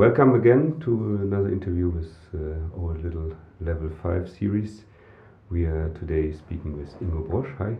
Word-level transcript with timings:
Welcome 0.00 0.34
again 0.34 0.80
to 0.80 1.18
another 1.22 1.50
interview 1.50 1.90
with 1.90 2.16
uh, 2.34 2.80
our 2.80 2.96
little 2.96 3.36
level 3.60 3.90
5 4.02 4.30
series. 4.30 4.84
We 5.50 5.66
are 5.66 5.90
today 5.90 6.32
speaking 6.32 6.78
with 6.78 6.98
Ingo 7.02 7.28
Brosch. 7.28 7.50
Hi. 7.58 7.76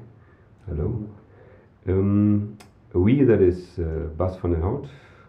Hello. 0.69 1.09
Um, 1.89 2.59
we, 2.93 3.23
that 3.23 3.41
is 3.41 3.79
uh, 3.79 4.11
Bas 4.19 4.37
van 4.37 4.51
den 4.51 4.61
Hout. 4.61 4.87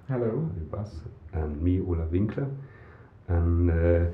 Hello. 0.09 0.51
Bas. 0.69 0.89
And 1.31 1.61
me, 1.61 1.79
Olaf 1.79 2.11
Winkler. 2.11 2.49
And 3.29 3.71
uh, 3.71 4.11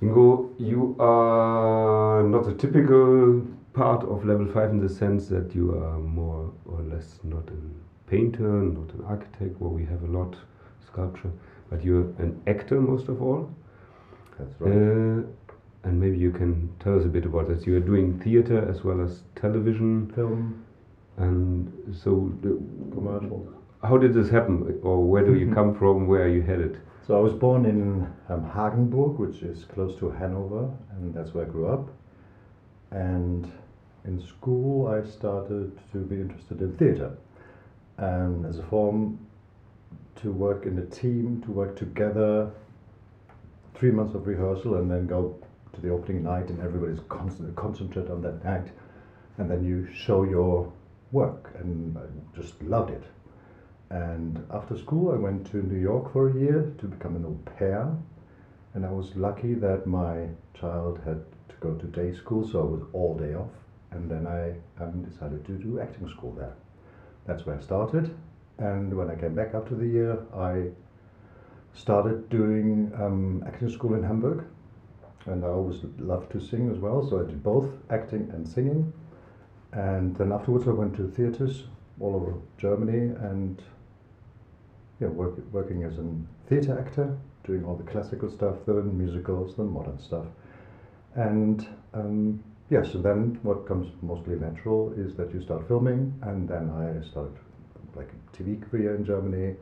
Ingo, 0.00 0.50
you 0.56 0.94
are 1.00 2.22
not 2.22 2.46
a 2.46 2.54
typical 2.54 3.44
part 3.72 4.04
of 4.04 4.24
level 4.24 4.46
5 4.46 4.70
in 4.70 4.78
the 4.78 4.88
sense 4.88 5.26
that 5.30 5.52
you 5.52 5.72
are 5.72 5.98
more 5.98 6.52
or 6.64 6.80
less 6.82 7.18
not 7.24 7.48
a 7.48 8.08
painter, 8.08 8.62
not 8.62 8.94
an 8.94 9.04
architect, 9.08 9.60
where 9.60 9.72
we 9.72 9.84
have 9.84 10.04
a 10.04 10.12
lot 10.18 10.36
sculpture 10.86 11.32
but 11.70 11.84
you're 11.84 12.08
an 12.18 12.40
actor 12.46 12.80
most 12.80 13.08
of 13.08 13.22
all. 13.22 13.48
That's 14.38 14.60
right. 14.60 14.72
Uh, 14.72 15.22
and 15.84 15.98
maybe 15.98 16.18
you 16.18 16.30
can 16.30 16.68
tell 16.80 16.98
us 16.98 17.04
a 17.04 17.08
bit 17.08 17.24
about 17.24 17.48
this. 17.48 17.66
You 17.66 17.76
are 17.76 17.80
doing 17.80 18.18
theater 18.20 18.68
as 18.68 18.84
well 18.84 19.00
as 19.00 19.22
television, 19.34 20.12
film, 20.14 20.64
and 21.16 21.72
so 21.94 22.32
commercials. 22.92 23.48
How 23.82 23.96
did 23.96 24.12
this 24.12 24.28
happen, 24.28 24.78
or 24.82 25.02
where 25.02 25.24
do 25.24 25.34
you 25.34 25.54
come 25.54 25.74
from? 25.74 26.06
Where 26.06 26.24
are 26.24 26.28
you 26.28 26.42
headed? 26.42 26.80
So 27.06 27.16
I 27.16 27.20
was 27.20 27.32
born 27.32 27.64
in 27.64 28.06
um, 28.28 28.50
Hagenburg, 28.50 29.18
which 29.18 29.42
is 29.42 29.64
close 29.64 29.98
to 30.00 30.10
Hanover, 30.10 30.70
and 30.92 31.14
that's 31.14 31.32
where 31.32 31.46
I 31.46 31.48
grew 31.48 31.68
up. 31.68 31.88
And 32.90 33.50
in 34.04 34.20
school, 34.20 34.88
I 34.88 35.08
started 35.08 35.78
to 35.92 35.98
be 35.98 36.16
interested 36.16 36.60
in 36.60 36.76
theatre, 36.76 37.16
and 37.96 38.44
as 38.44 38.58
a 38.58 38.62
form 38.64 39.18
to 40.22 40.32
work 40.32 40.66
in 40.66 40.78
a 40.78 40.86
team, 40.86 41.42
to 41.44 41.50
work 41.50 41.76
together, 41.76 42.50
three 43.74 43.90
months 43.90 44.14
of 44.14 44.26
rehearsal, 44.26 44.76
and 44.76 44.90
then 44.90 45.06
go 45.06 45.36
to 45.72 45.80
the 45.80 45.88
opening 45.88 46.22
night, 46.22 46.48
and 46.48 46.60
everybody's 46.60 47.00
constantly 47.08 47.54
concentrate 47.54 48.10
on 48.10 48.20
that 48.22 48.44
night, 48.44 48.68
and 49.38 49.50
then 49.50 49.64
you 49.64 49.88
show 49.94 50.24
your 50.24 50.70
work, 51.12 51.50
and 51.58 51.96
I 51.96 52.02
just 52.36 52.60
loved 52.62 52.90
it. 52.90 53.04
And 53.90 54.44
after 54.52 54.76
school, 54.76 55.12
I 55.12 55.16
went 55.16 55.50
to 55.50 55.56
New 55.56 55.80
York 55.80 56.12
for 56.12 56.28
a 56.28 56.34
year 56.34 56.72
to 56.78 56.86
become 56.86 57.16
an 57.16 57.24
au 57.24 57.38
pair, 57.58 57.92
and 58.74 58.86
I 58.86 58.90
was 58.90 59.16
lucky 59.16 59.54
that 59.54 59.86
my 59.86 60.28
child 60.54 61.00
had 61.04 61.24
to 61.48 61.54
go 61.60 61.74
to 61.74 61.86
day 61.86 62.14
school, 62.14 62.46
so 62.46 62.60
I 62.60 62.64
was 62.64 62.82
all 62.92 63.16
day 63.16 63.34
off, 63.34 63.50
and 63.90 64.10
then 64.10 64.26
I 64.26 64.54
um, 64.82 65.02
decided 65.02 65.44
to 65.46 65.52
do 65.52 65.80
acting 65.80 66.08
school 66.08 66.32
there. 66.32 66.54
That's 67.26 67.46
where 67.46 67.56
I 67.56 67.60
started, 67.60 68.14
and 68.60 68.94
when 68.94 69.10
I 69.10 69.14
came 69.14 69.34
back 69.34 69.54
after 69.54 69.74
the 69.74 69.86
year, 69.86 70.18
I 70.36 70.70
started 71.74 72.28
doing 72.28 72.92
um, 72.94 73.42
acting 73.46 73.70
school 73.70 73.94
in 73.94 74.02
Hamburg. 74.02 74.44
And 75.26 75.44
I 75.44 75.48
always 75.48 75.80
loved 75.98 76.32
to 76.32 76.40
sing 76.40 76.70
as 76.70 76.78
well, 76.78 77.06
so 77.08 77.20
I 77.20 77.24
did 77.24 77.42
both 77.42 77.68
acting 77.90 78.30
and 78.32 78.46
singing. 78.48 78.92
And 79.72 80.16
then 80.16 80.32
afterwards, 80.32 80.66
I 80.66 80.72
went 80.72 80.96
to 80.96 81.08
theaters 81.08 81.64
all 82.00 82.16
over 82.16 82.34
Germany 82.58 83.14
and 83.20 83.62
yeah, 85.00 85.08
work, 85.08 85.38
working 85.52 85.84
as 85.84 85.98
a 85.98 86.04
theater 86.48 86.78
actor, 86.78 87.16
doing 87.44 87.64
all 87.64 87.76
the 87.76 87.90
classical 87.90 88.30
stuff, 88.30 88.56
the 88.66 88.74
musicals, 88.74 89.56
the 89.56 89.62
modern 89.62 89.98
stuff. 89.98 90.26
And 91.14 91.66
um, 91.94 92.42
yes, 92.70 92.86
yeah, 92.86 92.92
so 92.92 92.98
then 92.98 93.38
what 93.42 93.66
comes 93.66 93.92
mostly 94.02 94.36
natural 94.36 94.92
is 94.96 95.14
that 95.16 95.32
you 95.32 95.42
start 95.42 95.68
filming, 95.68 96.14
and 96.22 96.48
then 96.48 96.70
I 96.70 97.06
started 97.06 97.36
like 97.94 98.08
a 98.08 98.36
TV 98.36 98.60
career 98.70 98.94
in 98.94 99.04
Germany, 99.04 99.56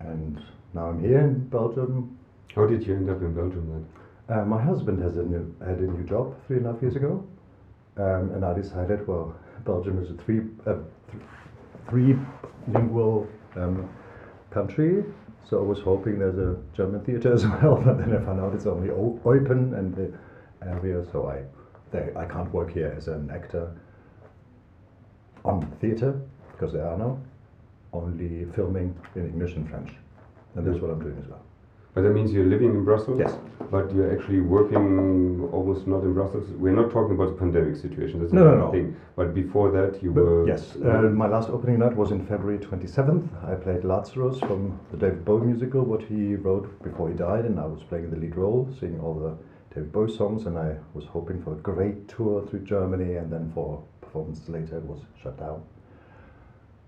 and 0.00 0.42
now 0.74 0.86
I'm 0.86 1.00
here 1.02 1.20
in 1.20 1.48
Belgium. 1.48 2.18
How 2.54 2.66
did 2.66 2.86
you 2.86 2.94
end 2.94 3.10
up 3.10 3.20
in 3.20 3.34
Belgium 3.34 3.68
then? 3.68 4.36
Uh, 4.36 4.44
my 4.44 4.62
husband 4.62 5.02
has 5.02 5.16
a 5.16 5.22
new 5.22 5.54
had 5.60 5.78
a 5.78 5.82
new 5.82 6.04
job 6.04 6.34
three 6.46 6.58
and 6.58 6.66
a 6.66 6.72
half 6.72 6.82
years 6.82 6.96
ago, 6.96 7.24
um, 7.96 8.30
and 8.34 8.44
I 8.44 8.54
decided, 8.54 9.06
well, 9.06 9.34
Belgium 9.64 10.02
is 10.02 10.10
a 10.10 10.14
three 10.24 10.40
uh, 10.66 10.74
th 11.10 11.22
three 11.88 12.16
lingual 12.68 13.26
um, 13.56 13.88
country, 14.50 15.04
so 15.48 15.58
I 15.58 15.62
was 15.62 15.80
hoping 15.80 16.18
there's 16.18 16.38
a 16.38 16.56
German 16.76 17.00
theater 17.04 17.32
as 17.38 17.44
well, 17.46 17.80
but 17.84 17.98
then 17.98 18.16
I 18.16 18.24
found 18.24 18.40
out 18.40 18.54
it's 18.54 18.66
only 18.66 18.90
open 18.90 19.74
and 19.74 19.94
the 19.94 20.12
area, 20.62 21.04
so 21.10 21.26
I 21.28 21.42
they, 21.90 22.12
I 22.16 22.24
can't 22.24 22.52
work 22.52 22.72
here 22.72 22.94
as 22.96 23.08
an 23.08 23.30
actor 23.30 23.76
on 25.44 25.66
theater 25.80 26.20
because 26.52 26.72
there 26.72 26.86
are 26.86 26.96
no 26.96 27.20
only 27.92 28.46
filming 28.54 28.94
in 29.14 29.26
English 29.26 29.54
and 29.54 29.68
French. 29.68 29.92
And 30.54 30.66
that's 30.66 30.80
what 30.80 30.90
I'm 30.90 31.00
doing 31.00 31.18
as 31.22 31.28
well. 31.28 31.42
But 31.94 32.02
that 32.02 32.10
means 32.10 32.32
you're 32.32 32.46
living 32.46 32.70
in 32.70 32.84
Brussels? 32.84 33.18
Yes. 33.18 33.34
But 33.70 33.92
you're 33.92 34.12
actually 34.16 34.40
working 34.40 35.48
almost 35.52 35.88
not 35.88 36.02
in 36.02 36.14
Brussels? 36.14 36.48
We're 36.50 36.74
not 36.74 36.90
talking 36.92 37.16
about 37.16 37.30
the 37.30 37.38
pandemic 37.38 37.76
situation, 37.76 38.20
that's 38.20 38.32
no, 38.32 38.44
no, 38.44 38.56
no. 38.56 38.72
thing. 38.72 38.96
But 39.16 39.34
before 39.34 39.72
that, 39.72 40.00
you 40.02 40.12
but 40.12 40.24
were. 40.24 40.46
Yes. 40.46 40.76
Uh, 40.76 41.02
my 41.12 41.26
last 41.26 41.48
opening 41.48 41.80
night 41.80 41.96
was 41.96 42.12
in 42.12 42.24
February 42.26 42.58
27th. 42.58 43.28
I 43.44 43.56
played 43.56 43.84
Lazarus 43.84 44.38
from 44.38 44.78
the 44.92 44.96
David 44.96 45.24
Bowie 45.24 45.46
musical, 45.46 45.82
what 45.82 46.02
he 46.02 46.36
wrote 46.36 46.80
before 46.82 47.08
he 47.08 47.14
died, 47.16 47.44
and 47.44 47.58
I 47.58 47.66
was 47.66 47.82
playing 47.82 48.10
the 48.10 48.16
lead 48.16 48.36
role, 48.36 48.68
singing 48.78 49.00
all 49.00 49.14
the 49.14 49.36
David 49.74 49.92
Bowie 49.92 50.12
songs, 50.16 50.46
and 50.46 50.56
I 50.56 50.76
was 50.94 51.06
hoping 51.06 51.42
for 51.42 51.54
a 51.54 51.56
great 51.56 52.08
tour 52.08 52.46
through 52.46 52.60
Germany, 52.60 53.16
and 53.16 53.32
then 53.32 53.50
for 53.52 53.82
performances 54.00 54.48
later, 54.48 54.78
it 54.78 54.84
was 54.84 55.00
shut 55.20 55.38
down. 55.38 55.62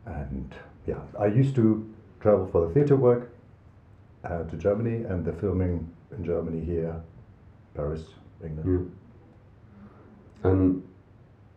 And 0.07 0.55
yeah, 0.87 1.00
I 1.19 1.26
used 1.26 1.54
to 1.56 1.88
travel 2.20 2.47
for 2.50 2.66
the 2.66 2.75
theater 2.75 2.97
work 2.97 3.32
uh, 4.25 4.44
to 4.44 4.56
Germany 4.56 5.04
and 5.04 5.25
the 5.25 5.32
filming 5.32 5.88
in 6.16 6.25
Germany 6.25 6.65
here, 6.65 7.00
Paris, 7.75 8.04
England. 8.44 8.91
Yeah. 10.44 10.50
And 10.50 10.82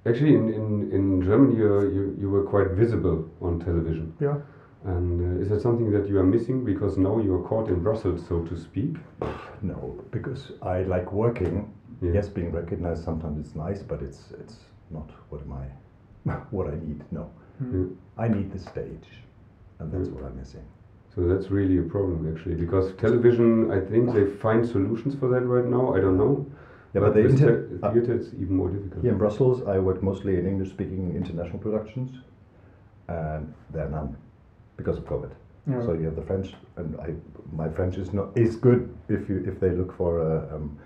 actually, 0.06 0.35
in, 0.35 0.50
in, 0.50 0.91
in 0.91 1.22
Germany, 1.22 1.58
you, 1.58 2.16
you 2.19 2.30
were 2.30 2.44
quite 2.44 2.72
visible 2.72 3.30
on 3.41 3.59
television. 3.59 4.14
Yeah. 4.19 4.38
And 4.85 5.40
uh, 5.40 5.41
is 5.41 5.50
that 5.50 5.62
something 5.62 5.91
that 5.91 6.08
you 6.08 6.19
are 6.19 6.24
missing 6.24 6.64
because 6.64 6.97
now 6.97 7.19
you 7.19 7.34
are 7.34 7.47
caught 7.47 7.69
in 7.69 7.81
Brussels, 7.81 8.24
so 8.28 8.44
to 8.44 8.56
speak? 8.56 8.96
No, 9.64 10.03
because 10.12 10.52
I 10.62 10.84
like 10.84 11.12
working. 11.12 11.74
Yeah. 12.02 12.12
Yes, 12.14 12.30
being 12.30 12.52
recognized 12.52 13.03
sometimes 13.03 13.44
it's 13.44 13.56
nice, 13.56 13.81
but 13.81 14.02
it's 14.02 14.31
it's 14.40 14.58
not 14.91 15.09
what 15.30 15.41
am 15.41 15.53
I, 16.30 16.34
what 16.52 16.68
I 16.68 16.75
need. 16.75 17.03
No. 17.12 17.31
Mm. 17.62 17.96
I 18.18 18.28
need 18.28 18.52
the 18.52 18.60
stage, 18.60 19.08
and 19.80 19.92
that's 19.92 20.10
mm. 20.10 20.14
what 20.14 20.26
I'm 20.26 20.38
missing. 20.38 20.66
So 21.16 21.22
that's 21.22 21.50
really 21.50 21.78
a 21.78 21.84
problem 21.84 22.34
actually, 22.36 22.56
because 22.56 22.94
television, 22.96 23.72
I 23.72 23.80
think 23.80 24.14
they 24.14 24.26
find 24.26 24.68
solutions 24.68 25.16
for 25.16 25.30
that 25.30 25.42
right 25.42 25.66
now. 25.66 25.94
I 25.96 26.02
don't 26.02 26.18
know. 26.18 26.46
Yeah, 26.94 27.02
but, 27.02 27.14
but 27.14 27.16
the 27.16 27.30
inter- 27.30 27.68
theater 27.94 28.14
uh, 28.14 28.18
is 28.18 28.34
even 28.34 28.56
more 28.56 28.70
difficult. 28.70 29.02
Here 29.04 29.12
in 29.12 29.18
Brussels, 29.18 29.68
I 29.68 29.80
work 29.80 30.02
mostly 30.02 30.38
in 30.40 30.48
English-speaking 30.48 31.16
international 31.16 31.60
productions, 31.60 32.20
and 33.08 33.54
there 33.72 33.86
are 33.86 33.90
none 33.90 34.18
because 34.78 34.98
of 34.98 35.06
COVID. 35.06 35.32
Yeah. 35.68 35.82
So 35.86 35.94
you 35.94 36.06
have 36.06 36.16
the 36.16 36.22
French, 36.22 36.54
and 36.78 37.00
I, 37.00 37.14
my 37.52 37.70
French 37.70 37.98
is 37.98 38.14
not 38.14 38.38
is 38.38 38.56
good 38.56 38.96
if 39.10 39.28
you 39.30 39.44
if 39.48 39.60
they 39.60 39.72
look 39.72 39.96
for 39.98 40.20
a, 40.20 40.56
um, 40.56 40.78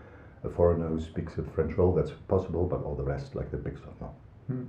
a 0.43 0.49
foreigner 0.49 0.87
who 0.87 1.01
speaks 1.01 1.37
a 1.37 1.43
French 1.43 1.75
role, 1.77 1.93
that's 1.93 2.11
possible. 2.27 2.65
But 2.65 2.83
all 2.83 2.95
the 2.95 3.03
rest, 3.03 3.35
like 3.35 3.51
the 3.51 3.57
big 3.57 3.77
stuff, 3.77 3.93
no. 3.99 4.15
Hmm. 4.47 4.63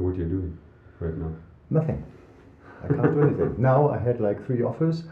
So 0.00 0.06
what 0.06 0.14
are 0.14 0.22
you 0.22 0.24
doing 0.24 0.58
right 0.98 1.14
now? 1.14 1.30
Nothing. 1.68 2.02
I 2.82 2.88
can't 2.88 3.14
do 3.14 3.20
anything. 3.20 3.54
Now 3.58 3.90
I 3.90 3.98
had 3.98 4.18
like 4.18 4.42
three 4.46 4.62
offers, 4.62 5.04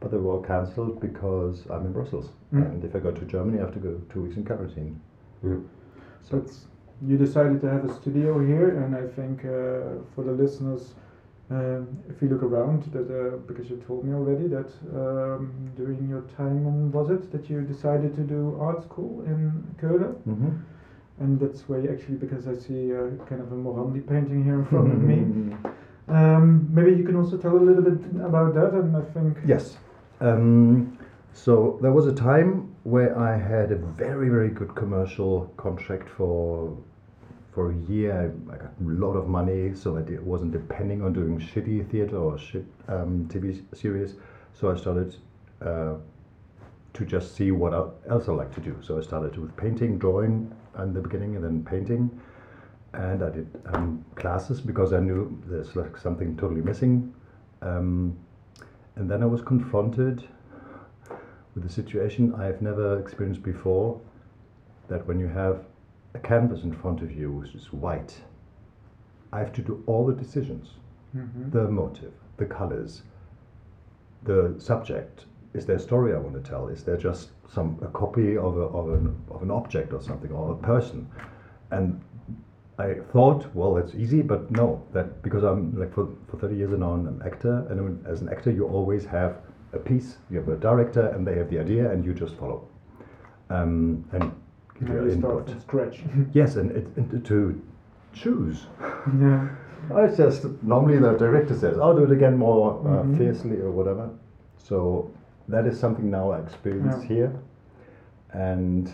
but 0.00 0.10
they 0.10 0.18
were 0.18 0.32
all 0.32 0.42
cancelled 0.42 1.00
because 1.00 1.64
I'm 1.70 1.86
in 1.86 1.92
Brussels. 1.94 2.28
Mm. 2.52 2.66
And 2.66 2.84
if 2.84 2.94
I 2.94 2.98
go 2.98 3.10
to 3.10 3.24
Germany, 3.24 3.60
I 3.60 3.62
have 3.62 3.72
to 3.72 3.80
go 3.80 3.98
two 4.12 4.20
weeks 4.20 4.36
in 4.36 4.44
quarantine. 4.44 5.00
Yeah. 5.42 5.60
So 6.20 6.44
you 7.00 7.16
decided 7.16 7.62
to 7.62 7.70
have 7.70 7.86
a 7.86 7.94
studio 7.94 8.38
here, 8.38 8.84
and 8.84 8.94
I 8.94 9.06
think 9.16 9.46
uh, 9.46 10.04
for 10.14 10.24
the 10.28 10.32
listeners, 10.32 10.92
um, 11.50 11.88
if 12.10 12.20
you 12.20 12.28
look 12.28 12.42
around, 12.42 12.82
that 12.92 13.08
uh, 13.08 13.38
because 13.48 13.70
you 13.70 13.82
told 13.86 14.04
me 14.04 14.12
already 14.12 14.46
that 14.48 14.70
um, 14.92 15.72
during 15.74 16.06
your 16.06 16.24
time, 16.36 16.64
when 16.66 16.92
was 16.92 17.08
it 17.08 17.32
that 17.32 17.48
you 17.48 17.62
decided 17.62 18.14
to 18.16 18.22
do 18.24 18.58
art 18.60 18.82
school 18.82 19.24
in 19.24 19.64
Keulen? 19.80 20.16
Mm 20.26 20.36
-hmm 20.40 20.52
and 21.20 21.38
that's 21.38 21.68
why 21.68 21.78
actually 21.78 22.16
because 22.16 22.48
I 22.48 22.54
see 22.54 22.92
uh, 22.92 23.10
kind 23.28 23.40
of 23.40 23.52
a 23.52 23.56
Morandi 23.56 24.06
painting 24.06 24.44
here 24.44 24.60
in 24.60 24.64
front 24.70 24.92
of 24.92 25.00
me. 25.00 25.56
Um, 26.08 26.68
maybe 26.72 26.92
you 26.92 27.04
can 27.04 27.16
also 27.16 27.36
tell 27.38 27.56
a 27.56 27.58
little 27.58 27.82
bit 27.82 28.04
about 28.20 28.54
that, 28.54 28.72
and 28.74 28.96
I 28.96 29.02
think 29.12 29.38
yes. 29.46 29.78
Um, 30.20 30.98
so 31.32 31.78
there 31.82 31.92
was 31.92 32.06
a 32.06 32.14
time 32.14 32.74
where 32.84 33.18
I 33.18 33.36
had 33.36 33.72
a 33.72 33.76
very 33.76 34.28
very 34.28 34.50
good 34.50 34.74
commercial 34.74 35.52
contract 35.56 36.08
for 36.08 36.76
for 37.52 37.70
a 37.70 37.76
year. 37.90 38.12
I, 38.50 38.54
I 38.54 38.56
got 38.56 38.72
a 38.80 38.84
lot 38.84 39.14
of 39.14 39.28
money, 39.28 39.74
so 39.74 39.96
I 39.96 40.02
did, 40.02 40.24
wasn't 40.24 40.52
depending 40.52 41.02
on 41.02 41.12
doing 41.12 41.38
shitty 41.38 41.90
theater 41.90 42.16
or 42.16 42.38
shit 42.38 42.66
um, 42.88 43.28
TV 43.32 43.62
series. 43.74 44.14
So 44.52 44.70
I 44.70 44.76
started. 44.76 45.16
Uh, 45.62 45.94
to 46.92 47.04
just 47.04 47.34
see 47.34 47.50
what 47.50 47.72
else 48.08 48.28
I 48.28 48.32
like 48.32 48.54
to 48.54 48.60
do. 48.60 48.76
So 48.80 48.96
I 48.98 49.00
started 49.00 49.36
with 49.36 49.56
painting, 49.56 49.98
drawing 49.98 50.54
in 50.82 50.92
the 50.92 51.00
beginning, 51.00 51.36
and 51.36 51.44
then 51.44 51.64
painting. 51.64 52.10
And 52.92 53.22
I 53.22 53.30
did 53.30 53.48
um, 53.72 54.04
classes 54.16 54.60
because 54.60 54.92
I 54.92 55.00
knew 55.00 55.40
there's 55.46 55.74
like 55.74 55.96
something 55.96 56.36
totally 56.36 56.60
missing. 56.62 57.12
Um, 57.62 58.16
and 58.96 59.10
then 59.10 59.22
I 59.22 59.26
was 59.26 59.42
confronted 59.42 60.22
with 61.54 61.64
a 61.64 61.68
situation 61.68 62.34
I've 62.34 62.62
never 62.62 62.98
experienced 63.00 63.42
before 63.42 64.00
that 64.88 65.06
when 65.06 65.18
you 65.18 65.26
have 65.28 65.64
a 66.14 66.18
canvas 66.18 66.62
in 66.62 66.72
front 66.72 67.02
of 67.02 67.10
you 67.10 67.32
which 67.32 67.54
is 67.54 67.72
white, 67.72 68.14
I 69.32 69.38
have 69.40 69.52
to 69.54 69.62
do 69.62 69.82
all 69.86 70.06
the 70.06 70.12
decisions 70.14 70.74
Mhm. 71.16 71.52
the 71.52 71.68
motive, 71.68 72.12
the 72.36 72.44
colors, 72.46 73.02
the 74.24 74.54
subject. 74.58 75.26
Is 75.52 75.64
there 75.66 75.76
a 75.76 75.80
story 75.80 76.12
I 76.14 76.18
want 76.18 76.34
to 76.34 76.40
tell? 76.50 76.66
Is 76.68 76.82
there 76.82 76.96
just 76.96 77.30
some 77.48 77.78
a 77.82 77.86
copy 77.88 78.36
of, 78.36 78.56
a, 78.56 78.62
of, 78.62 78.90
an, 78.92 79.14
of 79.30 79.42
an 79.42 79.50
object 79.50 79.92
or 79.92 80.02
something 80.02 80.30
or 80.32 80.52
a 80.52 80.56
person? 80.56 81.08
And 81.70 82.00
I 82.78 82.94
thought, 83.12 83.46
well, 83.54 83.76
it's 83.76 83.94
easy, 83.94 84.22
but 84.22 84.50
no, 84.50 84.82
that 84.92 85.22
because 85.22 85.44
I'm 85.44 85.78
like 85.78 85.94
for, 85.94 86.08
for 86.28 86.36
30 86.38 86.56
years 86.56 86.70
now, 86.78 86.90
I'm 86.92 87.06
an 87.06 87.22
actor, 87.24 87.66
and 87.70 88.04
as 88.06 88.20
an 88.20 88.28
actor, 88.28 88.50
you 88.50 88.66
always 88.66 89.04
have 89.04 89.36
a 89.72 89.78
piece, 89.78 90.16
you 90.30 90.38
have 90.38 90.48
a 90.48 90.56
director, 90.56 91.08
and 91.08 91.26
they 91.26 91.36
have 91.36 91.50
the 91.50 91.58
idea, 91.60 91.90
and 91.90 92.04
you 92.04 92.14
just 92.14 92.34
follow. 92.36 92.66
Um, 93.50 94.04
and 94.12 94.32
give 94.78 94.88
your 94.88 95.08
input. 95.08 95.48
from 95.50 95.60
scratch. 95.60 96.00
Yes, 96.32 96.56
and, 96.56 96.70
it, 96.72 96.86
and 96.96 97.24
to 97.26 97.62
choose 98.12 98.66
yeah. 99.20 99.48
I 99.94 100.06
just 100.06 100.46
normally 100.62 100.98
the 100.98 101.12
director 101.12 101.54
says, 101.54 101.78
"I'll 101.78 101.94
do 101.96 102.04
it 102.04 102.12
again 102.12 102.36
more 102.38 102.80
uh, 102.80 103.02
Mhm. 103.02 103.18
fiercely" 103.18 103.60
or 103.60 103.70
whatever. 103.70 104.08
So 104.56 105.10
that 105.48 105.66
is 105.66 105.78
something 105.78 106.10
now 106.10 106.30
I 106.30 106.40
experience 106.40 107.02
Yeah. 107.02 107.08
here, 107.08 107.32
and 108.32 108.90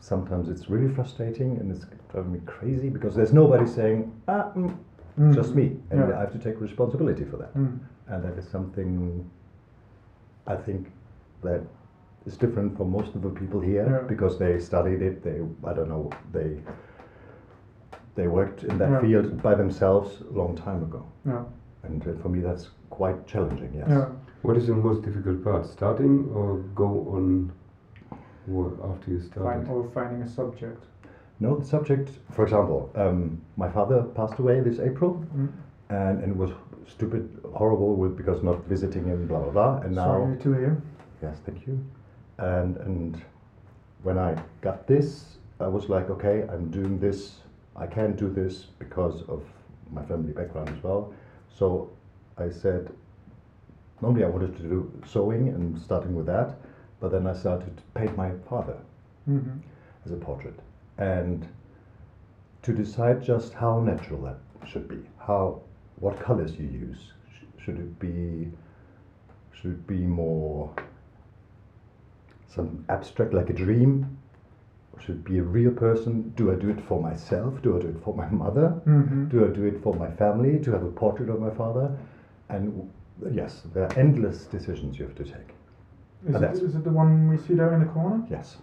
sometimes 0.00 0.48
it's 0.48 0.68
really 0.70 0.88
frustrating 0.88 1.58
and 1.58 1.70
it's 1.70 1.86
driving 2.12 2.32
me 2.32 2.40
crazy 2.46 2.88
because 2.90 3.14
there's 3.14 3.32
nobody 3.32 3.66
saying, 3.66 4.12
"Ah, 4.28 4.52
mm, 4.54 4.74
just 5.32 5.52
Mhm. 5.52 5.56
me," 5.56 5.80
and 5.90 6.00
Yeah. 6.00 6.16
I 6.16 6.20
have 6.20 6.32
to 6.32 6.38
take 6.38 6.60
responsibility 6.60 7.24
for 7.24 7.38
that. 7.38 7.54
Mm. 7.54 7.78
And 8.08 8.22
that 8.24 8.36
is 8.38 8.46
something 8.46 9.28
I 10.46 10.54
think 10.56 10.92
that 11.42 11.62
is 12.26 12.36
different 12.36 12.76
for 12.76 12.84
most 12.84 13.14
of 13.16 13.22
the 13.22 13.30
people 13.30 13.60
here 13.60 13.86
Yeah. 13.88 14.02
because 14.06 14.38
they 14.38 14.58
studied 14.60 15.02
it. 15.02 15.22
They, 15.22 15.40
I 15.64 15.72
don't 15.72 15.88
know, 15.88 16.10
they 16.32 16.60
they 18.14 18.28
worked 18.28 18.64
in 18.64 18.78
that 18.78 19.02
field 19.02 19.42
by 19.42 19.54
themselves 19.54 20.22
a 20.22 20.32
long 20.32 20.54
time 20.54 20.82
ago. 20.82 21.02
Yeah. 21.26 21.44
And 21.82 22.02
for 22.22 22.28
me, 22.30 22.40
that's 22.40 22.70
quite 22.88 23.26
challenging. 23.26 23.74
Yes. 23.74 24.08
Yeah. 24.46 24.52
What 24.52 24.56
is 24.62 24.66
the 24.68 24.74
most 24.74 25.02
difficult 25.02 25.42
part? 25.42 25.66
Starting 25.66 26.30
or 26.34 26.58
go 26.74 26.86
on 27.14 27.52
wo- 28.46 28.78
after 28.94 29.10
you 29.10 29.20
started? 29.20 29.66
Find, 29.66 29.68
or 29.68 29.90
finding 29.92 30.22
a 30.22 30.28
subject. 30.28 30.84
No, 31.40 31.56
the 31.58 31.64
subject. 31.64 32.10
For 32.30 32.44
example, 32.44 32.90
um, 32.94 33.40
my 33.56 33.68
father 33.68 34.02
passed 34.14 34.38
away 34.38 34.60
this 34.60 34.78
April, 34.78 35.14
Mm. 35.36 35.48
and, 35.90 36.22
and 36.22 36.32
it 36.32 36.36
was 36.36 36.50
stupid, 36.86 37.28
horrible 37.54 37.96
with 37.96 38.16
because 38.16 38.42
not 38.42 38.64
visiting 38.68 39.04
him, 39.04 39.26
blah 39.26 39.40
blah 39.40 39.50
blah. 39.52 39.76
And 39.84 39.94
now, 39.94 40.04
Sorry 40.04 40.36
to 40.38 40.52
hear. 40.52 40.82
yes, 41.22 41.36
thank 41.44 41.66
you. 41.66 41.78
And 42.38 42.76
and 42.76 43.16
when 44.04 44.18
I 44.18 44.36
got 44.60 44.86
this, 44.86 45.38
I 45.60 45.66
was 45.68 45.88
like, 45.88 46.08
okay, 46.10 46.46
I'm 46.52 46.70
doing 46.70 47.00
this. 47.00 47.40
I 47.74 47.86
can't 47.86 48.16
do 48.16 48.28
this 48.30 48.66
because 48.78 49.22
of 49.28 49.42
my 49.90 50.02
family 50.04 50.32
background 50.32 50.68
as 50.70 50.82
well. 50.82 51.12
So 51.48 51.90
I 52.38 52.50
said, 52.50 52.88
normally 54.02 54.24
I 54.24 54.28
wanted 54.28 54.56
to 54.56 54.62
do 54.62 54.92
sewing 55.06 55.48
and 55.48 55.78
starting 55.80 56.14
with 56.14 56.26
that, 56.26 56.56
but 57.00 57.10
then 57.10 57.26
I 57.26 57.34
started 57.34 57.76
to 57.76 57.82
paint 57.94 58.16
my 58.16 58.30
father 58.48 58.76
hmm 59.26 59.58
as 60.04 60.12
a 60.12 60.16
portrait. 60.16 60.58
And 60.98 61.46
to 62.62 62.72
decide 62.72 63.22
just 63.22 63.52
how 63.54 63.80
natural 63.80 64.20
that 64.22 64.38
should 64.68 64.88
be 64.88 64.98
how 65.18 65.60
what 66.00 66.18
colors 66.20 66.52
you 66.58 66.66
use 66.66 67.12
Sh- 67.32 67.62
should 67.64 67.78
it 67.78 67.98
be 67.98 68.48
should 69.52 69.72
it 69.72 69.86
be 69.86 70.04
more 70.06 70.70
some 72.48 72.84
abstract 72.88 73.32
like 73.34 73.50
a 73.50 73.52
dream? 73.52 74.16
Or 74.92 75.00
should 75.00 75.16
it 75.16 75.24
be 75.24 75.38
a 75.38 75.42
real 75.42 75.70
person? 75.72 76.32
Do 76.36 76.50
i 76.52 76.54
do 76.54 76.68
it 76.70 76.80
for 76.88 77.00
myself? 77.00 77.60
Do 77.62 77.76
i 77.76 77.80
do 77.80 77.88
it 77.88 78.02
for 78.02 78.14
my 78.14 78.28
mother? 78.28 78.68
Hmm 78.84 79.28
do 79.28 79.44
i 79.44 79.48
do 79.48 79.64
it 79.64 79.82
for 79.82 79.94
my 79.94 80.10
family? 80.10 80.58
To 80.60 80.70
have 80.72 80.84
a 80.84 80.90
portrait 80.90 81.28
of 81.28 81.40
my 81.40 81.50
father? 81.50 81.90
And 82.48 82.90
yes 83.30 83.62
there 83.74 83.84
are 83.84 83.92
endless 83.98 84.44
decisions 84.46 84.98
you 84.98 85.04
have 85.06 85.14
to 85.14 85.24
take 85.24 85.54
Is, 86.28 86.34
it, 86.36 86.50
is 86.62 86.74
it 86.74 86.84
the 86.84 86.90
one 86.90 87.28
we 87.28 87.36
see 87.38 87.54
there 87.54 87.72
in 87.74 87.80
the 87.80 87.86
corner? 87.86 88.22
yes 88.30 88.56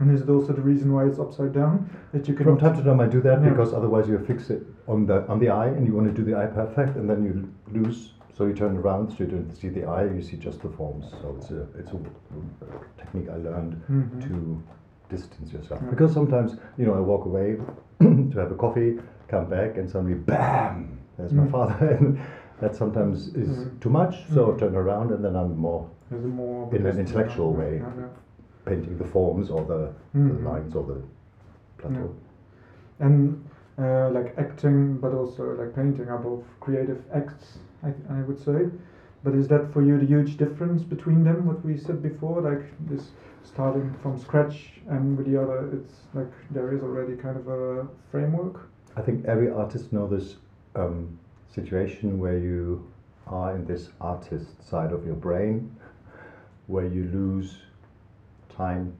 And 0.00 0.10
is 0.10 0.20
it 0.22 0.28
also 0.28 0.52
the 0.52 0.62
reason 0.72 0.92
why 0.92 1.06
it's 1.06 1.18
upside 1.18 1.52
down? 1.52 1.88
That 2.12 2.28
you 2.28 2.34
can 2.34 2.44
From 2.44 2.58
time 2.58 2.74
to 2.76 2.82
time, 2.82 3.00
I 3.00 3.08
do 3.16 3.20
that 3.22 3.38
Yeah. 3.42 3.50
because 3.50 3.72
otherwise 3.72 4.08
you 4.10 4.18
fix 4.18 4.50
it 4.50 4.62
on 4.86 5.06
the 5.06 5.16
on 5.32 5.38
the 5.38 5.48
eye, 5.60 5.70
and 5.76 5.86
you 5.86 5.94
want 5.98 6.06
to 6.12 6.16
do 6.20 6.24
the 6.30 6.34
eye 6.40 6.50
perfect, 6.60 6.96
and 6.98 7.08
then 7.10 7.20
you 7.28 7.32
lose. 7.78 7.98
So 8.36 8.44
you 8.48 8.52
turn 8.62 8.76
around, 8.76 9.04
so 9.12 9.16
you 9.24 9.30
don't 9.34 9.52
see 9.60 9.70
the 9.78 9.84
eye, 9.96 10.04
you 10.16 10.22
see 10.28 10.36
just 10.48 10.58
the 10.60 10.68
forms. 10.78 11.04
So 11.20 11.26
it's 11.38 11.50
a 11.50 11.60
it's 11.80 11.92
a, 11.96 11.98
technique 13.00 13.28
I 13.36 13.38
learned 13.48 13.72
Mhm. 13.88 14.20
to 14.28 14.34
distance 15.14 15.48
yourself. 15.56 15.80
Yeah. 15.82 15.90
Because 15.94 16.12
sometimes 16.12 16.50
you 16.78 16.84
know 16.86 16.94
I 17.00 17.02
walk 17.12 17.24
away 17.26 17.48
to 18.32 18.36
have 18.42 18.50
a 18.52 18.58
coffee, 18.64 18.90
come 19.32 19.46
back, 19.48 19.70
and 19.78 19.88
suddenly 19.88 20.18
bam, 20.30 20.98
there's 21.16 21.32
my 21.32 21.46
Mm. 21.46 21.50
father, 21.56 21.78
and 22.00 22.18
that 22.60 22.74
sometimes 22.74 23.34
is 23.34 23.48
Mm. 23.48 23.80
too 23.80 23.90
much. 23.90 24.26
So 24.28 24.50
I 24.50 24.54
Mm. 24.54 24.58
turn 24.58 24.76
around, 24.76 25.10
and 25.12 25.24
then 25.24 25.36
I'm 25.36 25.56
more 25.56 25.88
more 26.10 26.68
In 26.74 26.86
an 26.86 26.98
intellectual 26.98 27.52
yeah, 27.52 27.58
way. 27.58 27.76
yeah, 27.78 27.92
yeah. 27.98 28.08
painting 28.64 28.96
the 28.98 29.04
forms 29.04 29.50
or 29.50 29.64
the, 29.64 29.90
Mhm. 30.14 30.28
the 30.28 30.50
lines 30.50 30.74
or 30.74 30.84
the 30.84 31.00
plateau. 31.78 32.10
And 32.98 33.44
uh, 33.78 34.08
like 34.10 34.34
acting, 34.38 34.98
but 34.98 35.12
also 35.12 35.54
like 35.54 35.72
painting 35.74 36.08
are 36.08 36.18
both 36.18 36.42
creative 36.60 36.98
acts, 37.12 37.58
I, 37.82 37.92
I 38.18 38.22
would 38.22 38.38
say. 38.38 38.68
But 39.22 39.34
is 39.34 39.48
that 39.48 39.70
for 39.72 39.82
you 39.82 39.98
the 39.98 40.06
huge 40.06 40.36
difference 40.36 40.82
between 40.82 41.22
them? 41.24 41.46
What 41.46 41.64
we 41.64 41.76
said 41.76 42.02
before, 42.02 42.40
like 42.40 42.64
this 42.88 43.12
starting 43.42 43.92
from 44.02 44.16
scratch, 44.18 44.80
and 44.88 45.16
with 45.16 45.26
the 45.26 45.40
other, 45.40 45.68
it's 45.72 46.06
like 46.14 46.32
there 46.50 46.72
is 46.72 46.82
already 46.82 47.16
kind 47.16 47.36
of 47.36 47.48
a 47.48 47.86
framework. 48.10 48.68
I 48.96 49.02
think 49.02 49.24
every 49.26 49.50
artist 49.50 49.92
knows 49.92 50.10
this 50.10 50.36
um, 50.74 51.18
situation 51.54 52.18
where 52.18 52.38
you 52.38 52.86
are 53.26 53.54
in 53.56 53.64
this 53.66 53.90
artist 54.00 54.62
side 54.68 54.92
of 54.92 55.04
your 55.06 55.14
brain, 55.16 55.74
where 56.66 56.86
you 56.86 57.04
lose 57.12 57.58
time. 58.48 58.92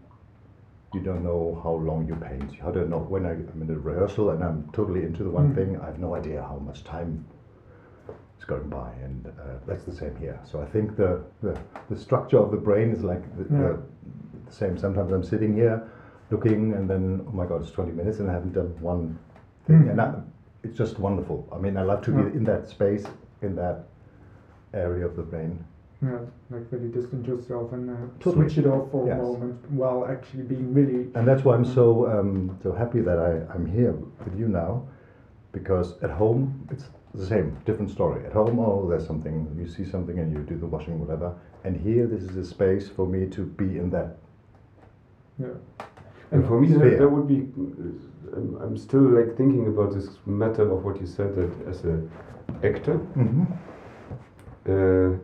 You 0.95 1.01
don't 1.01 1.23
know 1.25 1.61
how 1.63 1.73
long 1.73 2.07
you 2.09 2.15
paint. 2.17 2.53
I 2.65 2.71
don't 2.71 2.89
know 2.89 3.01
when 3.01 3.27
I, 3.27 3.31
I'm 3.33 3.61
in 3.63 3.71
a 3.71 3.79
rehearsal 3.79 4.31
and 4.31 4.43
I'm 4.43 4.69
totally 4.73 5.03
into 5.03 5.25
the 5.25 5.31
one 5.31 5.51
Mm. 5.53 5.55
thing. 5.55 5.81
I 5.81 5.87
have 5.87 5.99
no 5.99 6.15
idea 6.15 6.41
how 6.43 6.57
much 6.59 6.85
time 6.85 7.25
is 8.39 8.45
going 8.45 8.69
by, 8.71 8.93
and 9.03 9.27
uh, 9.27 9.59
that's 9.67 9.85
the 9.85 9.93
same 9.93 10.17
here. 10.17 10.39
So 10.45 10.61
I 10.63 10.67
think 10.67 10.97
the, 10.97 11.23
the 11.43 11.59
the 11.91 11.97
structure 11.97 12.39
of 12.39 12.51
the 12.51 12.57
brain 12.57 12.91
is 12.93 13.03
like 13.05 13.23
the, 13.37 13.45
Yeah. 13.55 13.63
the, 13.63 13.83
the 14.47 14.53
same. 14.53 14.79
Sometimes 14.79 15.13
I'm 15.13 15.25
sitting 15.25 15.55
here 15.55 15.83
looking, 16.31 16.73
and 16.75 16.89
then 16.89 17.25
oh 17.29 17.33
my 17.33 17.47
god, 17.47 17.63
it's 17.63 17.71
20 17.73 17.93
minutes, 17.93 18.19
and 18.21 18.31
I 18.31 18.33
haven't 18.33 18.55
done 18.55 18.73
one 18.81 19.19
thing, 19.67 19.83
Mhm. 19.85 19.91
and 19.91 20.01
I, 20.01 20.15
it's 20.67 20.77
just 20.77 20.99
wonderful. 20.99 21.49
I 21.53 21.59
mean, 21.59 21.77
I 21.77 21.83
love 21.83 22.03
to 22.03 22.13
Yeah. 22.13 22.23
be 22.25 22.37
in 22.37 22.45
that 22.45 22.67
space, 22.69 23.05
in 23.43 23.55
that 23.57 23.85
area 24.75 25.07
of 25.07 25.17
the 25.17 25.23
brain. 25.23 25.65
Yeah, 26.03 26.19
like 26.51 26.67
really 26.71 26.89
distance 26.89 27.27
yourself 27.27 27.73
and 27.73 27.89
uh, 27.91 27.95
Totally. 28.21 28.49
switch 28.49 28.59
it 28.59 28.67
off 28.67 28.91
for 28.91 29.07
Yes. 29.07 29.19
a 29.19 29.23
moment 29.23 29.71
while 29.71 30.05
actually 30.07 30.43
being 30.43 30.75
really. 30.75 31.09
And 31.15 31.27
that's 31.27 31.45
why 31.45 31.55
I'm 31.55 31.65
Mm. 31.65 31.75
so 31.75 31.85
um, 32.15 32.59
so 32.63 32.73
happy 32.73 33.01
that 33.01 33.19
I, 33.19 33.33
I'm 33.55 33.65
here 33.67 33.93
with 34.25 34.39
you 34.39 34.49
now, 34.49 34.83
because 35.53 35.89
at 36.03 36.11
home 36.11 36.69
it's 36.71 36.91
the 37.15 37.25
same, 37.25 37.57
different 37.65 37.91
story. 37.91 38.27
At 38.27 38.33
home, 38.33 38.59
oh, 38.59 38.87
there's 38.91 39.07
something 39.07 39.49
you 39.59 39.67
see 39.67 39.85
something 39.85 40.19
and 40.19 40.31
you 40.31 40.41
do 40.53 40.59
the 40.59 40.67
washing, 40.67 41.01
whatever. 41.01 41.33
And 41.65 41.75
here, 41.77 42.07
this 42.07 42.23
is 42.23 42.37
a 42.37 42.45
space 42.45 42.91
for 42.91 43.07
me 43.07 43.27
to 43.37 43.43
be 43.63 43.79
in 43.79 43.89
that. 43.91 44.19
Yeah. 45.39 45.57
And 46.33 46.47
for 46.47 46.61
me, 46.61 46.69
that, 46.73 46.99
that 46.99 47.09
would 47.09 47.27
be. 47.29 47.41
I'm, 48.37 48.59
I'm 48.61 48.77
still 48.77 49.03
like 49.03 49.37
thinking 49.37 49.69
about 49.69 49.95
this 49.95 50.09
matter 50.27 50.71
of 50.71 50.85
what 50.85 51.01
you 51.01 51.07
said 51.07 51.35
that 51.37 51.51
as 51.69 51.85
a 51.85 52.01
actor, 52.65 52.99
Mm-hmm. 53.17 53.45
uh, 54.69 55.19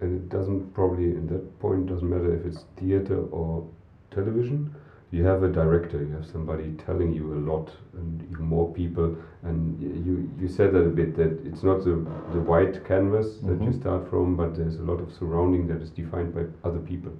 and 0.00 0.14
it 0.16 0.28
doesn't 0.28 0.72
probably 0.74 1.04
in 1.10 1.26
that 1.28 1.58
point 1.60 1.86
doesn't 1.86 2.08
matter 2.08 2.32
if 2.34 2.44
it's 2.46 2.64
theater 2.76 3.18
or 3.30 3.66
television. 4.10 4.74
You 5.10 5.24
have 5.24 5.44
a 5.44 5.48
director, 5.48 6.02
you 6.02 6.12
have 6.12 6.26
somebody 6.26 6.72
telling 6.86 7.12
you 7.12 7.34
a 7.34 7.40
lot, 7.52 7.70
and 7.94 8.22
even 8.30 8.44
more 8.44 8.72
people. 8.72 9.16
And 9.42 9.80
you 9.80 10.28
you 10.40 10.48
said 10.48 10.72
that 10.74 10.84
a 10.84 10.88
bit 11.00 11.14
that 11.16 11.44
it's 11.46 11.62
not 11.62 11.84
the 11.84 11.94
the 12.32 12.40
white 12.40 12.84
canvas 12.84 13.38
that 13.38 13.60
you 13.62 13.70
Mhm. 13.70 13.80
start 13.80 14.08
from, 14.08 14.36
but 14.36 14.54
there's 14.56 14.76
a 14.78 14.82
lot 14.82 15.00
of 15.00 15.12
surrounding 15.12 15.66
that 15.68 15.80
is 15.82 15.90
defined 15.90 16.34
by 16.34 16.44
other 16.68 16.80
people. 16.80 17.12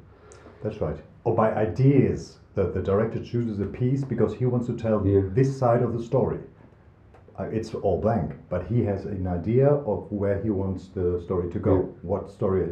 That's 0.63 0.81
right. 0.81 0.99
Or 1.25 1.35
by 1.35 1.53
ideas. 1.55 2.39
The, 2.55 2.65
the 2.71 2.81
director 2.81 3.23
chooses 3.23 3.59
a 3.61 3.67
piece 3.67 4.05
because 4.05 4.35
he 4.35 4.47
wants 4.47 4.67
to 4.69 4.77
tell 4.77 5.05
Yeah. 5.07 5.23
this 5.33 5.57
side 5.59 5.83
of 5.83 5.93
the 5.97 6.03
story. 6.03 6.39
Uh, 7.39 7.45
it's 7.45 7.75
all 7.75 8.01
blank, 8.01 8.33
but 8.49 8.65
he 8.67 8.85
has 8.85 9.07
an 9.07 9.27
idea 9.27 9.69
of 9.69 10.11
where 10.13 10.41
he 10.41 10.51
wants 10.51 10.89
the 10.89 11.21
story 11.21 11.51
to 11.51 11.59
go, 11.59 11.75
Yeah. 11.77 11.87
what 12.03 12.31
story 12.31 12.69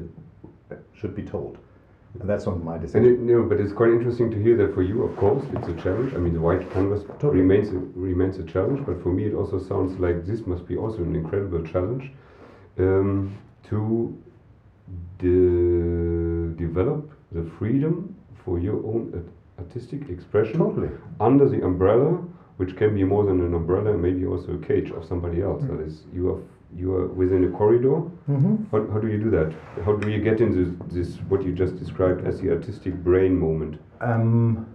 uh, 0.71 0.77
should 0.95 1.15
be 1.17 1.23
told. 1.25 1.59
And 2.21 2.29
that's 2.29 2.47
not 2.47 2.63
my 2.63 2.79
decision. 2.79 3.07
it, 3.13 3.19
no, 3.21 3.43
but 3.43 3.59
it's 3.59 3.73
quite 3.73 3.91
interesting 3.91 4.31
to 4.31 4.37
hear 4.41 4.57
that 4.59 4.75
for 4.75 4.83
you, 4.83 5.03
of 5.03 5.17
course, 5.17 5.43
it's 5.55 5.67
a 5.69 5.75
challenge. 5.83 6.15
I 6.15 6.19
mean, 6.19 6.35
the 6.35 6.41
white 6.41 6.71
canvas 6.71 7.03
Totally. 7.19 7.41
remains 7.41 7.71
a, 7.71 7.79
remains 7.99 8.39
a 8.39 8.45
challenge, 8.45 8.85
but 8.87 9.03
for 9.03 9.09
me, 9.09 9.25
it 9.25 9.35
also 9.35 9.59
sounds 9.59 9.99
like 9.99 10.27
this 10.27 10.47
must 10.47 10.67
be 10.67 10.77
also 10.77 10.99
an 10.99 11.17
incredible 11.17 11.63
challenge 11.65 12.13
um, 12.79 13.37
to 13.65 14.17
de- 15.19 16.55
develop 16.55 17.11
the 17.33 17.45
freedom 17.59 18.15
for 18.45 18.59
your 18.59 18.77
own 18.87 19.11
art- 19.15 19.33
artistic 19.63 20.09
expression 20.09 20.59
Totally. 20.59 20.91
under 21.21 21.49
the 21.49 21.65
umbrella, 21.65 22.11
which 22.59 22.77
can 22.77 22.95
be 22.95 23.05
more 23.05 23.25
than 23.25 23.41
an 23.41 23.55
umbrella, 23.55 23.97
maybe 23.97 24.27
also 24.27 24.53
a 24.53 24.59
cage 24.59 24.91
of 24.91 25.05
somebody 25.05 25.43
else. 25.43 25.63
Mm. 25.63 25.69
That 25.71 25.81
is, 25.87 26.05
you 26.13 26.31
are 26.33 26.41
you 26.75 26.95
are 26.95 27.07
within 27.09 27.45
a 27.45 27.51
corridor. 27.51 28.01
hmm 28.27 28.57
How, 28.71 28.87
how 28.93 28.99
do 28.99 29.09
you 29.09 29.19
do 29.19 29.31
that? 29.31 29.53
How 29.85 29.95
do 29.97 30.11
you 30.11 30.21
get 30.29 30.41
into 30.41 30.65
this, 30.65 30.73
this 30.93 31.17
what 31.29 31.45
you 31.45 31.53
just 31.53 31.79
described 31.79 32.27
as 32.27 32.41
the 32.41 32.51
artistic 32.51 32.95
brain 33.05 33.39
moment? 33.39 33.79
Um, 34.01 34.67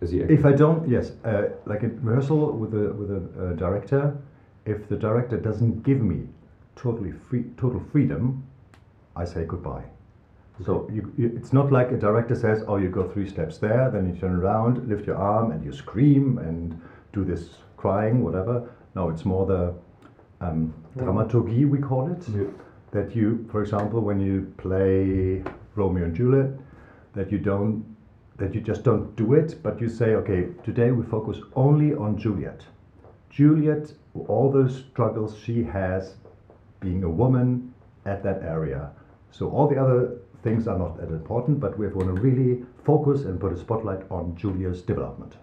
As 0.00 0.10
the 0.10 0.20
if 0.32 0.44
I 0.46 0.52
don't, 0.52 0.88
yes, 0.88 1.12
uh, 1.24 1.42
like 1.66 1.82
in 1.82 2.00
rehearsal 2.02 2.52
with 2.52 2.72
a 2.74 2.86
with 2.94 3.10
a 3.10 3.20
uh, 3.20 3.52
director, 3.64 4.16
if 4.64 4.88
the 4.88 4.96
director 4.96 5.36
doesn't 5.36 5.82
give 5.82 6.00
me 6.00 6.18
totally 6.74 7.12
free 7.12 7.44
total 7.56 7.80
freedom, 7.92 8.42
I 9.22 9.26
say 9.26 9.44
goodbye. 9.44 9.84
So 10.64 10.88
you, 10.92 11.12
you, 11.16 11.32
it's 11.36 11.52
not 11.52 11.72
like 11.72 11.90
a 11.90 11.96
director 11.96 12.34
says, 12.34 12.62
"Oh, 12.68 12.76
you 12.76 12.88
go 12.90 13.08
three 13.08 13.28
steps 13.28 13.58
there, 13.58 13.90
then 13.90 14.12
you 14.12 14.20
turn 14.20 14.32
around, 14.36 14.86
lift 14.88 15.06
your 15.06 15.16
arm, 15.16 15.52
and 15.52 15.64
you 15.64 15.72
scream 15.72 16.38
and 16.38 16.80
do 17.12 17.24
this 17.24 17.50
crying, 17.76 18.22
whatever." 18.22 18.68
No, 18.94 19.08
it's 19.08 19.24
more 19.24 19.46
the 19.46 19.74
um, 20.40 20.74
dramaturgy 20.96 21.64
we 21.64 21.78
call 21.78 22.12
it. 22.12 22.28
Yeah. 22.28 22.44
that 22.92 23.14
you, 23.14 23.46
for 23.50 23.62
example, 23.62 24.00
when 24.00 24.20
you 24.20 24.52
play 24.56 25.42
Romeo 25.76 26.04
and 26.04 26.14
Juliet, 26.14 26.50
that 27.14 27.30
you 27.30 27.38
don't, 27.38 27.84
that 28.36 28.54
you 28.54 28.60
just 28.60 28.82
don't 28.82 29.14
do 29.16 29.34
it, 29.34 29.62
but 29.62 29.80
you 29.80 29.88
say, 29.88 30.14
okay, 30.14 30.48
today 30.64 30.90
we 30.90 31.04
focus 31.04 31.38
only 31.54 31.94
on 31.94 32.18
Juliet. 32.18 32.62
Juliet, 33.30 33.92
all 34.26 34.50
those 34.50 34.84
struggles 34.90 35.38
she 35.38 35.62
has, 35.62 36.14
being 36.80 37.04
a 37.04 37.08
woman 37.08 37.72
at 38.06 38.22
that 38.24 38.42
area. 38.42 38.90
So 39.30 39.50
all 39.50 39.68
the 39.68 39.80
other 39.80 40.18
things 40.42 40.66
are 40.66 40.78
not 40.78 40.98
that 40.98 41.08
important, 41.08 41.60
but 41.60 41.78
we 41.78 41.86
want 41.88 42.14
to 42.14 42.20
really 42.20 42.64
focus 42.84 43.22
and 43.22 43.40
put 43.40 43.52
a 43.52 43.58
spotlight 43.58 44.02
on 44.10 44.36
Julia's 44.36 44.82
development. 44.82 45.36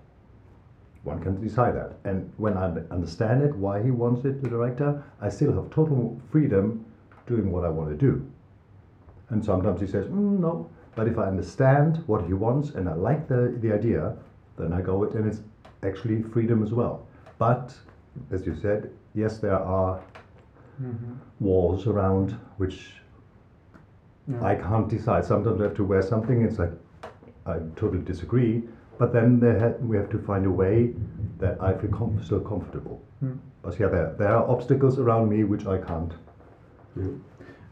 One 1.03 1.21
can 1.21 1.41
decide 1.41 1.75
that. 1.75 1.93
And 2.03 2.31
when 2.37 2.57
I 2.57 2.65
understand 2.91 3.41
it, 3.43 3.55
why 3.55 3.81
he 3.81 3.91
wants 3.91 4.25
it, 4.25 4.41
the 4.41 4.49
director, 4.49 5.03
I 5.21 5.29
still 5.29 5.53
have 5.53 5.69
total 5.69 6.19
freedom 6.31 6.85
doing 7.27 7.51
what 7.51 7.63
I 7.63 7.69
want 7.69 7.89
to 7.89 7.95
do. 7.95 8.25
And 9.29 9.43
sometimes 9.43 9.81
he 9.81 9.87
says, 9.87 10.07
mm, 10.07 10.39
no. 10.39 10.69
But 10.95 11.07
if 11.07 11.17
I 11.17 11.25
understand 11.25 12.03
what 12.07 12.25
he 12.25 12.33
wants 12.33 12.71
and 12.71 12.89
I 12.89 12.93
like 12.93 13.27
the, 13.27 13.55
the 13.61 13.71
idea, 13.71 14.15
then 14.57 14.73
I 14.73 14.81
go 14.81 14.97
with 14.97 15.15
it, 15.15 15.19
and 15.19 15.27
it's 15.27 15.41
actually 15.83 16.23
freedom 16.23 16.63
as 16.63 16.73
well. 16.73 17.05
But 17.37 17.75
as 18.31 18.45
you 18.45 18.55
said, 18.55 18.89
yes, 19.13 19.37
there 19.37 19.59
are 19.59 20.01
Mm-hmm. 20.79 21.13
walls 21.39 21.87
around 21.87 22.37
which 22.57 23.01
Yeah. 24.27 24.43
I 24.43 24.55
can't 24.55 24.89
decide. 24.89 25.25
Sometimes 25.25 25.61
I 25.61 25.65
have 25.65 25.75
to 25.75 25.83
wear 25.85 26.01
something. 26.01 26.41
It's 26.41 26.59
like 26.59 26.71
I 27.45 27.59
totally 27.75 28.01
disagree. 28.03 28.63
But 28.97 29.13
then 29.13 29.39
ha- 29.41 29.77
we 29.81 29.95
have 29.97 30.09
to 30.09 30.17
find 30.19 30.45
a 30.45 30.51
way 30.51 30.93
that 31.39 31.61
I 31.61 31.73
feel 31.73 31.91
com- 31.91 32.19
still 32.23 32.41
comfortable. 32.41 33.01
Mm. 33.23 33.37
But 33.61 33.79
yeah, 33.79 33.87
there, 33.87 34.15
there 34.17 34.29
are 34.35 34.49
obstacles 34.49 34.99
around 34.99 35.29
me 35.29 35.43
which 35.43 35.65
I 35.65 35.77
can't. 35.77 36.13
Yeah. 36.95 37.03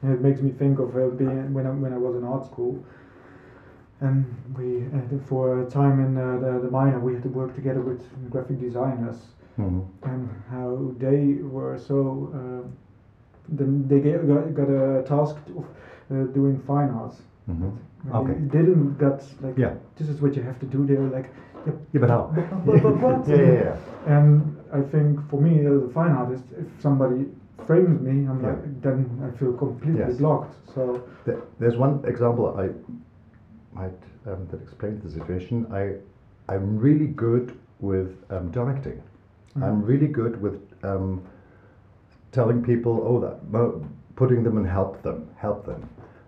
And 0.01 0.13
it 0.13 0.21
makes 0.21 0.41
me 0.41 0.51
think 0.51 0.79
of 0.79 0.95
uh, 0.95 1.07
being 1.07 1.53
when 1.53 1.65
I, 1.65 1.71
when 1.71 1.93
I 1.93 1.97
was 1.97 2.15
in 2.15 2.23
art 2.23 2.45
school, 2.45 2.83
and 4.01 4.25
we 4.55 4.85
uh, 4.97 5.19
for 5.27 5.61
a 5.63 5.69
time 5.69 5.99
in 5.99 6.17
uh, 6.17 6.37
the, 6.37 6.59
the 6.59 6.69
minor 6.71 6.99
we 6.99 7.13
had 7.13 7.23
to 7.23 7.29
work 7.29 7.55
together 7.55 7.81
with 7.81 8.01
graphic 8.29 8.59
designers, 8.61 9.17
Mhm. 9.57 9.85
and 10.03 10.29
how 10.51 10.93
they 10.99 11.39
were 11.41 11.77
so. 11.77 12.29
Uh, 12.33 12.67
then 13.47 13.87
they 13.87 13.99
get, 13.99 14.27
got, 14.27 14.53
got 14.53 14.69
a 14.69 15.03
task 15.03 15.37
of 15.57 15.65
uh, 16.11 16.23
doing 16.33 16.59
fine 16.67 16.89
arts. 16.89 17.21
Mhm. 17.47 17.71
And 18.05 18.15
Okay. 18.15 18.33
They 18.33 18.61
didn't 18.63 18.97
get 18.99 19.35
like 19.41 19.57
Yeah. 19.57 19.73
this 19.97 20.09
is 20.09 20.21
what 20.21 20.35
you 20.35 20.43
have 20.43 20.59
to 20.59 20.65
do. 20.65 20.85
They 20.85 20.95
were 20.95 21.09
like, 21.17 21.29
Yeah, 21.93 21.99
but 22.01 22.09
how? 22.09 22.31
but, 22.65 22.81
but 22.83 22.95
what? 23.01 23.27
yeah, 23.27 23.35
yeah, 23.35 23.53
yeah. 23.63 23.75
And 24.17 24.55
I 24.71 24.81
think 24.81 25.19
for 25.29 25.41
me 25.41 25.65
as 25.65 25.81
a 25.83 25.89
fine 25.89 26.11
artist, 26.11 26.45
if 26.59 26.67
somebody 26.81 27.25
frames 27.65 27.99
me, 28.01 28.27
I'm 28.29 28.41
Yeah. 28.41 28.49
like, 28.49 28.81
then 28.81 28.97
I 29.27 29.29
feel 29.37 29.53
completely 29.53 29.99
Yes. 30.07 30.17
blocked. 30.17 30.53
So 30.75 30.99
There- 31.25 31.41
There's 31.59 31.77
one 31.77 31.99
example 32.05 32.45
I 32.57 32.69
might 33.73 34.01
um, 34.27 34.47
that 34.51 34.61
explains 34.61 35.03
the 35.03 35.09
situation. 35.09 35.65
I 35.71 35.95
I'm 36.53 36.77
really 36.77 37.07
good 37.07 37.51
with 37.79 38.09
um, 38.29 38.51
directing. 38.51 39.01
I'm 39.55 39.81
Mm. 39.81 39.87
really 39.87 40.07
good 40.07 40.41
with 40.41 40.57
um, 40.83 41.21
telling 42.31 42.61
people, 42.61 42.91
oh, 43.09 43.19
that 43.19 43.35
putting 44.15 44.43
them 44.43 44.57
and 44.57 44.67
help 44.67 45.01
them, 45.01 45.27
help 45.35 45.65
them. 45.65 45.81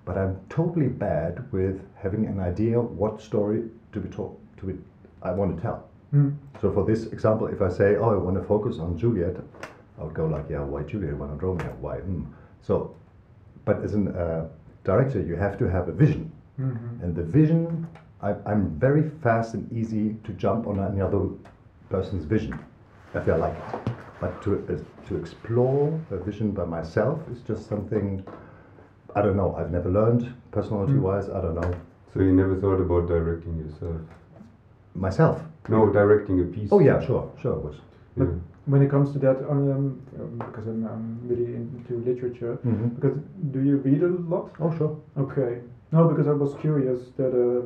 But 0.08 0.18
I'm 0.18 0.40
totally 0.48 0.88
bad 0.88 1.52
with 1.52 1.82
having 2.02 2.26
an 2.28 2.40
idea 2.40 2.80
what 2.80 3.22
story 3.22 3.64
to 3.92 4.00
be 4.00 4.08
told 4.08 4.40
to 4.58 4.66
be 4.66 4.74
I 5.22 5.32
want 5.32 5.58
to 5.58 5.62
tell. 5.62 5.90
Mm. 6.14 6.38
So 6.62 6.72
for 6.72 6.86
this 6.86 7.08
example, 7.08 7.48
if 7.48 7.62
I 7.62 7.70
say, 7.70 7.98
oh, 7.98 8.12
I 8.12 8.16
want 8.16 8.38
to 8.38 8.44
focus 8.44 8.80
on 8.80 8.98
Juliet, 8.98 9.36
I 10.00 10.04
would 10.04 10.14
go 10.14 10.26
like, 10.26 10.46
yeah, 10.50 10.62
why 10.62 10.84
Juliet? 10.84 11.14
Why 11.18 11.28
not 11.28 11.44
Romeo? 11.44 11.76
Why? 11.82 11.98
Hmm. 11.98 12.24
So, 12.62 12.96
but 13.66 13.84
as 13.84 13.96
a 13.96 14.00
uh, 14.00 14.46
director, 14.86 15.22
you 15.22 15.36
have 15.36 15.58
to 15.58 15.66
have 15.70 15.90
a 15.90 15.92
vision. 15.92 16.32
Mhm. 16.58 17.04
And 17.04 17.16
the 17.16 17.24
vision, 17.24 17.88
I, 18.22 18.32
I'm 18.46 18.80
very 18.80 19.10
fast 19.24 19.56
and 19.56 19.72
easy 19.74 20.16
to 20.24 20.32
jump 20.34 20.68
on 20.68 20.80
any 20.80 21.02
other 21.02 21.22
person's 21.90 22.26
vision 22.26 22.58
if 23.14 23.28
I 23.28 23.36
like 23.36 23.58
it. 23.74 23.92
But 24.22 24.42
to 24.44 24.52
uh, 24.54 25.08
to 25.08 25.18
explore 25.18 26.00
a 26.12 26.18
vision 26.18 26.52
by 26.52 26.66
myself 26.66 27.20
is 27.32 27.42
just 27.42 27.68
something 27.68 28.24
I 29.18 29.22
don't 29.24 29.36
know. 29.36 29.56
I've 29.58 29.72
never 29.72 29.90
learned 29.90 30.32
personality-wise. 30.52 31.28
I 31.30 31.42
don't 31.42 31.56
know 31.56 31.74
So 32.14 32.22
you 32.22 32.32
never 32.34 32.56
thought 32.56 32.80
about 32.80 33.08
directing 33.08 33.58
yourself? 33.58 34.02
myself. 34.94 35.42
No, 35.70 35.90
directing 35.90 36.40
a 36.42 36.44
piece. 36.44 36.70
Oh 36.72 36.80
yeah, 36.80 37.00
sure, 37.00 37.32
sure. 37.42 37.54
It 37.58 37.64
was. 37.64 37.76
Yeah. 38.16 38.26
When 38.66 38.82
it 38.82 38.90
comes 38.90 39.12
to 39.14 39.20
that, 39.20 39.42
um, 39.42 40.00
um, 40.20 40.38
because 40.46 40.68
I'm, 40.68 40.86
I'm 40.86 41.28
really 41.30 41.56
into 41.56 41.94
literature, 42.10 42.56
hmm 42.62 42.88
because 42.96 43.16
do 43.52 43.60
you 43.60 43.78
read 43.78 44.04
a 44.04 44.08
lot? 44.34 44.50
Oh 44.60 44.72
sure. 44.78 44.94
Okay. 45.18 45.60
No, 45.92 46.06
because 46.06 46.28
I 46.28 46.34
was 46.34 46.54
curious 46.54 47.12
that 47.18 47.34
uh, 47.34 47.66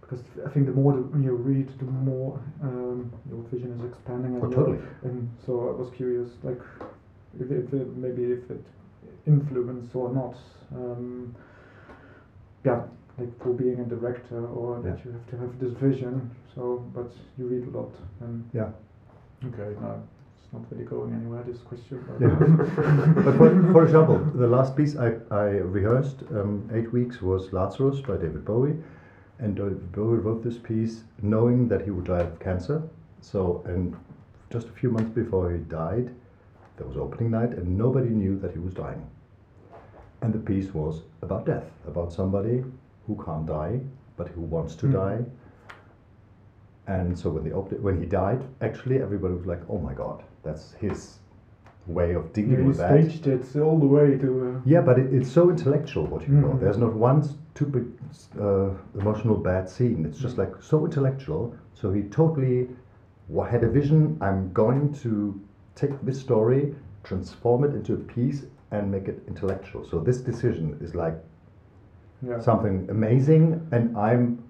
because 0.00 0.22
I 0.46 0.48
think 0.48 0.66
the 0.66 0.72
more 0.72 0.92
that 0.92 1.18
you 1.26 1.34
read, 1.34 1.68
the 1.78 1.86
more 1.86 2.40
um, 2.62 3.10
your 3.28 3.42
vision 3.50 3.72
is 3.72 3.82
expanding. 3.82 4.34
And 4.36 4.44
Oh 4.44 4.48
totally. 4.48 4.78
And 5.02 5.28
so 5.44 5.68
I 5.68 5.72
was 5.72 5.90
curious, 5.90 6.28
like, 6.42 6.60
if, 7.40 7.50
if 7.50 7.72
it, 7.72 7.96
maybe 7.96 8.22
if 8.32 8.50
it 8.50 8.60
influenced 9.26 9.94
or 9.94 10.12
not. 10.12 10.36
Um, 10.74 11.34
yeah, 12.64 12.82
like 13.18 13.38
for 13.42 13.52
being 13.52 13.80
a 13.80 13.84
director, 13.84 14.46
or 14.46 14.80
that 14.82 15.04
you 15.04 15.12
have 15.12 15.26
to 15.30 15.36
have 15.38 15.58
this 15.58 15.72
vision. 15.72 16.30
So, 16.54 16.84
but 16.94 17.10
you 17.38 17.46
read 17.46 17.66
a 17.68 17.78
lot, 17.78 17.92
and 18.20 18.48
Yeah. 18.52 18.70
okay, 19.46 19.76
no, 19.80 20.02
it's 20.36 20.52
not 20.52 20.62
really 20.70 20.84
going 20.84 21.12
anywhere. 21.14 21.42
This 21.44 21.58
question. 21.58 22.04
But 22.08 22.20
Yeah. 22.20 22.34
but 23.24 23.36
for, 23.36 23.72
for 23.72 23.84
example, 23.84 24.18
the 24.34 24.46
last 24.46 24.76
piece 24.76 24.96
I, 24.96 25.14
I 25.30 25.44
rehearsed 25.78 26.22
um, 26.34 26.68
eight 26.72 26.92
weeks 26.92 27.22
was 27.22 27.52
Lazarus 27.52 28.00
by 28.00 28.16
David 28.16 28.44
Bowie, 28.44 28.76
and 29.38 29.54
David 29.56 29.92
Bowie 29.92 30.18
wrote 30.18 30.42
this 30.42 30.58
piece 30.58 31.04
knowing 31.22 31.68
that 31.68 31.82
he 31.82 31.90
would 31.90 32.06
die 32.06 32.20
of 32.22 32.38
cancer. 32.40 32.82
So, 33.20 33.62
and 33.66 33.96
just 34.50 34.68
a 34.68 34.72
few 34.72 34.90
months 34.90 35.10
before 35.10 35.50
he 35.52 35.58
died, 35.58 36.10
there 36.78 36.86
was 36.86 36.96
opening 36.96 37.30
night, 37.30 37.50
and 37.52 37.76
nobody 37.76 38.08
knew 38.10 38.38
that 38.38 38.52
he 38.52 38.58
was 38.58 38.72
dying. 38.74 39.04
And 40.22 40.32
the 40.32 40.38
piece 40.38 40.72
was 40.74 41.02
about 41.22 41.44
death, 41.46 41.70
about 41.86 42.12
somebody 42.12 42.64
who 43.06 43.22
can't 43.24 43.46
die, 43.46 43.80
but 44.16 44.28
who 44.28 44.42
wants 44.42 44.74
to 44.76 44.86
Mhm. 44.86 44.92
die. 44.92 45.24
And 46.86 47.18
so 47.18 47.30
when 47.30 47.44
the 47.44 47.52
op- 47.52 47.78
when 47.80 48.00
he 48.00 48.06
died, 48.06 48.40
actually 48.62 49.00
everybody 49.02 49.34
was 49.34 49.46
like, 49.46 49.60
"Oh 49.68 49.78
my 49.78 49.92
God, 49.94 50.22
that's 50.42 50.72
his 50.74 51.18
way 51.86 52.14
of 52.14 52.32
dealing 52.32 52.60
Yeah, 52.60 52.66
with 52.66 52.78
that." 52.78 52.88
staged 53.04 53.26
it 53.26 53.60
all 53.60 53.78
the 53.78 53.86
way 53.86 54.16
to. 54.18 54.28
Uh, 54.48 54.60
Yeah, 54.64 54.80
but 54.80 54.98
it, 54.98 55.12
it's 55.12 55.28
so 55.30 55.50
intellectual 55.50 56.06
what 56.06 56.26
you 56.26 56.34
Mhm. 56.34 56.42
wrote. 56.44 56.60
There's 56.60 56.78
not 56.78 56.94
one 56.94 57.22
stupid 57.22 57.92
uh, 58.40 58.70
emotional 58.94 59.36
bad 59.36 59.68
scene. 59.68 60.06
It's 60.06 60.18
just 60.18 60.38
like 60.38 60.52
so 60.60 60.84
intellectual. 60.86 61.54
So 61.74 61.92
he 61.92 62.02
totally 62.04 62.68
had 63.50 63.62
a 63.64 63.68
vision. 63.68 64.16
I'm 64.20 64.50
going 64.54 64.92
to 65.04 65.38
take 65.78 66.00
this 66.02 66.20
story, 66.20 66.74
transform 67.04 67.64
it 67.64 67.74
into 67.74 67.94
a 67.94 67.96
piece, 67.96 68.44
and 68.70 68.90
make 68.90 69.08
it 69.08 69.22
intellectual. 69.28 69.84
So 69.84 69.98
this 70.00 70.18
decision 70.18 70.76
is 70.80 70.94
like 70.94 71.14
yeah. 72.26 72.40
something 72.40 72.86
amazing, 72.90 73.66
and 73.72 73.96
I'm 73.96 74.42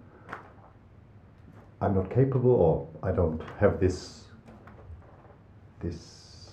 I'm 1.81 1.95
not 1.95 2.11
capable, 2.11 2.51
or 2.51 2.89
I 3.03 3.13
don't 3.13 3.41
have 3.61 3.79
this 3.79 4.25
this 5.81 6.51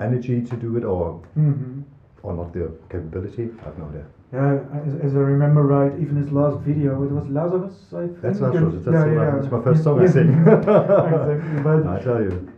energy 0.00 0.42
to 0.42 0.56
do 0.56 0.76
it, 0.76 0.84
or 0.84 1.22
hmm 1.34 1.82
or 2.22 2.34
not 2.34 2.52
the 2.52 2.72
capability. 2.90 3.50
I've 3.64 3.78
no 3.78 3.86
idea. 3.86 4.04
Yeah, 4.32 4.58
as, 4.74 4.94
as 5.00 5.14
I 5.14 5.20
remember 5.20 5.62
right, 5.62 5.92
even 6.00 6.16
his 6.16 6.32
last 6.32 6.58
video, 6.60 7.04
it 7.04 7.10
was 7.12 7.24
Lazarus, 7.28 7.76
I 7.94 8.08
think. 8.08 8.20
That's 8.20 8.40
Lazarus. 8.40 8.84
That's, 8.84 9.06
yeah, 9.06 9.12
yeah. 9.12 9.38
that's 9.38 9.52
my 9.52 9.62
first 9.62 9.84
song 9.84 10.00
I 10.00 10.06
sing. 10.16 10.30
exactly, 10.46 11.62
but 11.62 11.86
I 11.94 12.02
tell 12.02 12.20
you. 12.20 12.52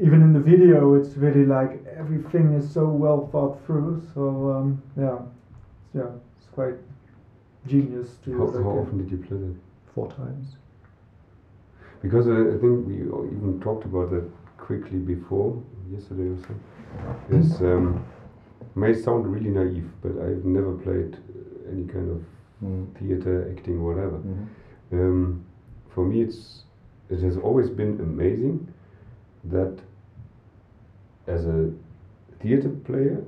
Even 0.00 0.22
in 0.22 0.32
the 0.32 0.40
video, 0.40 0.94
it's 0.94 1.16
really 1.16 1.44
like 1.44 1.84
everything 1.96 2.54
is 2.54 2.70
so 2.72 2.86
well 2.86 3.28
thought 3.32 3.64
through. 3.66 4.02
So 4.14 4.50
um, 4.50 4.82
yeah, 4.96 5.18
yeah, 5.94 6.10
it's 6.38 6.48
quite 6.52 6.74
genius 7.66 8.16
to 8.24 8.38
How, 8.38 8.46
how 8.62 8.70
often 8.80 8.98
did 8.98 9.10
you 9.10 9.18
play 9.18 9.38
that? 9.38 9.54
Four 9.94 10.10
times. 10.12 10.56
Because 12.02 12.26
uh, 12.28 12.54
I 12.54 12.58
think 12.60 12.86
we 12.86 12.94
even 12.94 13.60
talked 13.62 13.84
about 13.84 14.10
that 14.10 14.24
quickly 14.56 14.98
before, 14.98 15.62
yesterday 15.92 16.28
or 16.30 16.38
so. 16.46 16.54
This 17.28 17.60
um, 17.60 18.04
may 18.74 18.94
sound 18.94 19.26
really 19.26 19.50
naive, 19.50 19.90
but 20.00 20.12
I've 20.12 20.44
never 20.44 20.72
played 20.72 21.14
uh, 21.14 21.72
any 21.72 21.86
kind 21.86 22.10
of 22.10 22.24
Mm. 22.62 22.84
theater, 22.98 23.50
acting, 23.56 23.82
whatever. 23.82 24.18
Mhm. 24.18 24.46
Um, 24.92 25.44
for 25.88 26.04
me, 26.04 26.20
it's 26.20 26.64
it 27.08 27.20
has 27.22 27.38
always 27.38 27.70
been 27.70 27.98
amazing 28.00 28.68
that 29.44 29.78
as 31.34 31.46
a 31.46 31.70
theater 32.40 32.70
player, 32.88 33.22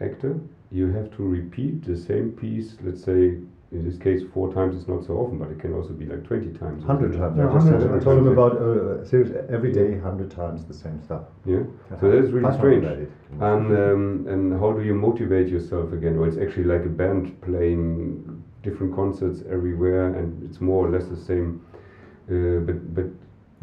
actor, 0.00 0.38
you 0.70 0.90
have 0.92 1.08
to 1.16 1.22
repeat 1.22 1.84
the 1.84 1.96
same 1.96 2.32
piece. 2.32 2.76
Let's 2.82 3.02
say 3.04 3.38
in 3.74 3.84
this 3.84 3.98
case, 3.98 4.22
four 4.32 4.52
times 4.54 4.76
is 4.76 4.86
not 4.86 5.04
so 5.04 5.14
often, 5.14 5.36
but 5.38 5.50
it 5.50 5.58
can 5.58 5.74
also 5.74 5.90
be 5.90 6.06
like 6.06 6.22
twenty 6.24 6.52
times. 6.58 6.84
Hundred 6.84 7.12
times. 7.18 7.36
Yeah, 7.36 7.48
I 7.48 7.52
just 7.52 7.66
100 7.66 7.80
said, 7.80 7.88
I 7.88 7.92
times. 7.92 8.04
told 8.04 8.18
him 8.18 8.28
about 8.28 8.52
uh, 8.56 9.04
seriously 9.04 9.36
every 9.50 9.72
day, 9.72 9.98
hundred 9.98 10.30
times 10.30 10.64
the 10.64 10.74
same 10.74 11.02
stuff. 11.02 11.22
Yeah. 11.44 11.64
So 12.00 12.10
that 12.10 12.18
is 12.24 12.30
really 12.30 12.50
500 12.50 12.58
strange. 12.58 13.08
And 13.40 13.66
um, 13.84 14.26
and 14.28 14.60
how 14.60 14.72
do 14.72 14.82
you 14.82 14.94
motivate 14.94 15.48
yourself 15.48 15.92
again? 15.92 16.18
Well, 16.18 16.28
it's 16.28 16.38
actually 16.38 16.64
like 16.64 16.84
a 16.84 16.94
band 17.00 17.40
playing 17.42 18.42
different 18.62 18.94
concerts 18.94 19.42
everywhere, 19.50 20.14
and 20.14 20.26
it's 20.48 20.60
more 20.60 20.86
or 20.86 20.90
less 20.90 21.06
the 21.06 21.16
same. 21.30 21.60
Uh, 22.30 22.60
but 22.66 22.94
but 22.94 23.06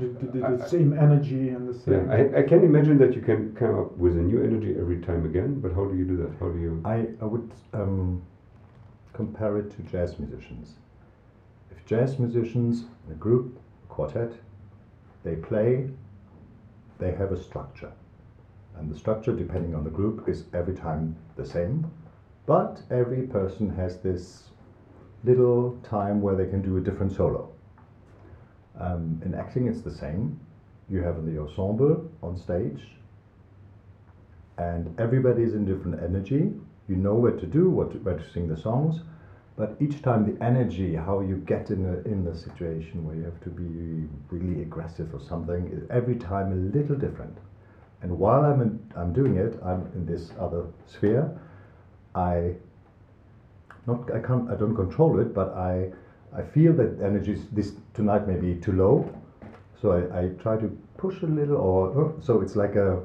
the, 0.08 0.26
the, 0.26 0.58
the, 0.58 0.64
I- 0.64 0.68
same 0.68 0.94
energy 0.98 1.50
and 1.50 1.68
the 1.70 1.74
same. 1.74 1.94
yeah, 1.94 2.18
same. 2.18 2.36
I, 2.36 2.40
I 2.40 2.44
can 2.44 2.64
imagine 2.64 2.98
that 3.00 3.16
you 3.16 3.22
can 3.22 3.54
come 3.56 3.80
up 3.80 3.98
with 3.98 4.14
a 4.18 4.22
new 4.22 4.42
energy 4.44 4.76
every 4.80 5.00
time 5.02 5.26
again. 5.26 5.60
But 5.60 5.74
how 5.74 5.86
do 5.86 5.96
you 5.96 6.06
do 6.06 6.18
that? 6.18 6.32
How 6.40 6.50
do 6.50 6.60
you? 6.60 6.82
I, 6.86 7.08
I 7.22 7.26
would 7.26 7.52
um, 7.74 8.22
compare 9.14 9.58
it 9.58 9.72
to 9.76 9.82
jazz 9.84 10.20
musicians. 10.20 10.76
If 11.72 11.86
jazz 11.86 12.20
musicians, 12.20 12.86
a 13.10 13.14
group, 13.14 13.60
a 13.86 13.88
quartet, 13.94 14.32
they 15.24 15.36
play, 15.36 15.90
they 16.98 17.12
have 17.14 17.32
a 17.32 17.42
structure. 17.42 17.92
And 18.78 18.90
the 18.92 18.98
structure, 18.98 19.34
depending 19.36 19.76
on 19.76 19.84
the 19.84 19.90
group, 19.90 20.28
is 20.28 20.46
every 20.54 20.74
time 20.74 21.16
the 21.36 21.46
same. 21.46 21.90
But 22.46 22.82
every 22.90 23.24
person 23.24 23.70
has 23.76 24.00
this 24.00 24.50
little 25.24 25.78
time 25.84 26.22
where 26.22 26.36
they 26.36 26.48
can 26.48 26.62
do 26.62 26.78
a 26.78 26.82
different 26.82 27.12
solo. 27.12 27.51
Um, 28.82 29.22
in 29.24 29.36
acting, 29.36 29.68
it's 29.68 29.82
the 29.82 29.92
same. 29.92 30.40
You 30.90 31.04
have 31.04 31.24
the 31.26 31.40
ensemble 31.40 32.10
on 32.24 32.36
stage, 32.36 32.82
and 34.58 35.00
everybody 35.00 35.44
is 35.44 35.54
in 35.54 35.66
different 35.66 36.02
energy. 36.02 36.52
You 36.88 36.96
know 36.96 37.14
where 37.14 37.38
to 37.38 37.46
do, 37.46 37.70
what 37.70 37.92
to, 37.92 37.98
where 38.00 38.18
to 38.18 38.32
sing 38.32 38.48
the 38.48 38.58
songs, 38.58 39.02
but 39.56 39.76
each 39.80 40.02
time 40.02 40.26
the 40.26 40.44
energy, 40.44 40.96
how 40.96 41.20
you 41.20 41.36
get 41.36 41.70
in 41.70 41.86
a, 41.86 42.10
in 42.10 42.26
the 42.26 42.36
situation 42.36 43.06
where 43.06 43.16
you 43.16 43.24
have 43.24 43.40
to 43.42 43.50
be 43.50 44.08
really 44.32 44.64
aggressive 44.64 45.14
or 45.14 45.22
something, 45.22 45.70
is 45.72 45.84
every 45.92 46.16
time 46.16 46.52
a 46.52 46.78
little 46.78 46.96
different. 46.96 47.38
And 48.02 48.18
while 48.18 48.44
I'm 48.44 48.62
in, 48.62 48.80
I'm 48.96 49.14
doing 49.14 49.38
it, 49.38 49.60
I'm 49.64 49.86
in 49.94 50.08
this 50.08 50.32
other 50.40 50.66
sphere. 50.88 51.30
I 52.16 52.56
not 53.86 54.12
I 54.12 54.20
can't 54.20 54.50
I 54.50 54.56
don't 54.56 54.76
control 54.76 55.20
it, 55.20 55.34
but 55.36 55.50
I 55.54 55.92
I 56.34 56.42
feel 56.42 56.74
that 56.74 57.02
energy 57.04 57.34
is 57.34 57.46
this 57.52 57.74
tonight 57.94 58.26
may 58.26 58.36
be 58.36 58.56
too 58.56 58.72
low, 58.72 59.14
so 59.82 59.92
I, 59.92 60.20
I 60.20 60.28
try 60.42 60.56
to 60.58 60.68
push 60.98 61.22
a 61.24 61.26
little, 61.26 61.58
or 61.58 61.88
oh, 61.90 62.16
so 62.22 62.42
it's 62.42 62.56
like 62.56 62.76
a 62.76 63.02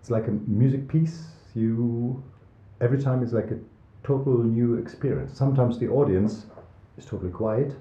it's 0.00 0.10
like 0.10 0.26
a 0.26 0.32
music 0.48 0.88
piece. 0.88 1.26
You 1.54 2.20
every 2.80 3.00
time 3.00 3.22
it's 3.22 3.32
like 3.32 3.52
a 3.52 3.58
total 4.02 4.38
new 4.42 4.74
experience. 4.74 5.36
Sometimes 5.36 5.78
the 5.78 5.88
audience 5.88 6.46
is 6.98 7.04
totally 7.04 7.30
quiet, 7.30 7.76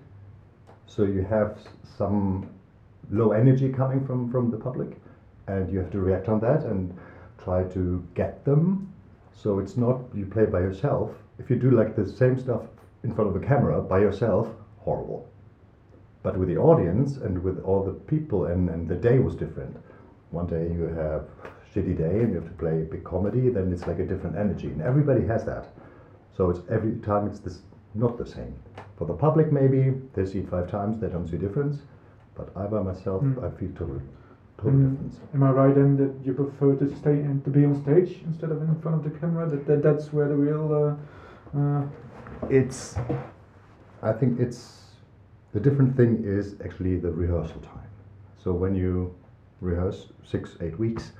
so 0.85 1.03
you 1.03 1.23
have 1.23 1.57
some 1.97 2.47
low 3.09 3.31
energy 3.31 3.69
coming 3.69 4.05
from 4.05 4.31
from 4.31 4.51
the 4.51 4.57
public, 4.57 5.01
and 5.47 5.71
you 5.71 5.79
have 5.79 5.89
to 5.91 5.99
react 5.99 6.29
on 6.29 6.39
that 6.41 6.63
and 6.65 6.95
try 7.43 7.63
to 7.63 8.05
get 8.13 8.45
them. 8.45 8.93
So 9.31 9.57
it's 9.57 9.77
not 9.77 10.01
you 10.13 10.27
play 10.27 10.45
by 10.45 10.59
yourself. 10.59 11.11
If 11.39 11.49
you 11.49 11.55
do 11.55 11.71
like 11.71 11.95
the 11.95 12.05
same 12.05 12.37
stuff 12.37 12.63
in 13.03 13.15
front 13.15 13.29
of 13.29 13.41
a 13.41 13.45
camera 13.45 13.81
by 13.81 13.99
yourself, 13.99 14.49
horrible. 14.89 15.21
But 16.23 16.37
with 16.37 16.49
the 16.49 16.57
audience 16.57 17.17
and 17.25 17.41
with 17.43 17.57
all 17.63 17.81
the 17.83 17.93
people, 18.13 18.45
and, 18.51 18.69
and 18.69 18.87
the 18.87 18.95
day 19.09 19.19
was 19.19 19.35
different. 19.35 19.75
One 20.31 20.47
day 20.47 20.65
you 20.77 20.85
have 21.03 21.23
shitty 21.73 21.95
day 21.97 22.15
and 22.21 22.29
you 22.31 22.35
have 22.41 22.49
to 22.53 22.57
play 22.63 22.83
big 22.95 23.03
comedy, 23.03 23.49
then 23.49 23.71
it's 23.73 23.87
like 23.87 23.99
a 23.99 24.05
different 24.05 24.35
energy, 24.35 24.67
and 24.67 24.81
everybody 24.81 25.25
has 25.33 25.45
that. 25.45 25.65
So 26.35 26.49
it's 26.51 26.61
every 26.69 26.93
time 27.09 27.27
it's 27.27 27.39
this 27.39 27.57
not 27.95 28.17
the 28.17 28.25
same. 28.25 28.53
For 28.97 29.05
the 29.07 29.13
public, 29.13 29.51
maybe 29.51 29.81
they 30.13 30.25
see 30.25 30.39
it 30.39 30.49
five 30.49 30.67
times, 30.69 30.99
they 31.01 31.07
don't 31.07 31.27
see 31.27 31.37
difference. 31.37 31.77
But 32.35 32.47
I 32.55 32.67
by 32.67 32.81
myself, 32.91 33.21
Mm. 33.23 33.43
I 33.45 33.49
feel 33.59 33.71
totally, 33.79 34.05
total 34.57 34.79
Mm. 34.79 34.89
difference. 34.91 35.15
Am 35.33 35.43
I 35.43 35.51
right 35.61 35.75
then 35.79 35.91
that 36.01 36.11
you 36.25 36.33
prefer 36.33 36.71
to 36.81 36.87
stay 37.01 37.17
and 37.27 37.43
to 37.45 37.49
be 37.57 37.65
on 37.69 37.75
stage 37.75 38.11
instead 38.29 38.51
of 38.51 38.61
in 38.61 38.75
front 38.83 38.95
of 38.99 39.03
the 39.07 39.13
camera? 39.19 39.45
That, 39.51 39.65
that 39.67 39.81
that's 39.87 40.13
where 40.13 40.27
the 40.33 40.39
real 40.47 40.65
uh, 40.81 41.59
uh, 41.59 41.81
It's, 42.49 42.97
I 44.01 44.11
think 44.19 44.39
it's, 44.39 44.78
the 45.53 45.59
different 45.59 45.95
thing 45.95 46.23
is 46.23 46.55
actually 46.63 46.97
the 46.97 47.11
rehearsal 47.11 47.61
time. 47.61 47.89
So 48.37 48.53
when 48.53 48.75
you 48.75 49.13
rehearse 49.61 50.07
six, 50.23 50.57
eight 50.61 50.77
weeks, 50.77 51.11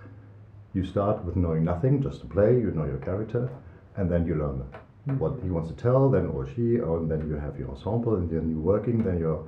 you 0.74 0.84
start 0.84 1.24
with 1.26 1.36
knowing 1.36 1.64
nothing, 1.64 2.02
just 2.02 2.22
to 2.22 2.28
play, 2.28 2.54
you 2.54 2.72
know 2.72 2.86
your 2.86 2.98
character, 3.00 3.50
and 3.98 4.10
then 4.10 4.26
you 4.26 4.36
learn 4.36 4.64
what 5.18 5.40
he 5.42 5.50
wants 5.50 5.70
to 5.70 5.76
tell, 5.76 6.10
then 6.10 6.28
or 6.28 6.48
she, 6.48 6.80
or 6.80 7.00
and 7.00 7.10
then 7.10 7.28
you 7.28 7.36
have 7.36 7.58
your 7.58 7.70
ensemble, 7.70 8.16
and 8.16 8.30
then 8.30 8.50
you're 8.50 8.60
working, 8.60 9.04
then 9.04 9.18
you're 9.18 9.44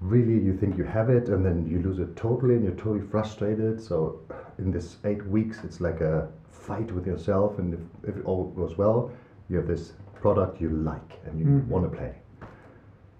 really, 0.00 0.38
you 0.38 0.56
think 0.56 0.78
you 0.78 0.84
have 0.84 1.10
it, 1.10 1.28
and 1.28 1.44
then 1.44 1.66
you 1.66 1.82
lose 1.82 1.98
it 1.98 2.14
totally, 2.14 2.54
and 2.54 2.64
you're 2.64 2.74
totally 2.74 3.00
frustrated. 3.00 3.80
So 3.80 4.20
in 4.58 4.70
this 4.70 4.98
eight 5.04 5.24
weeks, 5.26 5.64
it's 5.64 5.80
like 5.80 6.00
a 6.00 6.28
fight 6.50 6.92
with 6.92 7.06
yourself, 7.06 7.58
and 7.58 7.74
if, 7.74 7.80
if 8.10 8.16
it 8.18 8.24
all 8.24 8.44
goes 8.50 8.78
well, 8.78 9.10
you 9.48 9.56
have 9.56 9.66
this 9.66 9.94
product 10.14 10.60
you 10.60 10.70
like 10.70 11.20
and 11.24 11.38
you 11.40 11.46
Mhm. 11.46 11.66
want 11.68 11.90
to 11.90 11.96
play. 11.96 12.14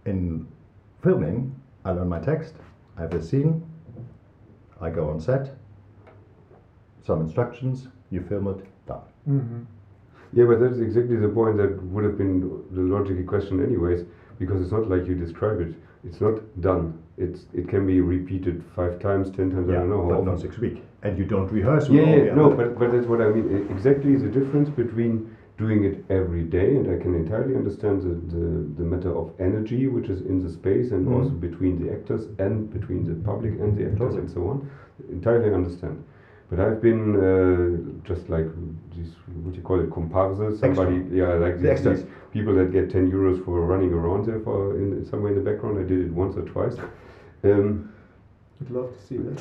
In 0.06 0.46
filming, 1.02 1.54
I 1.84 1.90
learn 1.90 2.08
my 2.08 2.20
text, 2.20 2.54
I 2.96 3.02
have 3.02 3.10
the 3.10 3.22
scene, 3.22 3.64
I 4.80 4.90
go 4.90 5.08
on 5.10 5.20
set, 5.20 5.56
some 7.04 7.20
instructions, 7.20 7.88
you 8.10 8.22
film 8.22 8.48
it, 8.48 8.64
done. 8.86 9.00
hmm 9.26 9.62
Yeah, 10.32 10.44
but 10.46 10.60
that's 10.60 10.78
exactly 10.78 11.16
the 11.16 11.28
point 11.28 11.56
that 11.58 11.82
would 11.92 12.04
have 12.04 12.16
been 12.16 12.40
the 12.70 12.80
logical 12.80 13.24
question, 13.24 13.62
anyways, 13.62 14.04
because 14.38 14.62
it's 14.62 14.72
not 14.72 14.88
like 14.88 15.06
you 15.06 15.14
describe 15.14 15.60
it. 15.60 15.74
It's 16.04 16.20
not 16.20 16.36
done. 16.60 16.98
It's 17.16 17.46
it 17.52 17.68
can 17.68 17.86
be 17.86 18.00
repeated 18.00 18.64
five 18.74 18.98
times, 18.98 19.30
ten 19.30 19.50
times. 19.50 19.68
I 19.70 19.74
don't 19.74 19.90
know 19.90 20.02
how 20.02 20.08
but 20.08 20.14
often. 20.14 20.32
not 20.32 20.40
six 20.40 20.58
weeks, 20.58 20.80
and 21.02 21.18
you 21.18 21.24
don't 21.24 21.50
rehearse. 21.52 21.88
Yeah, 21.88 22.02
yeah, 22.02 22.34
no, 22.34 22.50
but, 22.50 22.78
but 22.78 22.90
that's 22.92 23.06
what 23.06 23.20
I 23.20 23.28
mean. 23.28 23.68
Exactly 23.70 24.16
the 24.16 24.28
difference 24.38 24.68
between 24.68 25.14
doing 25.58 25.84
it 25.84 26.04
every 26.10 26.42
day, 26.44 26.76
and 26.76 26.90
I 26.90 26.98
can 27.02 27.14
entirely 27.14 27.54
understand 27.54 28.02
the, 28.02 28.14
the, 28.34 28.44
the 28.78 28.82
matter 28.82 29.14
of 29.16 29.32
energy 29.38 29.86
which 29.86 30.08
is 30.08 30.22
in 30.22 30.42
the 30.42 30.50
space, 30.50 30.90
and 30.92 31.06
Mhm. 31.06 31.14
also 31.14 31.30
between 31.30 31.78
the 31.84 31.92
actors 31.92 32.28
and 32.38 32.72
between 32.72 33.04
the 33.04 33.14
public 33.30 33.52
and 33.60 33.76
the 33.76 33.84
actors 33.84 33.98
Totally. 33.98 34.20
and 34.20 34.30
so 34.30 34.40
on. 34.48 34.66
Entirely 35.10 35.52
understand. 35.52 36.02
But 36.50 36.60
I've 36.60 36.80
been 36.82 37.16
uh, 37.16 38.04
just 38.04 38.28
like 38.28 38.46
these, 38.94 39.14
what 39.42 39.54
you 39.54 39.62
call 39.62 39.80
it, 39.80 39.88
comparsas. 39.90 40.58
Somebody, 40.58 40.96
yeah, 41.10 41.34
like 41.34 41.56
The 41.56 41.62
these, 41.62 41.70
extras. 41.70 42.02
these 42.02 42.10
people 42.30 42.54
that 42.54 42.72
get 42.72 42.90
10 42.90 43.10
euros 43.10 43.42
for 43.44 43.60
running 43.60 43.92
around 43.92 44.26
there 44.26 44.40
for 44.40 44.76
in, 44.76 45.04
somewhere 45.04 45.32
in 45.32 45.38
the 45.42 45.50
background. 45.50 45.78
I 45.78 45.82
did 45.84 46.00
it 46.06 46.12
once 46.12 46.36
or 46.36 46.42
twice. 46.42 46.76
Um, 47.44 47.88
I'd 48.62 48.70
love 48.70 48.90
to 48.96 49.06
see 49.06 49.16
that. 49.16 49.40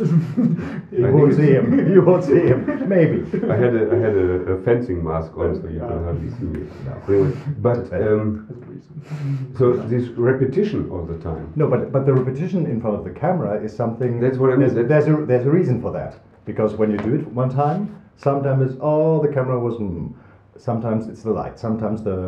You 0.92 1.08
I 1.08 1.12
won't 1.12 1.34
see 1.36 1.52
him. 1.52 1.66
You 1.94 2.02
won't 2.02 2.24
see 2.24 2.40
him. 2.52 2.90
Maybe. 2.90 3.20
I 3.50 3.56
had 3.56 3.76
a, 3.76 3.92
I 3.92 3.98
had 4.08 4.16
a, 4.16 4.54
a 4.54 4.62
fencing 4.64 5.04
mask 5.04 5.38
on, 5.38 5.62
so 5.62 5.68
you 5.68 5.80
can 5.80 5.92
Ah. 5.92 6.04
hardly 6.06 6.30
see 6.32 6.46
me. 6.46 6.68
Anyway, 7.08 7.38
but 7.60 7.78
um, 7.94 8.48
That's 8.50 8.60
the 8.60 8.66
reason. 8.74 9.56
so 9.58 9.74
this 9.94 10.08
repetition 10.18 10.90
all 10.90 11.06
the 11.06 11.18
time. 11.20 11.54
No, 11.56 11.68
but 11.70 11.92
but 11.92 12.06
the 12.06 12.14
repetition 12.14 12.66
in 12.66 12.82
front 12.82 12.96
of 12.98 13.04
the 13.04 13.12
camera 13.12 13.62
is 13.64 13.76
something. 13.76 14.20
That's 14.20 14.38
what 14.38 14.50
I 14.52 14.56
mean, 14.56 14.74
There's, 14.74 14.88
there's 14.88 15.08
a 15.08 15.26
there's 15.26 15.46
a 15.46 15.52
reason 15.52 15.82
for 15.82 15.92
that 15.92 16.14
because 16.46 16.74
when 16.76 16.90
you 16.92 16.98
do 16.98 17.14
it 17.16 17.28
one 17.28 17.50
time, 17.50 17.82
sometimes 18.18 18.60
it's 18.72 18.78
oh 18.82 19.22
the 19.22 19.32
camera 19.38 19.60
was. 19.60 19.76
Mm. 19.76 20.14
Sometimes 20.58 21.08
it's 21.08 21.24
the 21.24 21.32
light. 21.32 21.58
Sometimes 21.60 22.04
the 22.04 22.20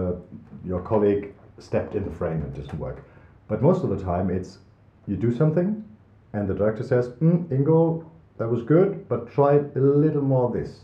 your 0.65 0.81
colleague 0.81 1.33
stepped 1.59 1.93
in 1.95 2.03
the 2.03 2.11
frame 2.19 2.41
and 2.43 2.55
it 2.55 2.61
doesn't 2.61 2.79
work. 2.79 3.03
But 3.47 3.61
most 3.61 3.83
of 3.83 3.89
the 3.89 3.99
time 4.11 4.29
it's 4.29 4.59
you 5.07 5.15
do 5.17 5.31
something, 5.35 5.83
and 6.33 6.47
the 6.47 6.53
director 6.53 6.83
says, 6.83 7.09
mm, 7.21 7.47
Ingo, 7.49 8.03
that 8.37 8.47
was 8.47 8.63
good, 8.63 9.07
but 9.07 9.31
try 9.31 9.53
a 9.75 9.79
little 9.79 10.21
more 10.21 10.51
this. 10.51 10.81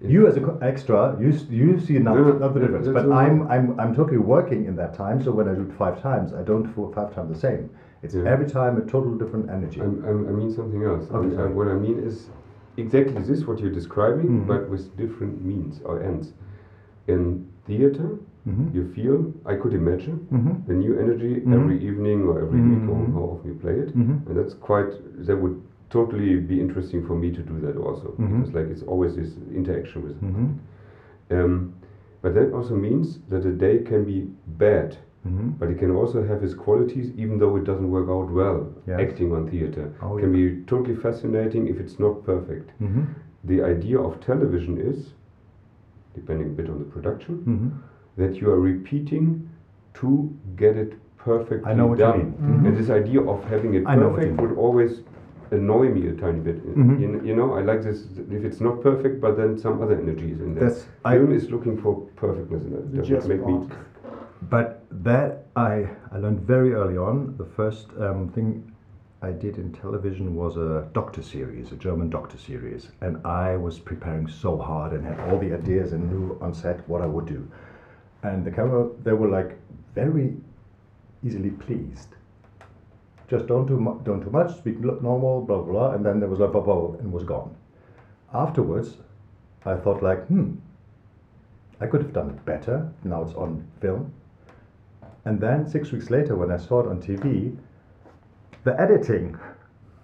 You 0.00 0.26
as 0.26 0.36
an 0.36 0.58
extra, 0.62 1.16
you, 1.18 1.32
you 1.48 1.80
see 1.80 1.98
not, 1.98 2.16
No, 2.16 2.24
no, 2.24 2.32
not 2.38 2.54
the 2.54 2.60
difference. 2.60 2.86
But 2.88 3.10
I'm. 3.10 3.48
I'm, 3.50 3.78
I'm 3.80 3.94
totally 3.94 4.18
working 4.18 4.66
in 4.66 4.76
that 4.76 4.92
time. 4.94 5.22
So 5.24 5.30
when 5.32 5.48
I 5.48 5.54
do 5.54 5.62
it 5.62 5.72
five 5.78 6.02
times, 6.02 6.34
I 6.34 6.42
don't 6.42 6.64
do 6.74 6.92
five 6.94 7.14
times 7.14 7.32
the 7.32 7.40
same. 7.40 7.70
It's 8.02 8.14
Yeah. 8.14 8.24
every 8.24 8.46
time 8.46 8.76
a 8.76 8.82
total 8.82 9.14
different 9.16 9.48
energy. 9.48 9.80
I'm, 9.80 10.04
I'm, 10.04 10.28
I 10.28 10.32
mean 10.32 10.52
something 10.52 10.82
else. 10.82 11.10
Okay, 11.10 11.42
I- 11.42 11.46
what 11.46 11.68
I 11.68 11.74
mean 11.74 11.98
is 11.98 12.28
exactly 12.76 13.22
this 13.22 13.46
what 13.46 13.58
you're 13.58 13.72
describing, 13.72 14.28
Mhm. 14.42 14.46
but 14.46 14.68
with 14.68 14.94
different 14.98 15.42
means 15.44 15.80
or 15.84 16.02
ends. 16.02 16.32
in 17.08 17.46
theater, 17.66 18.18
Mhm. 18.46 18.74
you 18.74 18.84
feel, 18.84 19.26
I 19.44 19.54
could 19.56 19.74
imagine, 19.74 20.18
Mhm. 20.30 20.56
the 20.66 20.74
new 20.74 20.94
energy 20.94 21.40
Mhm. 21.40 21.52
every 21.54 21.76
evening 21.88 22.28
or 22.28 22.38
every 22.40 22.60
week 22.60 22.88
or 22.88 22.96
Mhm. 22.96 23.12
how 23.14 23.22
often 23.32 23.48
you 23.50 23.54
play 23.54 23.76
it. 23.78 23.94
Mhm. 23.96 24.18
And 24.26 24.36
that's 24.36 24.54
quite, 24.54 24.92
that 25.26 25.36
would 25.36 25.54
totally 25.90 26.36
be 26.36 26.60
interesting 26.60 27.02
for 27.02 27.16
me 27.16 27.30
to 27.30 27.42
do 27.42 27.58
that 27.60 27.76
also. 27.76 28.14
Because 28.18 28.54
like 28.54 28.68
it's 28.70 28.82
always 28.82 29.14
this 29.14 29.36
interaction 29.54 30.02
with 30.02 30.14
um, 31.30 31.68
but 32.22 32.34
that 32.34 32.52
also 32.52 32.74
means 32.74 33.18
that 33.28 33.44
a 33.44 33.52
day 33.52 33.78
can 33.78 34.04
be 34.04 34.26
bad, 34.58 34.96
Mhm. 35.24 35.52
but 35.58 35.70
it 35.70 35.78
can 35.78 35.90
also 35.90 36.22
have 36.22 36.42
its 36.44 36.54
qualities, 36.54 37.12
even 37.16 37.38
though 37.38 37.56
it 37.56 37.64
doesn't 37.64 37.90
work 37.90 38.08
out 38.08 38.30
well. 38.30 38.68
Yes. 38.86 39.00
Acting 39.00 39.32
on 39.32 39.46
theater 39.46 39.90
Oh, 40.02 40.16
can 40.18 40.32
yeah. 40.34 40.50
be 40.50 40.56
totally 40.66 40.94
fascinating 40.94 41.66
if 41.66 41.80
it's 41.80 41.98
not 41.98 42.24
perfect. 42.24 42.72
Mhm. 42.80 43.02
The 43.44 43.60
idea 43.62 43.98
of 43.98 44.18
television 44.20 44.78
is, 44.78 45.14
depending 46.14 46.46
a 46.48 46.50
bit 46.50 46.68
on 46.68 46.78
the 46.78 46.84
production, 46.84 47.42
Mhm. 47.46 47.70
That 48.16 48.36
you 48.40 48.50
are 48.50 48.60
repeating 48.60 49.48
to 49.94 50.34
get 50.56 50.76
it 50.76 50.94
perfectly 51.18 51.70
I 51.70 51.74
know 51.74 51.86
what 51.88 51.98
you 51.98 52.04
done. 52.04 52.18
mean. 52.18 52.34
Mhm. 52.40 52.66
And 52.68 52.76
this 52.76 52.90
idea 52.90 53.20
of 53.20 53.44
having 53.44 53.74
it 53.74 53.82
I 53.86 53.96
know 53.96 54.08
what 54.08 54.22
you 54.22 54.28
perfect 54.28 54.40
would 54.40 54.56
always 54.56 55.02
annoy 55.50 55.88
me 55.96 56.08
a 56.08 56.12
tiny 56.12 56.40
bit. 56.40 56.58
Mhm. 56.76 57.00
You, 57.00 57.20
you 57.28 57.34
know, 57.36 57.54
I 57.54 57.62
like 57.62 57.82
this 57.82 58.06
if 58.30 58.44
it's 58.44 58.60
not 58.60 58.80
perfect, 58.82 59.20
but 59.20 59.36
then 59.36 59.56
some 59.58 59.80
other 59.82 59.96
energy 59.98 60.32
is 60.32 60.40
in 60.40 60.54
there. 60.54 60.64
That's 60.68 60.86
I. 61.04 61.16
Film 61.18 61.32
is 61.32 61.50
looking 61.50 61.76
for 61.76 61.94
perfectness 62.16 62.64
in 62.64 62.72
that. 62.72 62.90
The 62.90 62.96
That 62.98 63.06
jazz 63.06 63.28
make 63.28 63.46
me. 63.46 63.68
But 64.50 64.84
that 65.04 65.46
I 65.56 65.88
I 66.12 66.18
learned 66.18 66.40
very 66.40 66.72
early 66.74 66.96
on. 66.96 67.34
The 67.38 67.44
first 67.44 67.86
um, 67.98 68.28
thing 68.28 68.48
I 69.22 69.32
did 69.32 69.56
in 69.58 69.72
television 69.72 70.34
was 70.36 70.56
a 70.56 70.86
doctor 70.92 71.22
series, 71.22 71.72
a 71.72 71.76
German 71.76 72.10
doctor 72.10 72.38
series, 72.38 72.92
and 73.00 73.16
I 73.24 73.56
was 73.56 73.78
preparing 73.78 74.28
so 74.28 74.56
hard 74.58 74.92
and 74.92 75.04
had 75.04 75.18
all 75.26 75.38
the 75.38 75.52
ideas 75.54 75.92
and 75.92 76.10
knew 76.10 76.36
on 76.40 76.52
set 76.54 76.86
what 76.88 77.00
I 77.02 77.06
would 77.06 77.26
do. 77.26 77.42
And 78.22 78.44
the 78.44 78.50
camera, 78.50 78.88
they 79.02 79.12
were 79.12 79.28
like 79.28 79.58
very 79.94 80.36
easily 81.24 81.50
pleased. 81.50 82.08
Just 83.28 83.46
don't 83.46 83.66
do 83.66 83.76
mu- 83.78 84.00
don't 84.04 84.22
too 84.22 84.30
much, 84.30 84.56
speak 84.56 84.78
normal, 84.78 85.42
blah 85.42 85.58
blah, 85.58 85.72
blah, 85.72 85.90
and 85.92 86.04
then 86.04 86.20
there 86.20 86.28
was 86.28 86.38
like 86.38 86.52
blah 86.52 86.60
blah, 86.60 86.92
and 86.98 87.12
was 87.12 87.24
gone. 87.24 87.54
Afterwards, 88.32 88.98
I 89.64 89.74
thought 89.74 90.02
like, 90.02 90.24
hmm, 90.26 90.54
I 91.80 91.86
could 91.86 92.02
have 92.02 92.12
done 92.12 92.30
it 92.30 92.44
better. 92.44 92.88
Now 93.04 93.22
it's 93.22 93.34
on 93.34 93.66
film. 93.80 94.12
And 95.24 95.40
then 95.40 95.68
six 95.68 95.90
weeks 95.90 96.08
later, 96.08 96.36
when 96.36 96.52
I 96.52 96.56
saw 96.56 96.80
it 96.80 96.86
on 96.86 97.02
TV, 97.02 97.56
the 98.64 98.80
editing. 98.80 99.36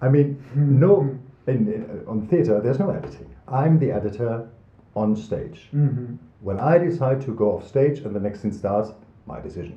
I 0.01 0.09
mean, 0.09 0.43
no, 0.55 1.17
in, 1.47 1.73
in, 1.73 2.05
on 2.09 2.27
theater, 2.27 2.61
there's 2.61 2.79
no 2.81 2.91
editing. 2.91 3.33
I'm 3.47 3.79
the 3.79 3.93
editor 3.93 4.49
on 4.95 5.17
stage. 5.17 5.71
Mhm. 5.73 6.19
When 6.41 6.59
I 6.59 6.79
decide 6.79 7.21
to 7.23 7.35
go 7.35 7.53
off 7.57 7.67
stage 7.67 8.01
and 8.01 8.15
the 8.15 8.21
next 8.21 8.41
scene 8.41 8.53
starts, 8.53 8.93
my 9.27 9.41
decision. 9.41 9.77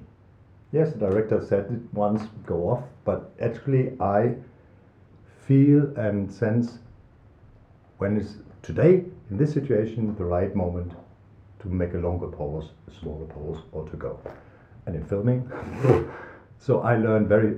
Yes, 0.71 0.91
the 0.93 0.99
director 0.99 1.41
said 1.41 1.71
it 1.71 1.93
once, 1.93 2.27
go 2.45 2.69
off, 2.69 2.83
but 3.05 3.31
actually 3.39 3.95
I 3.99 4.35
feel 5.47 5.95
and 5.95 6.31
sense 6.31 6.79
when 7.97 8.17
is 8.17 8.41
today 8.61 9.05
in 9.29 9.37
this 9.37 9.53
situation 9.53 10.15
the 10.15 10.25
right 10.25 10.55
moment 10.55 10.91
to 11.59 11.69
make 11.69 11.93
a 11.93 11.97
longer 11.97 12.27
pause, 12.27 12.71
a 12.87 12.91
smaller 12.91 13.25
pause, 13.25 13.59
or 13.71 13.87
to 13.89 13.97
go. 13.97 14.19
And 14.85 14.95
in 14.95 15.03
filming, 15.03 15.49
so 16.57 16.81
I 16.81 16.97
learned 16.97 17.27
very, 17.27 17.57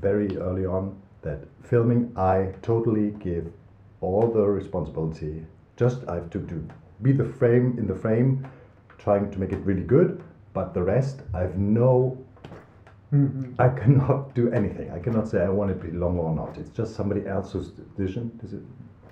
very 0.00 0.36
early 0.38 0.64
on 0.64 0.96
that 1.22 1.40
filming 1.62 2.12
I 2.16 2.52
totally 2.62 3.10
give 3.18 3.52
all 4.00 4.30
the 4.30 4.46
responsibility. 4.46 5.46
Just 5.76 6.06
I 6.08 6.14
have 6.16 6.30
to 6.30 6.38
do 6.38 6.66
be 7.02 7.12
the 7.12 7.24
frame 7.24 7.76
in 7.78 7.86
the 7.86 7.94
frame, 7.94 8.46
trying 8.98 9.30
to 9.30 9.38
make 9.38 9.52
it 9.52 9.58
really 9.58 9.82
good. 9.82 10.22
But 10.52 10.74
the 10.74 10.82
rest, 10.82 11.22
I 11.32 11.40
have 11.40 11.58
no. 11.58 12.18
Mhm. 13.12 13.54
I 13.58 13.68
cannot 13.68 14.34
do 14.34 14.50
anything. 14.50 14.90
I 14.90 14.98
cannot 14.98 15.28
say 15.28 15.42
I 15.42 15.48
want 15.48 15.70
it 15.70 15.80
to 15.80 15.86
be 15.88 15.96
long 15.96 16.18
or 16.18 16.34
not. 16.34 16.58
It's 16.58 16.70
just 16.70 16.94
somebody 16.94 17.26
else's 17.26 17.70
decision. 17.70 18.30
Does 18.40 18.54
it? 18.54 18.62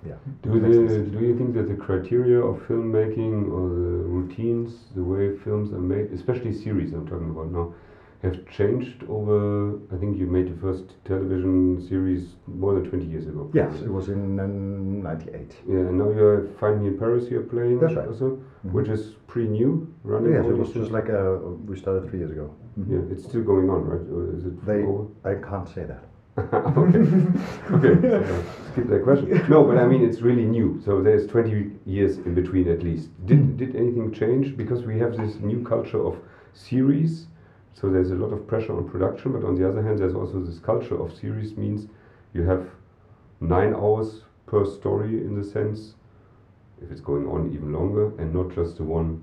Yeah. 0.04 0.14
Do, 0.42 0.58
the, 0.58 0.68
do 1.16 1.20
you 1.20 1.36
think 1.38 1.54
that 1.54 1.68
the 1.68 1.76
criteria 1.76 2.40
of 2.40 2.60
filmmaking 2.66 3.52
or 3.52 3.68
the 3.68 4.02
routines, 4.16 4.86
the 4.96 5.04
way 5.04 5.36
films 5.36 5.72
are 5.72 5.78
made, 5.78 6.10
especially 6.12 6.52
series 6.52 6.92
I'm 6.92 7.06
talking 7.06 7.30
about 7.30 7.52
now, 7.52 7.72
have 8.22 8.46
changed 8.46 9.04
over? 9.08 9.78
I 9.92 9.96
think 9.98 10.16
you 10.16 10.26
made 10.26 10.48
the 10.48 10.58
first 10.60 10.94
television 11.04 11.80
series 11.80 12.36
more 12.46 12.74
than 12.74 12.88
20 12.88 13.04
years 13.06 13.26
ago. 13.26 13.50
Yes, 13.52 13.80
it 13.82 13.88
was 13.92 14.08
in 14.08 14.38
um, 14.38 15.02
'98. 15.02 15.56
Yeah, 15.68 15.78
and 15.78 15.98
now 15.98 16.10
you're 16.10 16.46
Find 16.60 16.80
Me 16.80 16.88
in 16.88 16.98
Paris 16.98 17.28
you're 17.30 17.42
playing 17.42 17.80
That's 17.80 17.94
right. 17.96 18.06
also, 18.06 18.38
Mhm. 18.64 18.72
which 18.72 18.88
is 18.88 19.16
pretty 19.26 19.48
new, 19.48 19.88
running. 20.04 20.32
Yes, 20.32 20.46
it 20.46 20.56
was 20.56 20.72
just 20.72 20.92
like 20.92 21.10
uh, 21.10 21.36
we 21.66 21.76
started 21.76 22.08
three 22.08 22.20
years 22.20 22.30
ago. 22.30 22.46
Mhm. 22.78 22.90
Yeah, 22.92 23.12
it's 23.12 23.24
still 23.24 23.42
going 23.42 23.68
on, 23.68 23.84
right? 23.92 24.06
Or 24.14 24.32
is 24.36 24.44
it 24.46 24.54
They, 24.66 24.82
over? 24.84 25.04
I 25.24 25.34
can't 25.48 25.68
say 25.68 25.84
that. 25.92 26.04
okay. 26.82 27.02
okay. 27.76 28.24
so 28.28 28.34
skip 28.72 28.86
that 28.88 29.02
question. 29.04 29.26
No, 29.50 29.64
but 29.64 29.76
I 29.76 29.86
mean 29.86 30.02
it's 30.08 30.22
really 30.22 30.46
new. 30.46 30.78
So 30.80 31.02
there's 31.02 31.26
20 31.26 31.72
years 31.84 32.18
in 32.18 32.34
between 32.34 32.68
at 32.68 32.82
least. 32.82 33.10
Did 33.26 33.56
did 33.56 33.74
anything 33.76 34.12
change 34.12 34.56
because 34.56 34.86
we 34.86 34.98
have 35.00 35.12
this 35.16 35.40
new 35.40 35.60
culture 35.72 36.00
of 36.00 36.16
series? 36.52 37.26
So 37.74 37.90
there's 37.90 38.10
a 38.10 38.14
lot 38.16 38.32
of 38.32 38.46
pressure 38.46 38.76
on 38.76 38.88
production, 38.88 39.32
but 39.32 39.44
on 39.44 39.54
the 39.54 39.68
other 39.68 39.82
hand, 39.82 39.98
there's 39.98 40.14
also 40.14 40.40
this 40.40 40.58
culture 40.58 41.00
of 41.00 41.12
series 41.12 41.56
means 41.56 41.86
you 42.32 42.42
have 42.44 42.66
nine 43.40 43.74
hours 43.74 44.22
per 44.46 44.64
story 44.64 45.24
in 45.24 45.34
the 45.34 45.44
sense, 45.44 45.94
if 46.82 46.90
it's 46.90 47.00
going 47.00 47.26
on 47.26 47.50
even 47.52 47.72
longer, 47.72 48.12
and 48.18 48.32
not 48.34 48.50
just 48.54 48.76
the 48.76 48.84
one 48.84 49.22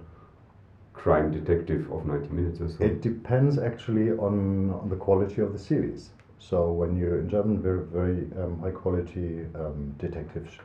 crime 0.93 1.31
detective 1.31 1.89
of 1.91 2.05
90 2.05 2.29
minutes 2.29 2.59
or 2.59 2.67
so. 2.69 2.83
It 2.83 3.01
depends 3.01 3.57
actually 3.57 4.11
on, 4.11 4.71
on 4.71 4.89
the 4.89 4.95
quality 4.95 5.41
of 5.41 5.53
the 5.53 5.59
series. 5.59 6.11
So 6.39 6.71
when 6.71 6.97
you're 6.97 7.19
in 7.19 7.29
German, 7.29 7.61
very 7.61 7.83
very 7.83 8.27
um, 8.41 8.59
high 8.59 8.71
quality 8.71 9.45
um, 9.55 9.93
detective 9.97 10.49
sh- 10.49 10.59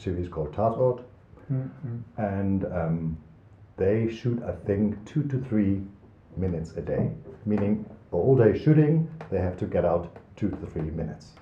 series 0.00 0.28
called 0.28 0.52
Tatort, 0.52 1.02
Mhm. 1.52 2.00
and 2.16 2.64
um, 2.66 3.16
they 3.76 4.08
shoot 4.08 4.42
I 4.42 4.52
think 4.52 5.04
two 5.04 5.24
to 5.24 5.38
three 5.38 5.82
minutes 6.36 6.72
a 6.76 6.80
day, 6.80 7.10
meaning 7.46 7.84
all 8.12 8.36
day 8.36 8.58
shooting 8.58 9.08
they 9.30 9.38
have 9.38 9.56
to 9.58 9.66
get 9.66 9.84
out 9.84 10.16
two 10.36 10.50
to 10.50 10.66
three 10.66 10.90
minutes. 10.90 11.32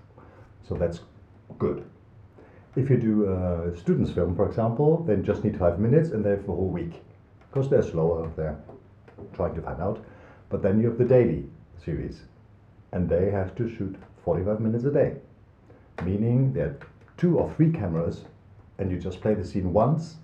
So 0.66 0.74
that's 0.74 1.00
good. 1.58 1.84
If 2.74 2.88
you 2.88 2.96
do 2.96 3.26
a 3.26 3.76
students 3.76 4.10
film, 4.10 4.34
for 4.34 4.48
example, 4.48 5.04
they 5.04 5.16
just 5.16 5.44
need 5.44 5.58
five 5.58 5.78
minutes 5.78 6.10
and 6.10 6.24
they 6.24 6.30
have 6.30 6.48
a 6.48 6.52
whole 6.52 6.68
week 6.68 7.02
because 7.48 7.68
they're 7.68 7.82
slower. 7.82 8.30
They're 8.36 8.58
trying 9.34 9.54
to 9.54 9.62
find 9.62 9.80
out. 9.80 10.02
But 10.48 10.62
then 10.62 10.80
you 10.80 10.88
have 10.88 10.98
the 10.98 11.04
daily 11.04 11.44
series, 11.84 12.22
and 12.92 13.08
they 13.08 13.30
have 13.30 13.54
to 13.56 13.68
shoot 13.74 13.96
45 14.24 14.60
minutes 14.60 14.84
a 14.84 14.90
day, 14.90 15.16
meaning 16.04 16.52
there 16.52 16.66
are 16.66 16.78
two 17.16 17.38
or 17.38 17.52
three 17.54 17.72
cameras, 17.72 18.24
and 18.78 18.90
you 18.90 18.98
just 18.98 19.20
play 19.20 19.34
the 19.34 19.44
scene 19.44 19.72
once, 19.72 20.16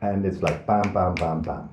and 0.00 0.24
it's 0.24 0.42
like 0.42 0.66
bam, 0.66 0.92
bam, 0.92 1.14
bam, 1.14 1.42
bam. 1.42 1.70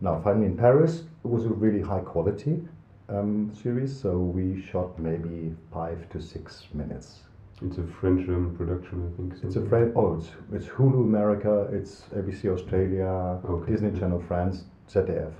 Now, 0.00 0.20
Find 0.20 0.40
Me 0.40 0.46
in 0.46 0.56
Paris 0.56 1.04
it 1.24 1.28
was 1.28 1.46
a 1.46 1.48
really 1.48 1.80
high 1.80 2.00
quality 2.00 2.62
um, 3.08 3.52
series, 3.54 3.98
so 3.98 4.18
we 4.18 4.60
shot 4.62 4.98
maybe 4.98 5.54
five 5.72 6.08
to 6.10 6.20
six 6.20 6.66
minutes. 6.74 7.20
It's 7.64 7.78
a 7.78 7.84
French 7.84 8.26
German 8.26 8.54
production, 8.56 9.10
I 9.10 9.16
think. 9.16 9.32
It's 9.42 9.56
a. 9.56 9.64
French. 9.66 9.92
Oh, 9.96 10.14
it's, 10.16 10.28
it's 10.52 10.66
Hulu 10.66 11.00
America. 11.04 11.68
It's 11.72 12.02
ABC 12.14 12.46
Australia, 12.52 13.40
Okay. 13.48 13.72
Disney 13.72 13.98
Channel 13.98 14.22
France, 14.28 14.64
ZDF, 14.90 15.32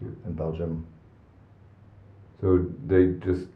Yeah. 0.00 0.08
in 0.26 0.32
Belgium. 0.32 0.86
So 2.40 2.66
they 2.86 3.12
just, 3.24 3.48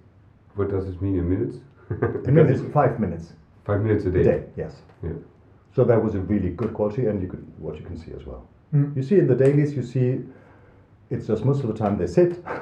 what 0.57 0.69
does 0.71 0.87
it 0.89 1.01
mean 1.01 1.17
in 1.19 1.29
minutes? 1.29 1.57
In 2.29 2.35
minutes, 2.35 2.61
five 2.73 2.99
minutes 3.01 3.33
Five 3.65 3.81
minutes 3.83 4.05
a 4.05 4.09
a 4.09 4.13
day. 4.13 4.23
day. 4.25 4.43
Yes. 4.57 4.75
Yeah. 5.03 5.11
So 5.75 5.85
that 5.85 6.03
was 6.03 6.15
a 6.17 6.21
really 6.21 6.51
good 6.51 6.75
quality, 6.75 7.07
and 7.07 7.23
you 7.23 7.29
could 7.29 7.45
what 7.59 7.77
you 7.79 7.85
can 7.85 7.97
see 7.97 8.13
as 8.13 8.27
well. 8.27 8.47
Mm. 8.75 8.97
You 8.97 9.03
see 9.03 9.19
in 9.19 9.27
the 9.27 9.35
dailies, 9.35 9.75
you 9.75 9.83
see, 9.83 10.21
it's 11.11 11.27
just 11.27 11.45
most 11.45 11.63
of 11.63 11.69
the 11.69 11.75
time 11.75 11.99
they 11.99 12.07
sit, 12.07 12.43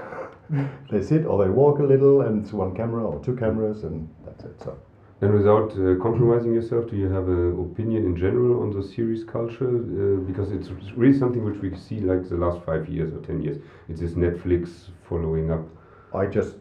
Mm. 0.52 0.68
they 0.90 1.00
sit 1.00 1.24
or 1.24 1.42
they 1.42 1.48
walk 1.50 1.78
a 1.78 1.82
little, 1.82 2.20
and 2.20 2.42
it's 2.44 2.52
one 2.52 2.74
camera 2.76 3.02
or 3.02 3.18
two 3.24 3.34
cameras, 3.34 3.82
and 3.82 4.06
that's 4.26 4.44
it. 4.44 4.60
So 4.62 4.76
And 5.22 5.32
without 5.32 5.70
uh, 5.72 5.96
compromising 6.02 6.52
yourself, 6.52 6.90
do 6.90 6.96
you 6.96 7.08
have 7.08 7.28
an 7.28 7.58
opinion 7.58 8.04
in 8.04 8.14
general 8.14 8.60
on 8.62 8.70
the 8.70 8.82
series 8.82 9.24
culture? 9.24 9.70
Uh, 9.70 10.20
because 10.26 10.52
it's 10.52 10.68
really 10.96 11.18
something 11.18 11.42
which 11.44 11.60
we 11.62 11.74
see 11.74 12.00
like 12.00 12.28
the 12.28 12.36
last 12.36 12.60
five 12.66 12.86
years 12.90 13.14
or 13.14 13.20
ten 13.20 13.40
years. 13.40 13.56
It's 13.88 14.00
this 14.00 14.12
Netflix 14.12 14.90
following 15.08 15.50
up. 15.50 15.64
I 16.12 16.26
just 16.26 16.56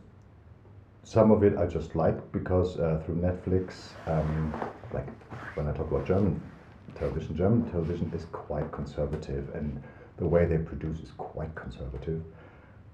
some 1.03 1.31
of 1.31 1.43
it 1.43 1.57
I 1.57 1.65
just 1.65 1.93
like 1.95 2.17
because 2.31 2.79
uh, 2.79 3.01
through 3.05 3.15
Netflix, 3.15 3.73
um, 4.07 4.53
like 4.93 5.09
when 5.55 5.67
I 5.67 5.73
talk 5.73 5.91
about 5.91 6.05
German 6.07 6.39
television, 6.95 7.35
German 7.35 7.69
television 7.71 8.11
is 8.13 8.25
quite 8.31 8.71
conservative, 8.71 9.53
and 9.55 9.81
the 10.17 10.27
way 10.27 10.45
they 10.45 10.57
produce 10.57 10.99
is 10.99 11.11
quite 11.17 11.53
conservative. 11.55 12.21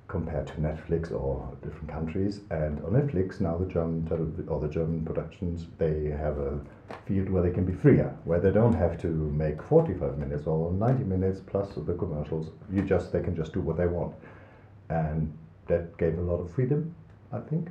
compared 0.08 0.48
to 0.48 0.54
Netflix 0.56 1.12
or 1.12 1.56
different 1.64 1.88
countries. 1.88 2.42
And 2.50 2.84
on 2.84 2.94
Netflix 2.94 3.40
now, 3.40 3.58
the 3.58 3.68
German 3.68 4.02
telev- 4.10 4.50
or 4.50 4.60
the 4.60 4.68
German 4.68 5.06
productions 5.06 5.68
they 5.78 6.06
have 6.10 6.40
a 6.40 6.60
field 7.06 7.30
where 7.30 7.44
they 7.44 7.52
can 7.52 7.64
be 7.64 7.74
freer, 7.74 8.18
where 8.26 8.40
they 8.40 8.52
don't 8.52 8.74
have 8.74 9.00
to 9.02 9.08
make 9.08 9.62
45 9.62 10.18
minutes 10.18 10.48
or 10.48 10.72
90 10.72 11.04
minutes 11.04 11.42
plus 11.46 11.76
the 11.76 11.94
commercials. 11.94 12.50
You 12.72 12.82
just 12.82 13.12
they 13.14 13.22
can 13.22 13.36
just 13.36 13.54
do 13.54 13.62
what 13.62 13.78
they 13.78 13.86
want, 13.86 14.16
and 14.90 15.32
that 15.68 15.96
gave 15.98 16.18
a 16.18 16.22
lot 16.22 16.40
of 16.40 16.52
freedom, 16.52 16.96
I 17.32 17.40
think. 17.42 17.70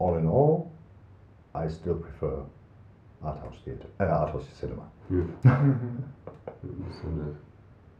All 0.00 0.16
in 0.16 0.26
all, 0.26 0.72
I 1.54 1.68
still 1.68 1.94
prefer 1.96 2.42
art 3.26 3.38
house 3.40 3.58
theater, 3.64 3.86
uh, 4.00 4.04
art 4.04 4.30
house 4.30 4.46
cinema. 4.60 4.82
Yeah. 5.10 5.24
I 5.44 6.68
understand 6.82 7.20
that. 7.20 7.34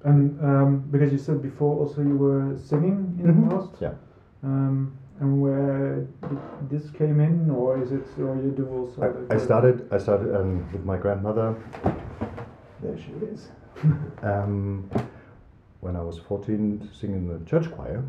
And 0.09 0.41
um, 0.45 0.85
because 0.91 1.11
you 1.13 1.19
said 1.19 1.43
before 1.43 1.75
also 1.81 2.01
you 2.03 2.17
were 2.17 2.57
singing 2.57 3.19
in 3.23 3.27
Mhm. 3.27 3.49
the 3.51 3.57
past. 3.57 3.71
Yeah. 3.81 3.95
Um, 4.43 4.93
and 5.21 5.41
where 5.41 6.07
this 6.69 6.91
came 6.91 7.21
in, 7.21 7.51
or 7.51 7.83
is 7.83 7.91
it, 7.91 8.07
or 8.21 8.37
you 8.37 8.51
do 8.51 8.67
also? 8.69 8.97
I, 9.31 9.35
I 9.35 9.39
started. 9.39 9.77
I 9.91 9.99
started 9.99 10.37
um, 10.37 10.51
with 10.73 10.85
my 10.85 10.99
grandmother. 10.99 11.55
There 12.83 12.99
she 12.99 13.13
is. 13.33 13.49
um, 14.23 14.91
when 15.81 15.97
I 15.97 16.03
was 16.03 16.19
14, 16.19 16.89
singing 16.93 17.17
in 17.17 17.29
the 17.29 17.45
church 17.51 17.71
choir, 17.73 18.05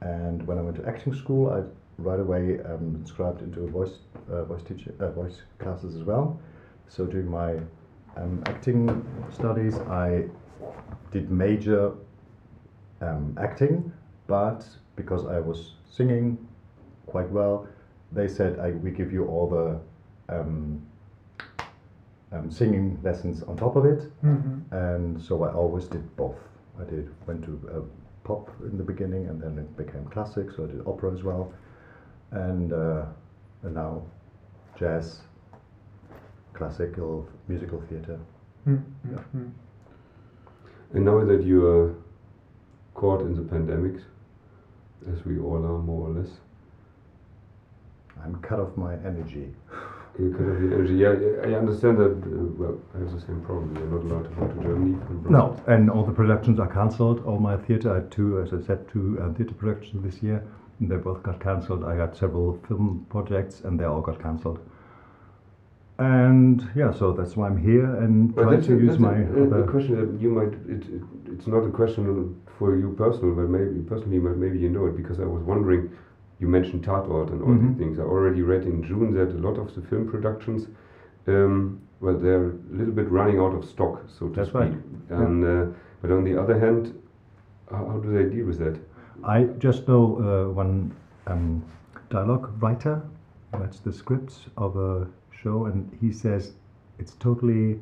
and 0.00 0.46
when 0.46 0.56
I 0.58 0.62
went 0.62 0.76
to 0.76 0.86
acting 0.88 1.14
school, 1.14 1.50
I 1.50 1.60
right 2.02 2.20
away 2.20 2.60
um, 2.60 2.96
inscribed 3.00 3.42
into 3.42 3.66
voice 3.68 3.98
uh, 4.30 4.44
voice 4.44 4.62
teacher 4.62 4.94
uh, 5.00 5.10
voice 5.10 5.42
classes 5.58 5.94
as 5.96 6.02
well. 6.02 6.40
So 6.88 7.06
during 7.06 7.30
my 7.30 7.58
um, 8.16 8.42
acting 8.46 9.06
studies, 9.32 9.78
I 9.78 10.24
did 11.12 11.30
major 11.30 11.92
um, 13.00 13.36
acting, 13.40 13.92
but 14.26 14.66
because 14.96 15.26
I 15.26 15.38
was 15.38 15.74
singing 15.88 16.38
quite 17.06 17.30
well, 17.30 17.66
they 18.12 18.28
said 18.28 18.58
I, 18.58 18.70
we 18.72 18.90
give 18.90 19.12
you 19.12 19.26
all 19.26 19.48
the 19.48 19.80
um, 20.34 20.82
um, 22.32 22.50
singing 22.50 22.98
lessons 23.02 23.42
on 23.42 23.56
top 23.56 23.76
of 23.76 23.84
it, 23.84 24.10
Mhm. 24.22 24.60
and 24.70 25.20
so 25.20 25.42
I 25.42 25.52
always 25.52 25.86
did 25.88 26.04
both. 26.16 26.38
I 26.80 26.84
did 26.84 27.08
went 27.26 27.44
to 27.44 27.60
uh, 27.74 27.80
pop 28.24 28.50
in 28.62 28.76
the 28.76 28.84
beginning, 28.84 29.26
and 29.28 29.40
then 29.40 29.58
it 29.58 29.76
became 29.76 30.04
classic, 30.06 30.50
so 30.52 30.64
I 30.64 30.66
did 30.68 30.86
opera 30.86 31.12
as 31.12 31.24
well, 31.24 31.52
and 32.32 32.72
uh, 32.72 33.04
and 33.62 33.74
now 33.74 34.02
jazz, 34.78 35.20
classical 36.54 37.26
musical 37.48 37.80
theatre. 37.88 38.18
Mhm. 38.66 38.82
Yeah. 39.10 39.18
Mhm. 39.36 39.50
And 40.94 41.04
now 41.04 41.24
that 41.24 41.42
you 41.42 41.66
are 41.66 41.94
caught 42.94 43.22
in 43.22 43.34
the 43.34 43.42
pandemic, 43.42 44.00
as 45.10 45.24
we 45.24 45.38
all 45.38 45.64
are 45.64 45.78
more 45.78 46.08
or 46.08 46.10
less, 46.12 46.40
I'm 48.22 48.34
cut 48.42 48.60
off 48.60 48.76
my 48.76 48.94
energy. 48.96 49.54
you 50.18 50.34
kind 50.34 50.50
of 50.50 50.60
the 50.60 50.74
energy. 50.74 50.94
Yeah, 50.94 51.14
I 51.44 51.54
understand 51.58 51.96
that. 51.98 52.10
Uh, 52.10 52.44
well, 52.58 52.78
I 52.94 52.98
have 52.98 53.12
the 53.12 53.20
same 53.20 53.40
problem. 53.40 53.74
You're 53.76 53.86
not 53.86 54.02
allowed 54.04 54.24
to 54.24 54.30
go 54.34 54.48
to 54.48 54.62
Germany 54.62 54.98
No, 55.30 55.56
and 55.66 55.88
all 55.88 56.04
the 56.04 56.12
productions 56.12 56.58
are 56.60 56.66
cancelled. 56.66 57.24
All 57.24 57.38
my 57.38 57.56
theatre, 57.56 57.90
I 57.92 57.94
had 57.94 58.10
two, 58.10 58.40
as 58.42 58.52
I 58.52 58.60
said, 58.60 58.86
two 58.88 59.18
um, 59.22 59.34
theatre 59.34 59.54
productions 59.54 60.02
this 60.04 60.22
year, 60.22 60.38
and 60.38 60.48
they 60.80 60.96
both 60.96 61.22
got 61.22 61.40
cancelled. 61.40 61.84
I 61.84 61.96
got 61.96 62.16
several 62.16 62.58
film 62.66 63.06
projects, 63.10 63.60
and 63.60 63.78
they 63.78 63.84
all 63.84 64.00
got 64.00 64.20
cancelled. 64.22 64.60
And 65.98 66.66
yeah, 66.74 66.92
so 66.92 67.12
that's 67.12 67.36
why 67.36 67.46
I'm 67.48 67.58
here 67.62 67.96
and 67.96 68.34
But 68.34 68.44
try 68.44 68.56
to 68.60 68.78
use 68.80 68.98
my 68.98 69.18
a, 69.18 69.62
a, 69.62 69.66
question 69.66 69.96
that 70.00 70.20
you 70.20 70.30
might. 70.30 70.54
It, 70.68 70.82
it, 70.96 71.02
it's 71.32 71.46
not 71.46 71.58
a 71.58 71.70
question 71.70 72.40
for 72.58 72.74
you 72.74 72.94
personal, 72.96 73.34
but 73.34 73.48
maybe 73.50 73.80
personally, 73.82 74.18
but 74.18 74.38
maybe 74.38 74.58
you 74.58 74.70
know 74.70 74.86
it 74.86 74.96
because 74.96 75.20
I 75.20 75.24
was 75.24 75.42
wondering. 75.42 75.90
You 76.38 76.48
mentioned 76.48 76.82
Tatort 76.82 77.30
and 77.32 77.42
all 77.42 77.48
Mhm. 77.50 77.68
these 77.68 77.78
things. 77.78 77.98
I 77.98 78.02
already 78.04 78.40
read 78.40 78.62
in 78.64 78.82
June 78.82 79.12
that 79.12 79.28
a 79.28 79.40
lot 79.46 79.58
of 79.58 79.74
the 79.74 79.82
film 79.82 80.08
productions, 80.08 80.68
um, 81.26 81.82
well, 82.00 82.16
they're 82.16 82.46
a 82.46 82.54
little 82.70 82.94
bit 82.94 83.10
running 83.10 83.38
out 83.38 83.54
of 83.54 83.62
stock, 83.66 84.04
so 84.08 84.28
to 84.28 84.34
That's 84.34 84.48
speak. 84.48 84.62
right. 84.62 84.74
And 85.10 85.44
uh, 85.44 85.66
but 86.00 86.10
on 86.10 86.24
the 86.24 86.40
other 86.40 86.58
hand, 86.58 86.98
how, 87.70 87.84
how 87.90 87.98
do 87.98 88.10
they 88.10 88.34
deal 88.34 88.46
with 88.46 88.58
that? 88.60 88.78
I 89.24 89.44
just 89.58 89.86
know 89.86 90.16
uh, 90.48 90.52
one 90.52 90.94
um, 91.26 91.62
dialogue 92.08 92.50
writer 92.62 93.02
writes 93.52 93.78
the 93.78 93.92
scripts 93.92 94.46
of 94.56 94.76
a 94.76 95.06
show, 95.30 95.66
and 95.66 95.90
he 96.00 96.10
says 96.10 96.54
it's 96.98 97.14
totally 97.16 97.80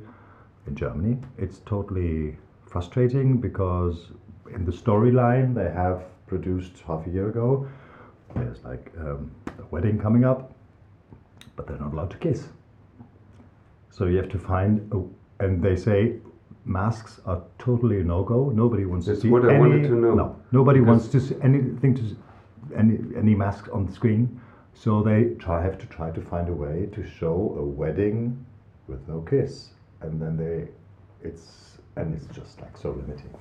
in 0.67 0.75
Germany. 0.75 1.19
It's 1.39 1.61
totally 1.61 2.37
frustrating 2.67 3.39
because 3.41 4.11
in 4.53 4.65
the 4.65 4.73
storyline 4.73 5.55
they 5.55 5.71
have 5.71 6.03
produced 6.27 6.83
half 6.87 7.07
a 7.07 7.11
year 7.11 7.29
ago, 7.29 7.69
there's 8.35 8.63
like 8.65 8.93
um, 8.99 9.31
a 9.47 9.65
wedding 9.71 9.99
coming 9.99 10.25
up, 10.25 10.53
but 11.57 11.67
they're 11.67 11.79
not 11.79 11.93
allowed 11.93 12.11
to 12.11 12.19
kiss. 12.19 12.49
So 13.91 14.07
you 14.07 14.17
have 14.17 14.29
to 14.31 14.39
find, 14.39 14.93
a, 14.93 15.45
and 15.45 15.63
they 15.63 15.77
say 15.77 16.17
masks 16.69 17.21
are 17.27 17.43
totally 17.59 18.03
no 18.03 18.23
go. 18.23 18.51
Nobody 18.51 18.85
wants 18.85 19.07
That's 19.07 19.21
to 19.21 19.23
see 19.27 19.31
what 19.31 19.45
I 19.45 19.55
any. 19.55 19.59
wanted 19.61 19.83
to 19.89 19.95
know. 19.95 20.15
No, 20.15 20.37
nobody 20.53 20.81
Because- 20.81 20.89
wants 20.91 21.09
to 21.09 21.21
see 21.21 21.37
anything 21.43 21.95
to 21.95 22.03
any 22.77 22.99
any 23.17 23.35
masks 23.35 23.69
on 23.71 23.87
the 23.87 23.93
screen. 23.93 24.41
So 24.75 25.03
they 25.03 25.35
try 25.39 25.63
have 25.63 25.79
to 25.79 25.87
try 25.87 26.11
to 26.11 26.21
find 26.21 26.49
a 26.49 26.53
way 26.53 26.89
to 26.93 27.03
show 27.03 27.57
a 27.59 27.65
wedding 27.65 28.37
with 28.87 29.01
no 29.09 29.21
kiss, 29.23 29.73
and 30.03 30.21
then 30.23 30.37
they, 30.37 30.69
it's 31.23 31.79
and 31.97 32.15
it's 32.15 32.27
just 32.27 32.61
like 32.61 32.77
so 32.77 32.91
limiting. 32.91 33.33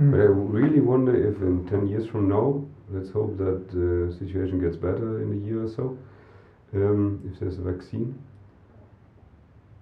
Mhm. 0.00 0.10
But 0.10 0.20
I 0.20 0.24
really 0.58 0.80
wonder 0.80 1.14
if 1.14 1.40
in 1.42 1.64
10 1.66 1.86
years 1.86 2.06
from 2.06 2.28
now, 2.28 2.64
let's 2.90 3.10
hope 3.10 3.36
that 3.38 3.68
the 3.68 4.12
situation 4.18 4.58
gets 4.58 4.76
better 4.76 5.22
in 5.22 5.32
a 5.32 5.36
year 5.46 5.62
or 5.62 5.68
so, 5.68 5.96
um, 6.74 7.20
if 7.30 7.38
there's 7.38 7.58
a 7.58 7.62
vaccine, 7.62 8.14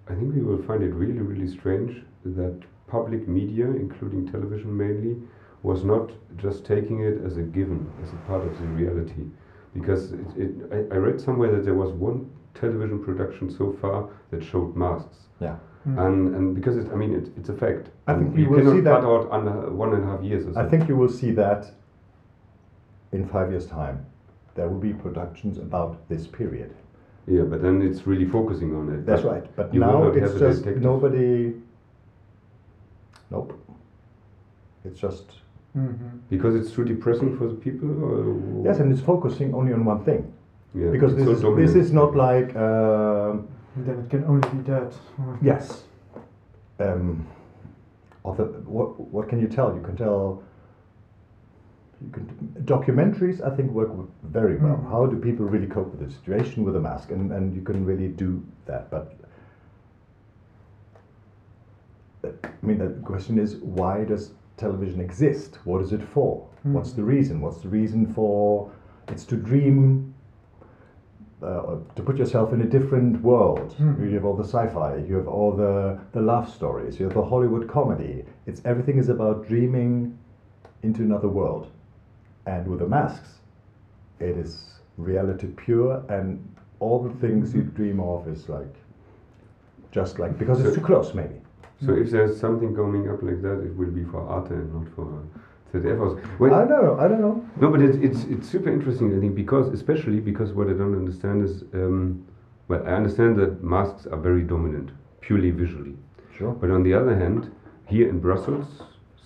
I 0.07 0.13
think 0.15 0.35
we 0.35 0.41
will 0.41 0.61
find 0.63 0.83
it 0.83 0.93
really, 0.93 1.19
really 1.19 1.47
strange 1.47 2.03
that 2.25 2.59
public 2.89 3.27
media, 3.27 3.65
including 3.65 4.27
television 4.31 4.75
mainly, 4.75 5.15
was 5.63 5.83
not 5.83 6.11
just 6.37 6.65
taking 6.65 7.01
it 7.01 7.21
as 7.25 7.37
a 7.37 7.41
given, 7.41 7.91
as 8.03 8.09
a 8.13 8.15
part 8.27 8.43
of 8.45 8.57
the 8.59 8.65
reality. 8.67 9.23
Because 9.73 10.11
it, 10.13 10.19
it, 10.37 10.51
I, 10.71 10.95
I 10.95 10.97
read 10.97 11.19
somewhere 11.21 11.51
that 11.51 11.63
there 11.65 11.75
was 11.75 11.91
one 11.91 12.29
television 12.55 13.03
production 13.03 13.49
so 13.51 13.71
far 13.81 14.09
that 14.31 14.43
showed 14.43 14.75
masks. 14.75 15.17
Yeah. 15.39 15.57
Mhm. 15.87 16.05
And, 16.07 16.35
and 16.35 16.55
because 16.55 16.75
it, 16.77 16.87
I 16.91 16.95
mean, 16.95 17.13
it, 17.13 17.29
it's 17.37 17.49
a 17.49 17.53
fact. 17.53 17.89
I 18.07 18.13
think 18.15 18.35
we 18.35 18.43
you 18.43 18.49
will 18.49 18.57
cannot 18.59 18.73
see 18.75 18.81
that- 18.81 19.03
out 19.03 19.31
under 19.31 19.69
one 19.71 19.93
and 19.93 20.03
a 20.03 20.07
half 20.07 20.23
years 20.23 20.45
or 20.47 20.53
so. 20.53 20.59
I 20.59 20.67
think 20.69 20.87
you 20.89 20.95
will 20.95 21.09
see 21.21 21.31
that 21.31 21.71
in 23.11 23.27
five 23.27 23.49
years' 23.51 23.67
time. 23.67 24.05
There 24.55 24.67
will 24.67 24.79
be 24.79 24.93
productions 24.93 25.57
about 25.57 26.07
this 26.09 26.27
period. 26.27 26.73
Yeah, 27.27 27.43
but 27.43 27.61
then 27.61 27.81
it's 27.81 28.07
really 28.07 28.25
focusing 28.25 28.75
on 28.75 28.89
it. 28.93 29.05
That's 29.05 29.21
But 29.21 29.31
right. 29.33 29.55
But 29.55 29.73
now 29.73 30.03
it's 30.07 30.33
just 30.39 30.59
detective. 30.63 30.83
nobody. 30.83 31.53
Nope. 33.31 33.53
It's 34.85 34.99
just 34.99 35.25
Mhm. 35.75 36.19
Because 36.29 36.55
it's 36.55 36.71
too 36.71 36.83
depressing 36.83 37.37
for 37.37 37.47
the 37.47 37.53
people? 37.53 37.89
Or 38.03 38.65
yes, 38.65 38.79
and 38.79 38.91
it's 38.91 39.01
focusing 39.01 39.53
only 39.53 39.71
on 39.73 39.85
one 39.85 40.03
thing. 40.03 40.33
yeah, 40.73 40.89
because 40.91 41.15
this 41.15 41.25
so 41.25 41.31
is, 41.31 41.41
dominant. 41.41 41.67
this 41.67 41.75
is 41.85 41.91
not 41.93 42.15
like 42.15 42.55
um, 42.55 43.47
Then 43.77 43.99
it 43.99 44.09
can 44.09 44.23
only 44.25 44.49
be 44.49 44.61
that. 44.71 44.93
yes. 45.41 45.83
Um, 46.79 47.25
other, 48.25 48.45
what 48.65 48.99
what 49.13 49.29
can 49.29 49.39
you 49.39 49.47
tell? 49.47 49.75
You 49.75 49.81
can 49.81 49.95
tell. 49.95 50.41
You 52.01 52.09
can 52.11 52.25
documentaries. 52.65 53.41
I 53.41 53.55
think 53.55 53.71
work 53.71 53.91
very 54.23 54.57
well. 54.57 54.77
Mhm. 54.77 54.89
How 54.89 55.05
do 55.05 55.17
people 55.17 55.45
really 55.45 55.67
cope 55.67 55.91
with 55.91 56.01
the 56.05 56.11
situation 56.11 56.63
with 56.65 56.75
a 56.75 56.79
mask, 56.79 57.11
and 57.11 57.31
and 57.31 57.53
you 57.55 57.61
can 57.61 57.85
really 57.85 58.07
do 58.07 58.41
that. 58.65 58.89
But 58.89 59.05
uh, 62.23 62.29
I 62.43 62.58
mean, 62.69 62.79
the 62.79 62.89
question 63.05 63.39
is, 63.39 63.55
why 63.57 64.03
does 64.03 64.31
television 64.57 64.99
exist? 65.01 65.59
What 65.63 65.81
is 65.81 65.91
it 65.93 66.03
for? 66.03 66.45
What's 66.63 66.91
the 66.93 67.03
reason? 67.03 67.41
What's 67.41 67.61
the 67.61 67.69
reason 67.69 68.05
for? 68.13 68.69
It's 69.07 69.25
to 69.25 69.35
dream. 69.35 70.13
Uh, 71.41 71.77
to 71.95 72.03
put 72.03 72.17
yourself 72.17 72.51
in 72.51 72.61
a 72.61 72.65
different 72.65 73.21
world. 73.23 73.73
Mhm. 73.79 74.01
You 74.09 74.15
have 74.15 74.25
all 74.25 74.35
the 74.35 74.43
sci-fi. 74.43 74.97
You 75.07 75.15
have 75.15 75.29
all 75.29 75.51
the 75.53 75.97
the 76.11 76.21
love 76.21 76.49
stories. 76.49 76.99
You 76.99 77.05
have 77.05 77.15
the 77.15 77.23
Hollywood 77.23 77.65
comedy. 77.69 78.25
It's 78.45 78.61
everything 78.65 78.97
is 78.97 79.07
about 79.07 79.47
dreaming 79.47 80.17
into 80.83 81.01
another 81.01 81.29
world, 81.29 81.67
and 82.45 82.67
with 82.67 82.79
the 82.79 82.87
masks, 82.87 83.39
it 84.19 84.35
is 84.37 84.81
reality 84.97 85.47
pure, 85.65 86.03
and 86.09 86.39
all 86.81 86.99
the 87.07 87.13
things 87.23 87.55
you 87.55 87.61
dream 87.61 87.99
of 88.01 88.27
is 88.27 88.49
like 88.49 88.75
just 89.91 90.19
like 90.19 90.37
because 90.37 90.59
it's 90.65 90.75
too 90.75 90.83
close, 90.91 91.13
maybe. 91.15 91.39
So 91.85 91.93
if 91.93 92.09
there's 92.11 92.37
something 92.39 92.75
coming 92.75 93.09
up 93.09 93.23
like 93.23 93.41
that, 93.41 93.61
it 93.61 93.75
will 93.75 93.91
be 93.91 94.03
for 94.03 94.21
Arte 94.21 94.53
and 94.53 94.73
not 94.73 94.87
for 94.95 95.23
ZDF. 95.73 96.01
Also. 96.01 96.21
Well, 96.39 96.53
I 96.53 96.65
don't 96.65 96.83
know. 96.83 96.99
I 96.99 97.07
don't 97.07 97.21
know. 97.21 97.45
no, 97.61 97.69
but 97.71 97.81
it's, 97.81 97.97
it's 97.97 98.23
it's 98.25 98.47
super 98.49 98.69
interesting. 98.69 99.15
I 99.15 99.19
think 99.19 99.35
because 99.35 99.69
especially 99.73 100.19
because 100.19 100.51
what 100.51 100.67
I 100.67 100.73
don't 100.73 100.93
understand 100.95 101.43
is, 101.47 101.63
um, 101.73 102.25
well, 102.67 102.83
I 102.85 102.91
understand 102.91 103.37
that 103.37 103.63
masks 103.63 104.07
are 104.07 104.17
very 104.17 104.41
dominant, 104.43 104.89
purely 105.21 105.51
visually. 105.51 105.95
Sure. 106.37 106.51
But 106.53 106.69
on 106.71 106.83
the 106.83 106.93
other 106.93 107.15
hand, 107.15 107.51
here 107.87 108.09
in 108.09 108.19
Brussels, 108.19 108.67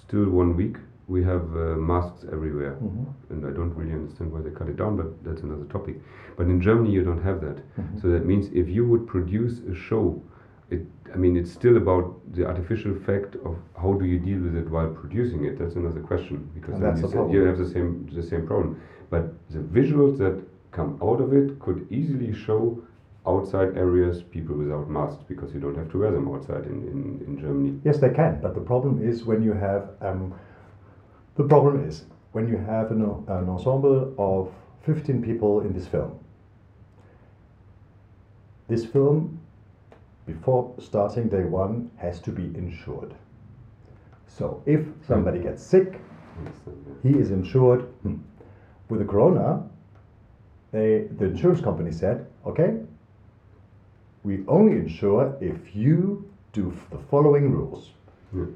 still 0.07 0.29
one 0.29 0.55
week 0.55 0.75
we 1.07 1.23
have 1.23 1.43
uh, 1.55 1.75
masks 1.91 2.23
everywhere, 2.31 2.75
Mhm. 2.81 3.05
and 3.31 3.45
I 3.45 3.51
don't 3.51 3.73
really 3.75 3.93
understand 3.93 4.31
why 4.31 4.41
they 4.41 4.51
cut 4.51 4.69
it 4.69 4.77
down, 4.77 4.95
but 4.95 5.07
that's 5.23 5.41
another 5.41 5.65
topic. 5.65 5.95
But 6.37 6.45
in 6.47 6.61
Germany, 6.61 6.91
you 6.91 7.03
don't 7.03 7.21
have 7.23 7.41
that. 7.41 7.57
Mhm. 7.77 8.01
So 8.01 8.09
that 8.09 8.25
means 8.25 8.49
if 8.53 8.69
you 8.69 8.87
would 8.87 9.05
produce 9.07 9.61
a 9.69 9.73
show, 9.75 10.21
it, 10.69 10.81
I 11.13 11.17
mean, 11.17 11.37
it's 11.37 11.51
still 11.51 11.77
about 11.77 12.19
the 12.33 12.45
artificial 12.45 12.95
fact 13.05 13.35
of 13.45 13.57
how 13.79 13.93
do 13.93 14.05
you 14.05 14.19
deal 14.19 14.39
with 14.39 14.55
it 14.55 14.69
while 14.69 14.89
producing 14.89 15.45
it. 15.45 15.59
That's 15.59 15.75
another 15.75 16.01
question 16.01 16.49
because 16.53 16.75
And 16.75 16.83
then 16.83 16.95
that's 16.95 17.01
you, 17.01 17.09
said 17.09 17.31
you 17.31 17.41
have 17.43 17.57
the 17.57 17.69
same 17.69 18.09
the 18.13 18.23
same 18.23 18.47
problem. 18.47 18.81
But 19.09 19.33
the 19.49 19.59
visuals 19.59 20.17
that 20.17 20.43
come 20.71 20.97
out 21.03 21.21
of 21.21 21.33
it 21.33 21.59
could 21.59 21.85
easily 21.91 22.33
show 22.33 22.81
outside 23.25 23.77
areas 23.77 24.23
people 24.23 24.55
without 24.55 24.89
masks 24.89 25.23
because 25.27 25.53
you 25.53 25.59
don't 25.59 25.77
have 25.77 25.89
to 25.91 25.99
wear 25.99 26.11
them 26.11 26.27
outside 26.33 26.65
in, 26.65 26.81
in, 26.91 27.23
in 27.27 27.39
Germany. 27.39 27.79
Yes, 27.85 27.99
they 27.99 28.09
can, 28.09 28.41
but 28.41 28.53
the 28.53 28.61
problem 28.61 29.07
is 29.07 29.23
when 29.23 29.41
you 29.43 29.53
have 29.53 29.89
um, 30.01 30.33
the 31.35 31.43
problem 31.43 31.87
is 31.87 32.05
when 32.31 32.47
you 32.47 32.57
have 32.57 32.91
an, 32.91 33.01
an 33.27 33.49
ensemble 33.49 34.13
of 34.17 34.51
15 34.85 35.21
people 35.21 35.61
in 35.61 35.73
this 35.73 35.87
film. 35.87 36.19
This 38.67 38.85
film, 38.85 39.39
before 40.25 40.73
starting 40.79 41.29
day 41.29 41.43
one, 41.43 41.91
has 41.97 42.19
to 42.21 42.31
be 42.31 42.43
insured. 42.57 43.13
So 44.27 44.63
if 44.65 44.81
somebody 45.07 45.39
gets 45.39 45.61
sick, 45.61 45.99
he 47.03 47.09
is 47.09 47.31
insured. 47.31 47.81
Hmm. 48.01 48.17
With 48.89 48.99
the 48.99 49.05
corona, 49.05 49.63
they, 50.71 51.07
the 51.17 51.25
insurance 51.25 51.61
company 51.61 51.91
said, 51.91 52.27
okay, 52.45 52.79
we 54.23 54.43
only 54.47 54.73
insure 54.73 55.37
if 55.41 55.75
you 55.75 56.29
do 56.51 56.73
the 56.91 56.97
following 56.97 57.51
rules. 57.51 57.91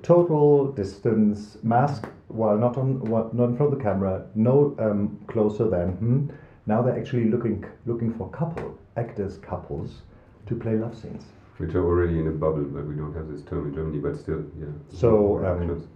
Total 0.01 0.71
distance, 0.71 1.57
mask 1.61 2.07
while 2.29 2.57
not 2.57 2.77
on 2.77 2.99
what 3.11 3.35
not 3.35 3.49
in 3.49 3.57
front 3.57 3.71
of 3.71 3.77
the 3.77 3.83
camera, 3.83 4.25
no 4.33 4.75
um, 4.79 5.19
closer 5.27 5.69
than. 5.69 5.91
Hmm. 5.91 6.29
Now 6.65 6.81
they're 6.81 6.97
actually 6.97 7.25
looking 7.25 7.63
looking 7.85 8.11
for 8.11 8.27
couple 8.31 8.75
actors 8.95 9.37
couples 9.37 10.01
to 10.47 10.55
play 10.55 10.75
love 10.77 10.97
scenes. 10.97 11.25
Which 11.57 11.73
are 11.73 11.83
already 11.83 12.19
in 12.19 12.27
a 12.27 12.31
bubble, 12.31 12.65
but 12.65 12.85
we 12.85 12.95
don't 12.95 13.15
have 13.15 13.29
this 13.29 13.41
term 13.41 13.67
in 13.67 13.73
Germany, 13.73 13.99
but 13.99 14.15
still, 14.17 14.45
yeah. 14.59 14.67
So, 14.89 15.43
um. 15.45 15.87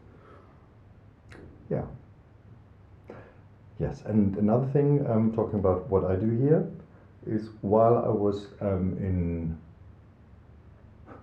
Yeah. 1.69 1.85
Yes, 3.79 4.03
and 4.05 4.35
another 4.37 4.67
thing, 4.67 5.05
um, 5.07 5.31
talking 5.33 5.59
about 5.59 5.87
what 5.89 6.03
I 6.05 6.15
do 6.15 6.29
here, 6.29 6.69
is 7.25 7.49
while 7.61 7.97
I 8.05 8.09
was 8.09 8.47
um, 8.59 8.97
in 8.99 9.57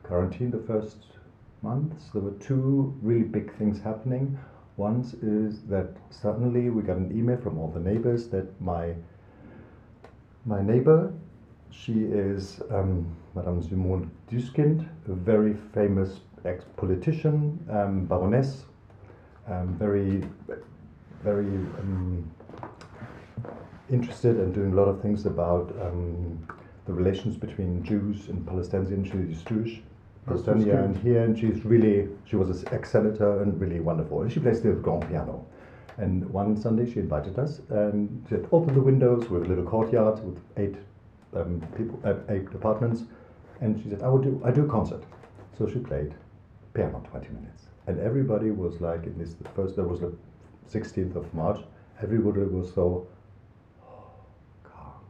quarantine 0.03 0.51
the 0.51 0.59
first 0.59 0.96
months, 1.62 2.11
there 2.12 2.22
were 2.22 2.38
two 2.38 2.96
really 3.03 3.24
big 3.24 3.55
things 3.59 3.81
happening. 3.81 4.38
One 4.77 5.01
is 5.22 5.62
that 5.62 5.96
suddenly 6.11 6.70
we 6.70 6.83
got 6.83 6.96
an 6.96 7.11
email 7.16 7.37
from 7.37 7.59
all 7.59 7.68
the 7.68 7.81
neighbors 7.81 8.29
that 8.29 8.61
my 8.61 8.94
my 10.44 10.62
neighbor, 10.62 11.12
she 11.70 12.05
is 12.05 12.61
um, 12.70 13.07
Madame 13.38 13.62
Simone 13.62 14.11
Susskind, 14.29 14.88
a 15.07 15.12
very 15.12 15.55
famous 15.72 16.20
ex-politician, 16.44 17.59
um, 17.70 18.05
baroness, 18.07 18.64
um, 19.46 19.68
very, 19.79 20.24
very 21.22 21.46
um, 21.46 22.29
interested 23.90 24.38
and 24.38 24.53
doing 24.53 24.72
a 24.72 24.74
lot 24.74 24.88
of 24.88 25.01
things 25.01 25.24
about 25.24 25.72
um, 25.81 26.37
the 26.87 26.92
relations 26.92 27.37
between 27.37 27.85
Jews 27.85 28.29
and 28.29 28.44
Palestinians. 28.44 29.07
She's 29.12 29.42
Jewish, 29.42 29.83
Palestinian, 30.27 30.79
and 30.79 30.96
here, 30.96 31.22
and 31.22 31.38
she's 31.38 31.64
really, 31.64 32.09
she 32.24 32.35
was 32.35 32.51
an 32.51 32.74
ex-senator 32.74 33.42
and 33.42 33.59
really 33.61 33.79
wonderful. 33.79 34.22
And 34.22 34.33
she 34.33 34.40
plays 34.40 34.61
the 34.61 34.72
grand 34.72 35.09
piano. 35.09 35.46
And 35.96 36.29
one 36.31 36.57
Sunday 36.57 36.90
she 36.92 36.98
invited 36.98 37.38
us, 37.38 37.61
and 37.70 38.24
she 38.29 38.35
had 38.35 38.48
opened 38.51 38.77
the 38.77 38.81
windows 38.81 39.31
with 39.31 39.44
a 39.44 39.46
little 39.46 39.64
courtyard 39.64 40.24
with 40.24 40.40
eight 40.57 40.77
um, 41.37 41.62
people, 41.77 42.01
uh, 42.05 42.14
eight 42.31 42.48
apartments, 42.55 43.05
and 43.61 43.81
she 43.83 43.88
said, 43.90 44.03
"I 44.03 44.09
will 44.09 44.18
do, 44.23 44.40
I 44.44 44.51
do 44.51 44.64
a 44.64 44.68
concert." 44.68 45.05
So 45.57 45.66
she 45.66 45.79
played 45.79 46.14
piano 46.75 47.03
20 47.11 47.29
minutes, 47.31 47.66
and 47.87 47.99
everybody 47.99 48.51
was 48.51 48.81
like, 48.81 49.05
in 49.05 49.18
this 49.18 49.35
the 49.35 49.49
first, 49.51 49.77
that 49.77 49.88
was 49.88 50.01
the 50.01 50.12
16th 50.68 51.16
of 51.16 51.33
March. 51.35 51.61
Everybody 52.03 52.40
was 52.42 52.73
so 52.73 53.07
calm, 54.64 55.01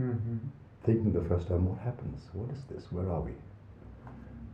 Mhm. 0.00 0.38
thinking 0.82 1.12
the 1.12 1.22
first 1.22 1.48
time, 1.48 1.66
"What 1.68 1.78
happens? 1.78 2.30
What 2.32 2.50
is 2.50 2.64
this? 2.64 2.92
Where 2.92 3.10
are 3.10 3.20
we?" 3.20 3.32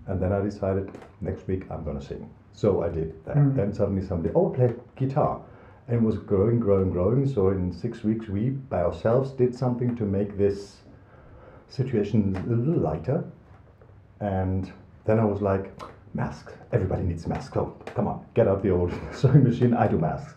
And 0.07 0.21
then 0.21 0.33
I 0.33 0.41
decided 0.41 0.91
next 1.21 1.47
week 1.47 1.71
I'm 1.71 1.85
gonna 1.85 2.01
sing. 2.01 2.29
So 2.53 2.83
I 2.83 2.89
did 2.89 3.13
that. 3.25 3.37
Mm. 3.37 3.55
Then 3.55 3.73
suddenly 3.73 4.03
somebody, 4.03 4.35
oh, 4.35 4.51
play 4.51 4.75
guitar. 4.97 5.41
And 5.89 5.97
it 5.99 6.03
was 6.03 6.19
growing, 6.19 6.59
growing, 6.61 6.91
growing. 6.91 7.27
So 7.27 7.49
in 7.51 7.73
six 7.73 8.03
weeks, 8.05 8.29
we 8.29 8.51
by 8.51 8.83
ourselves 8.83 9.33
did 9.33 9.55
something 9.55 9.95
to 9.97 10.05
make 10.05 10.37
this 10.37 10.80
situation 11.71 12.37
a 12.37 12.53
little 12.55 12.83
lighter. 12.83 13.25
And 14.21 14.71
then 15.05 15.19
I 15.19 15.25
was 15.25 15.41
like, 15.41 15.73
masks. 16.13 16.53
Everybody 16.73 17.03
needs 17.05 17.27
masks. 17.27 17.55
So 17.55 17.77
come 17.87 18.07
on, 18.09 18.25
get 18.35 18.47
out 18.49 18.63
the 18.63 18.71
old 18.71 18.93
sewing 19.13 19.45
machine. 19.45 19.73
I 19.75 19.87
do 19.89 19.99
masks. 19.99 20.35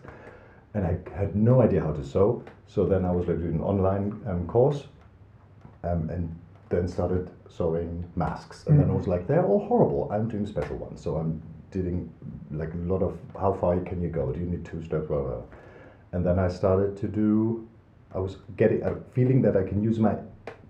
And 0.74 0.86
I 0.86 0.98
had 1.16 1.36
no 1.36 1.60
idea 1.60 1.82
how 1.82 1.92
to 1.92 2.02
sew. 2.04 2.42
So 2.66 2.86
then 2.86 3.04
I 3.04 3.10
was 3.10 3.26
like 3.28 3.38
doing 3.38 3.54
an 3.56 3.60
online 3.60 4.20
um, 4.26 4.46
course 4.46 4.86
um, 5.84 6.08
and 6.10 6.34
then 6.70 6.88
started 6.88 7.30
sewing 7.48 8.04
masks. 8.16 8.64
And 8.66 8.78
then 8.80 8.86
I 8.88 8.92
Mhm. 8.92 8.96
was 8.98 9.06
like, 9.06 9.26
they're 9.26 9.44
all 9.46 9.60
horrible. 9.66 10.08
I'm 10.10 10.28
doing 10.28 10.46
special 10.46 10.76
ones. 10.76 11.00
So 11.00 11.16
I'm 11.16 11.40
doing 11.70 12.10
like 12.50 12.72
a 12.74 12.78
lot 12.92 13.02
of 13.02 13.16
how 13.38 13.52
far 13.52 13.78
can 13.80 14.00
you 14.00 14.08
go? 14.08 14.32
Do 14.32 14.40
you 14.40 14.46
need 14.46 14.64
two 14.64 14.82
steps? 14.82 15.06
Blah. 15.08 15.42
And 16.12 16.24
then 16.24 16.38
I 16.38 16.48
started 16.48 16.96
to 16.98 17.08
do, 17.08 17.66
I 18.14 18.18
was 18.18 18.36
getting 18.56 18.82
a 18.82 18.94
feeling 19.12 19.42
that 19.42 19.56
I 19.56 19.62
can 19.64 19.82
use 19.82 19.98
my 19.98 20.16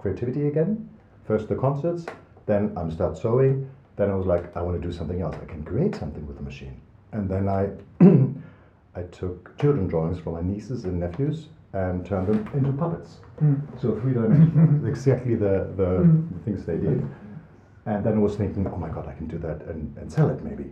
creativity 0.08 0.48
again. 0.48 0.86
First 1.26 1.48
the 1.48 1.54
concerts, 1.54 2.04
then 2.44 2.72
I'm 2.76 2.90
start 2.90 3.16
sewing. 3.16 3.70
Then 3.96 4.10
I 4.10 4.14
was 4.14 4.26
like, 4.26 4.54
I 4.54 4.60
want 4.60 4.80
to 4.80 4.86
do 4.86 4.92
something 4.92 5.22
else. 5.22 5.34
I 5.42 5.46
can 5.46 5.64
create 5.64 5.94
something 5.94 6.26
with 6.26 6.36
the 6.36 6.42
machine. 6.42 6.78
And 7.12 7.26
then 7.32 7.48
I, 7.48 7.62
I 9.00 9.02
took 9.04 9.56
children 9.58 9.86
drawings 9.86 10.18
from 10.18 10.34
my 10.34 10.42
nieces 10.42 10.84
and 10.84 11.00
nephews 11.00 11.48
and 11.72 12.04
turned 12.04 12.26
them 12.28 12.40
into 12.52 12.72
puppets. 12.72 13.20
Mm. 13.42 13.62
So 13.80 13.98
three 14.00 14.12
dimensional, 14.12 14.86
exactly 14.92 15.36
the, 15.36 15.72
the 15.80 15.90
Mm. 16.04 16.44
things 16.44 16.66
they 16.66 16.76
did. 16.76 17.00
And 17.86 18.04
then 18.04 18.14
I 18.14 18.18
was 18.18 18.36
thinking, 18.36 18.66
oh 18.66 18.76
my 18.76 18.90
god, 18.90 19.06
I 19.08 19.14
can 19.14 19.26
do 19.26 19.38
that 19.38 19.62
and, 19.70 19.96
and 19.96 20.12
sell 20.12 20.28
it 20.28 20.44
maybe. 20.44 20.66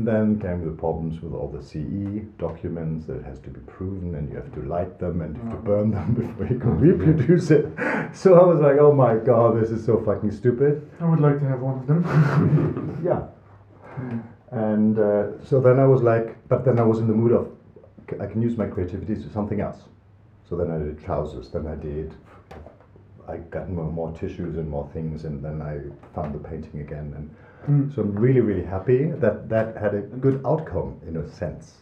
And 0.00 0.08
then 0.08 0.40
came 0.40 0.64
the 0.64 0.70
problems 0.72 1.20
with 1.20 1.34
all 1.34 1.48
the 1.48 1.62
CE 1.62 2.24
documents 2.38 3.04
that 3.06 3.16
it 3.16 3.24
has 3.26 3.38
to 3.40 3.50
be 3.50 3.60
proven 3.66 4.14
and 4.14 4.30
you 4.30 4.36
have 4.36 4.50
to 4.54 4.62
light 4.62 4.98
them 4.98 5.20
and 5.20 5.36
you 5.36 5.42
have 5.42 5.52
to 5.52 5.58
Oh. 5.58 5.60
burn 5.60 5.90
them 5.90 6.14
before 6.20 6.46
you 6.46 6.58
can 6.58 6.70
Oh, 6.70 6.72
reproduce 6.88 7.50
it. 7.50 7.66
So 8.14 8.40
I 8.40 8.44
was 8.46 8.60
like, 8.60 8.78
oh 8.80 8.94
my 8.94 9.16
god, 9.16 9.60
this 9.60 9.70
is 9.70 9.84
so 9.84 10.00
fucking 10.02 10.30
stupid. 10.30 10.88
I 11.00 11.06
would 11.10 11.20
like 11.20 11.38
to 11.40 11.44
have 11.46 11.60
one 11.60 11.80
of 11.80 11.86
them. 11.86 12.00
Yeah. 13.04 13.26
Mm. 14.00 14.22
And 14.52 14.98
uh, 14.98 15.44
so 15.44 15.60
then 15.60 15.78
I 15.78 15.84
was 15.84 16.00
like, 16.02 16.28
but 16.48 16.64
then 16.64 16.78
I 16.78 16.82
was 16.82 16.98
in 17.00 17.06
the 17.06 17.12
mood 17.12 17.32
of, 17.32 17.48
I 18.18 18.24
can 18.26 18.40
use 18.40 18.56
my 18.56 18.68
creativity 18.68 19.16
to 19.22 19.28
something 19.30 19.60
else. 19.60 19.82
So 20.48 20.56
then 20.56 20.70
I 20.70 20.78
did 20.78 20.98
trousers, 21.04 21.50
then 21.50 21.66
I 21.66 21.74
did, 21.74 22.14
I 23.28 23.36
got 23.36 23.68
more, 23.68 23.84
more 23.92 24.12
tissues 24.12 24.56
and 24.56 24.66
more 24.68 24.88
things, 24.94 25.26
and 25.26 25.44
then 25.44 25.60
I 25.60 25.74
found 26.14 26.34
the 26.34 26.38
painting 26.38 26.80
again. 26.80 27.12
And 27.16 27.30
Mm. 27.68 27.94
so 27.94 28.02
I'm 28.02 28.14
really, 28.14 28.40
really 28.40 28.64
happy 28.64 29.04
that 29.20 29.48
that 29.48 29.76
had 29.76 29.94
a 29.94 30.00
good 30.00 30.40
outcome 30.46 30.98
in 31.06 31.16
a 31.16 31.28
sense. 31.28 31.74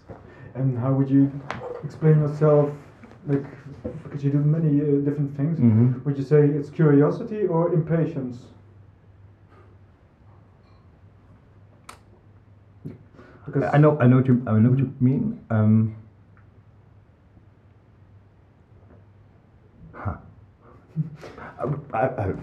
And 0.55 0.77
how 0.79 0.93
would 0.93 1.09
you 1.09 1.31
explain 1.85 2.19
yourself? 2.19 2.71
Like, 3.27 3.45
because 4.03 4.25
you 4.25 4.31
do 4.31 4.39
many 4.39 4.81
uh, 4.81 5.01
different 5.05 5.37
things. 5.37 5.59
Mm-hmm. 5.59 6.03
Would 6.05 6.17
you 6.19 6.25
say 6.25 6.41
it's 6.47 6.71
curiosity 6.71 7.47
or 7.47 7.73
impatience? 7.73 8.39
Because 13.47 13.71
I 13.73 13.79
know, 13.79 13.99
I 14.01 14.07
know 14.07 14.17
what 14.17 14.27
you, 14.27 14.43
I 14.47 14.59
know 14.59 14.71
what 14.71 14.79
you 14.79 14.93
mean. 15.01 15.41
Um, 15.49 15.97
huh. 19.95 20.17
I, 21.93 21.97
I, 21.97 22.07
I, 22.25 22.35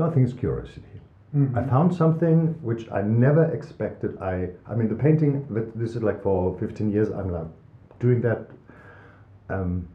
no, 0.00 0.06
I 0.06 0.10
think 0.14 0.26
it's 0.28 0.38
curiosity. 0.38 0.86
Mhm. 1.36 1.56
I 1.56 1.62
found 1.68 1.94
something 1.94 2.38
which 2.62 2.90
I 2.90 3.02
never 3.02 3.44
expected. 3.44 4.18
I, 4.20 4.48
I 4.66 4.74
mean, 4.74 4.88
the 4.88 4.94
painting. 5.06 5.46
that- 5.54 5.78
This 5.78 5.94
is 5.96 6.02
like 6.02 6.22
for 6.22 6.56
15 6.58 6.90
years. 6.90 7.08
I'm 7.10 7.30
like 7.30 7.46
doing 8.00 8.20
that. 8.22 8.40
Um, 9.48 9.86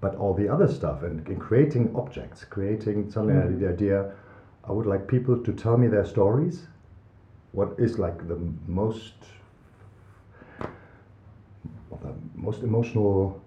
but 0.00 0.14
all 0.16 0.32
the 0.34 0.48
other 0.48 0.68
stuff 0.68 1.02
and, 1.02 1.26
and 1.28 1.40
creating 1.40 1.90
objects, 1.96 2.44
creating 2.44 3.10
suddenly 3.10 3.34
had 3.42 3.58
the 3.60 3.68
idea. 3.68 4.12
I 4.68 4.72
would 4.72 4.86
like 4.86 5.06
people 5.08 5.36
to 5.42 5.52
tell 5.52 5.76
me 5.76 5.88
their 5.88 6.04
stories. 6.04 6.68
What 7.52 7.70
is 7.78 7.98
like 7.98 8.18
the 8.28 8.38
most, 8.68 9.14
well, 11.90 12.00
the 12.02 12.14
most 12.34 12.62
emotional 12.62 13.40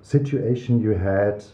situation 0.00 0.80
you 0.80 0.92
had 0.92 1.44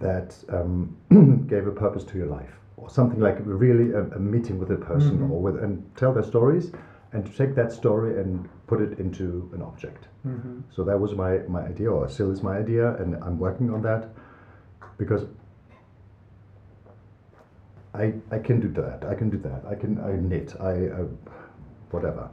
that 0.00 0.36
um, 0.48 0.96
gave 1.48 1.66
a 1.66 1.70
purpose 1.70 2.04
to 2.04 2.18
your 2.18 2.26
life, 2.26 2.54
or 2.76 2.90
something 2.90 3.20
like 3.20 3.36
really 3.44 3.92
a, 3.92 4.02
a 4.16 4.18
meeting 4.18 4.58
with 4.58 4.70
a 4.70 4.76
person, 4.76 5.18
Mhm. 5.18 5.30
or 5.30 5.40
with 5.40 5.62
and 5.62 5.84
tell 5.96 6.12
their 6.12 6.22
stories, 6.24 6.72
and 7.12 7.24
to 7.26 7.32
take 7.32 7.54
that 7.54 7.70
story 7.72 8.18
and 8.20 8.48
put 8.66 8.80
it 8.80 8.98
into 8.98 9.50
an 9.54 9.62
object. 9.62 10.08
Mm-hmm. 10.26 10.60
So 10.70 10.84
that 10.84 10.98
was 10.98 11.14
my, 11.14 11.38
my 11.48 11.62
idea, 11.66 11.90
or 11.90 12.08
still 12.08 12.30
is 12.30 12.42
my 12.42 12.56
idea, 12.58 12.94
and 12.96 13.16
I'm 13.16 13.38
working 13.38 13.72
on 13.74 13.82
that 13.82 14.08
because 14.96 15.26
I, 17.94 18.14
I 18.30 18.38
can 18.38 18.60
do 18.60 18.68
that. 18.80 19.04
I 19.04 19.14
can 19.14 19.30
do 19.30 19.38
that. 19.38 19.64
I 19.68 19.74
can 19.74 19.98
I 20.00 20.12
knit. 20.12 20.54
I 20.60 20.72
uh, 21.00 21.06
whatever, 21.90 22.30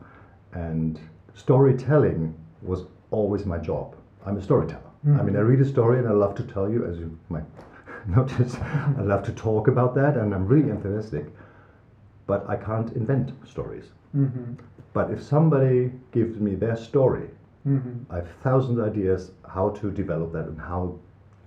and 0.54 1.00
storytelling 1.34 2.36
was 2.62 2.86
always 3.12 3.46
my 3.46 3.58
job. 3.58 3.96
I'm 4.26 4.38
a 4.38 4.42
storyteller. 4.42 4.87
I 5.06 5.22
mean, 5.22 5.36
I 5.38 5.40
read 5.42 5.62
a 5.62 5.66
story 5.66 6.00
and 6.00 6.08
I 6.08 6.12
love 6.12 6.36
to 6.36 6.44
tell 6.44 6.70
you, 6.70 6.86
as 6.86 6.98
you 6.98 7.18
might 7.30 7.46
notice, 8.08 8.56
I 8.98 9.02
love 9.02 9.24
to 9.26 9.32
talk 9.32 9.68
about 9.68 9.96
that, 9.96 10.18
and 10.18 10.34
I'm 10.34 10.48
really 10.48 10.70
enthusiastic. 10.70 11.26
But 12.26 12.50
I 12.50 12.56
can't 12.58 12.92
invent 12.94 13.32
stories. 13.48 13.86
Mm-hmm. 14.16 14.54
But 14.94 15.12
if 15.12 15.22
somebody 15.24 15.92
gives 16.12 16.40
me 16.40 16.56
their 16.56 16.76
story, 16.78 17.30
Mm-hmm. 17.68 18.14
I 18.14 18.16
have 18.18 18.30
thousand 18.44 18.80
ideas 18.82 19.32
how 19.46 19.72
to 19.72 19.92
develop 19.92 20.32
that 20.32 20.46
and 20.48 20.58
how 20.58 20.96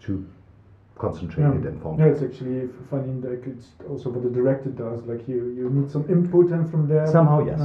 to 0.02 0.26
concentrate 0.98 1.44
Yeah. 1.44 1.54
it 1.58 1.64
and 1.64 1.80
form 1.80 1.98
Yeah, 1.98 2.06
it. 2.06 2.10
it's 2.12 2.22
actually 2.22 2.68
funny. 2.90 3.12
Like 3.22 3.46
it's 3.46 3.68
also 3.88 4.10
what 4.10 4.22
the 4.22 4.28
director 4.28 4.68
does. 4.68 5.02
Like 5.04 5.26
you, 5.26 5.48
you 5.56 5.70
need 5.70 5.90
some 5.90 6.04
input, 6.10 6.50
and 6.52 6.70
from 6.70 6.86
there. 6.88 7.06
Somehow, 7.06 7.46
yes. 7.46 7.58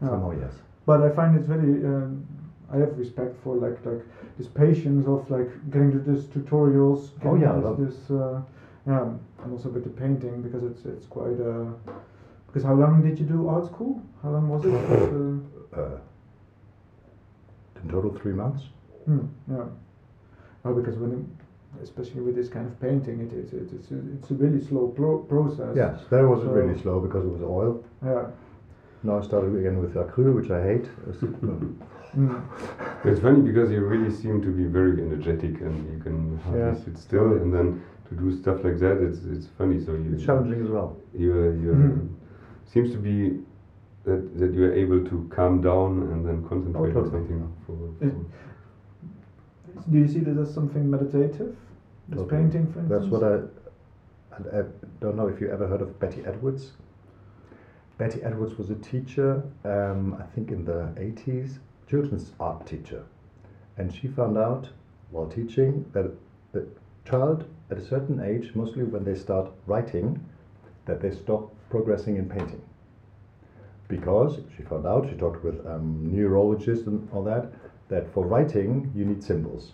Somehow, 0.00 0.32
yes. 0.32 0.52
But 0.84 1.02
I 1.02 1.10
find 1.10 1.36
it 1.36 1.42
very. 1.42 1.84
Um, 1.86 2.26
I 2.72 2.76
have 2.78 2.98
respect 2.98 3.36
for 3.42 3.56
like 3.56 3.84
like 3.86 4.02
this 4.38 4.48
patience 4.48 5.06
of 5.06 5.30
like 5.30 5.48
getting 5.70 5.92
to 5.92 5.98
these 5.98 6.24
tutorials. 6.24 7.10
Oh, 7.24 7.36
yeah, 7.36 7.52
this, 7.52 7.64
love- 7.64 7.78
this 7.78 8.10
uh, 8.10 8.40
yeah, 8.86 9.12
and 9.42 9.52
also 9.52 9.68
with 9.68 9.84
the 9.84 9.90
painting 9.90 10.42
because 10.42 10.62
it's 10.64 10.84
it's 10.84 11.06
quite. 11.06 11.38
Uh, 11.40 11.72
because 12.46 12.64
how 12.64 12.74
long 12.74 13.02
did 13.02 13.18
you 13.20 13.26
do 13.26 13.48
art 13.48 13.66
school? 13.66 14.02
How 14.22 14.30
long 14.30 14.48
was 14.48 14.64
it? 14.64 14.74
uh, 14.74 15.80
Uh, 15.80 15.98
in 17.82 17.90
total, 17.90 18.10
three 18.14 18.32
months. 18.32 18.62
Hmm, 19.04 19.26
yeah. 19.50 19.64
Oh, 20.64 20.74
because 20.74 20.96
when, 20.96 21.12
it, 21.12 21.82
especially 21.82 22.22
with 22.22 22.34
this 22.34 22.48
kind 22.48 22.66
of 22.66 22.80
painting, 22.80 23.20
it, 23.20 23.32
it, 23.32 23.52
it 23.52 23.72
it's 23.72 23.90
a, 23.90 23.98
it's 24.14 24.30
a 24.30 24.34
really 24.34 24.60
slow 24.64 24.88
pro- 24.88 25.18
process. 25.18 25.76
Yes, 25.76 26.00
that 26.10 26.22
was 26.26 26.40
So- 26.42 26.50
really 26.50 26.78
slow 26.80 27.00
because 27.00 27.24
it 27.24 27.30
was 27.30 27.42
oil. 27.42 27.84
Yeah. 28.04 28.30
Now 29.06 29.18
I 29.18 29.22
started 29.22 29.54
again 29.56 29.78
with 29.78 29.94
acryl, 29.94 30.34
which 30.34 30.50
I 30.50 30.60
hate. 30.62 30.86
It's- 31.08 31.22
mm, 31.22 31.74
Mm. 32.16 32.40
It's 33.04 33.20
funny 33.20 33.40
because 33.42 33.70
you 33.70 33.84
really 33.84 34.10
seem 34.10 34.40
to 34.42 34.48
be 34.50 34.64
very 34.64 35.00
energetic 35.02 35.60
and 35.60 35.74
you 35.92 35.98
can 36.02 36.38
hardly 36.44 36.60
Yeah. 36.60 36.74
sit 36.84 36.96
still, 36.98 37.28
and 37.40 37.52
then 37.54 37.82
to 38.08 38.14
do 38.14 38.32
stuff 38.32 38.64
like 38.64 38.78
that, 38.84 38.96
it's 39.06 39.20
it's 39.34 39.46
funny. 39.58 39.78
So 39.86 39.92
you 39.92 40.14
It's 40.14 40.24
challenging 40.24 40.60
as 40.66 40.70
well. 40.76 40.88
you 41.24 41.32
you 41.64 41.72
Mhm. 41.74 42.08
seems 42.72 42.90
to 42.96 42.98
be 43.08 43.16
that 44.06 44.20
that 44.40 44.50
you 44.56 44.62
are 44.68 44.72
able 44.84 45.00
to 45.10 45.16
calm 45.36 45.60
down 45.60 45.90
and 46.12 46.24
then 46.26 46.38
concentrate 46.52 46.96
on 46.96 47.04
totally. 47.04 47.10
something. 47.10 47.40
For, 47.66 47.76
for 47.98 48.24
Do 49.90 49.98
you 50.02 50.08
see 50.08 50.20
this 50.28 50.38
as 50.38 50.50
something 50.58 50.84
meditative? 50.90 51.52
This 52.08 52.18
Totally. 52.18 52.30
painting, 52.34 52.66
for 52.72 52.78
instance? 52.80 52.90
That's 52.92 53.08
what 53.12 53.22
I, 53.32 53.34
I. 54.36 54.60
I 54.60 54.62
don't 55.02 55.16
know 55.16 55.28
if 55.28 55.40
you 55.40 55.48
ever 55.56 55.66
heard 55.72 55.82
of 55.82 55.90
Betty 56.00 56.20
Edwards. 56.32 56.72
Betty 57.98 58.22
Edwards 58.22 58.58
was 58.58 58.68
a 58.68 58.74
teacher, 58.74 59.42
um, 59.64 60.18
I 60.20 60.24
think 60.34 60.50
in 60.50 60.66
the 60.66 60.92
80s, 60.96 61.58
children's 61.88 62.32
art 62.38 62.66
teacher. 62.66 63.02
And 63.78 63.94
she 63.94 64.06
found 64.06 64.36
out 64.36 64.68
while 65.10 65.26
teaching 65.26 65.86
that 65.92 66.10
the 66.52 66.66
child 67.06 67.46
at 67.70 67.78
a 67.78 67.84
certain 67.84 68.20
age, 68.20 68.54
mostly 68.54 68.84
when 68.84 69.02
they 69.02 69.14
start 69.14 69.50
writing, 69.66 70.22
that 70.84 71.00
they 71.00 71.10
stop 71.10 71.54
progressing 71.70 72.16
in 72.16 72.28
painting. 72.28 72.60
Because 73.88 74.40
she 74.54 74.62
found 74.62 74.86
out, 74.86 75.08
she 75.08 75.16
talked 75.16 75.42
with 75.42 75.66
um, 75.66 76.12
neurologists 76.12 76.86
and 76.86 77.08
all 77.12 77.24
that, 77.24 77.50
that 77.88 78.12
for 78.12 78.26
writing 78.26 78.92
you 78.94 79.06
need 79.06 79.24
symbols. 79.24 79.72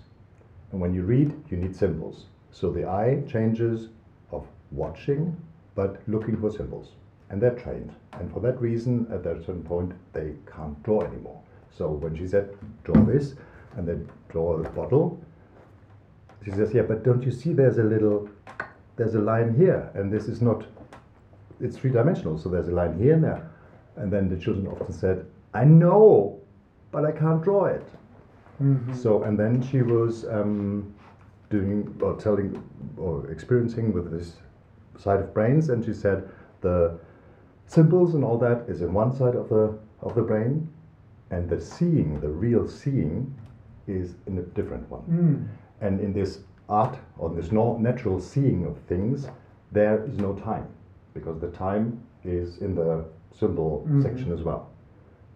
And 0.71 0.81
when 0.81 0.95
you 0.95 1.03
read, 1.03 1.35
you 1.51 1.57
need 1.57 1.75
symbols. 1.75 2.27
So 2.53 2.71
the 2.71 2.89
eye 2.89 3.23
changes 3.27 3.89
of 4.31 4.47
watching, 4.71 5.37
but 5.75 6.01
looking 6.07 6.37
for 6.37 6.51
symbols. 6.51 6.93
And 7.33 7.43
they're 7.43 7.55
trained. 7.55 7.93
And 8.13 8.31
for 8.31 8.41
that 8.41 8.61
reason, 8.61 9.07
at 9.11 9.27
a 9.27 9.41
certain 9.41 9.65
point, 9.65 9.93
they 10.13 10.35
can't 10.55 10.81
draw 10.85 11.01
anymore. 11.01 11.41
So 11.71 11.91
when 11.91 12.17
she 12.17 12.29
said, 12.29 12.57
draw 12.85 13.03
this, 13.05 13.35
and 13.77 13.89
then 13.89 14.09
draw 14.29 14.59
a 14.59 14.69
bottle, 14.69 15.19
she 16.45 16.51
says, 16.51 16.73
yeah, 16.75 16.83
but 16.83 17.03
don't 17.03 17.23
you 17.23 17.31
see 17.31 17.53
there's 17.55 17.79
a 17.79 17.83
little, 17.83 18.29
there's 18.97 19.15
a 19.15 19.21
line 19.21 19.55
here, 19.57 19.91
and 19.95 20.13
this 20.13 20.29
is 20.29 20.43
not, 20.43 20.67
it's 21.61 21.77
three 21.77 21.91
dimensional, 21.91 22.39
so 22.39 22.49
there's 22.51 22.69
a 22.69 22.73
line 22.73 22.99
here 22.99 23.15
and 23.15 23.25
there. 23.25 23.51
And 23.97 24.13
then 24.13 24.29
the 24.29 24.37
children 24.37 24.67
often 24.67 24.93
said, 24.93 25.25
I 25.55 25.65
know, 25.65 26.39
but 26.91 27.05
I 27.07 27.13
can't 27.13 27.43
draw 27.43 27.65
it. 27.67 27.89
Mhm. 28.61 28.95
So, 28.95 29.23
and 29.23 29.39
then 29.39 29.63
she 29.63 29.83
was 29.83 30.27
um, 30.27 30.93
doing 31.49 31.99
or 32.03 32.17
telling 32.17 32.63
or 32.97 33.31
experiencing 33.31 33.93
with 33.93 34.11
this 34.11 34.37
side 34.99 35.21
of 35.21 35.33
brains, 35.33 35.71
and 35.71 35.85
she 35.85 35.95
said 35.95 36.29
the 36.61 36.99
symbols 37.67 38.15
and 38.15 38.25
all 38.25 38.39
that 38.39 38.65
is 38.69 38.83
in 38.83 38.93
one 38.93 39.13
side 39.13 39.35
of 39.35 39.49
the 39.49 39.79
of 40.03 40.15
the 40.15 40.23
brain, 40.23 40.69
and 41.31 41.49
the 41.49 41.61
seeing, 41.61 42.21
the 42.21 42.29
real 42.29 42.67
seeing, 42.69 43.33
is 43.87 44.15
in 44.27 44.39
a 44.39 44.43
different 44.43 44.89
one. 44.91 45.03
Mm. 45.03 45.47
And 45.81 46.01
in 46.01 46.13
this 46.13 46.41
art 46.69 46.99
or 47.19 47.31
this 47.31 47.53
natural 47.53 48.21
seeing 48.21 48.67
of 48.67 48.77
things, 48.89 49.29
there 49.71 50.05
is 50.05 50.19
no 50.19 50.35
time 50.35 50.67
because 51.15 51.39
the 51.41 51.51
time 51.51 52.01
is 52.25 52.59
in 52.59 52.75
the 52.75 53.05
symbol 53.33 53.87
Mhm. 53.89 54.03
section 54.03 54.33
as 54.33 54.43
well. 54.43 54.71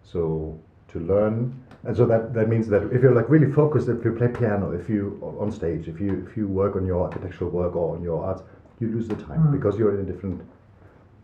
So 0.03 0.57
to 0.89 0.99
learn, 0.99 1.53
and 1.83 1.95
so 1.95 2.05
that, 2.05 2.33
that 2.33 2.47
means 2.49 2.67
that 2.67 2.83
if 2.93 3.01
you're 3.01 3.13
like 3.15 3.29
really 3.29 3.51
focused, 3.51 3.87
if 3.89 4.03
you 4.05 4.11
play 4.13 4.27
piano, 4.27 4.71
if 4.71 4.89
you 4.89 5.19
on 5.21 5.51
stage, 5.51 5.87
if 5.87 5.99
you 5.99 6.25
if 6.27 6.37
you 6.37 6.47
work 6.47 6.75
on 6.75 6.85
your 6.85 7.03
architectural 7.03 7.51
work 7.51 7.75
or 7.75 7.95
on 7.95 8.03
your 8.03 8.23
art, 8.23 8.43
you 8.79 8.87
lose 8.89 9.07
the 9.07 9.15
time 9.15 9.41
Mm. 9.47 9.51
because 9.51 9.77
you're 9.79 9.93
in 9.95 10.01
a 10.01 10.09
different 10.11 10.41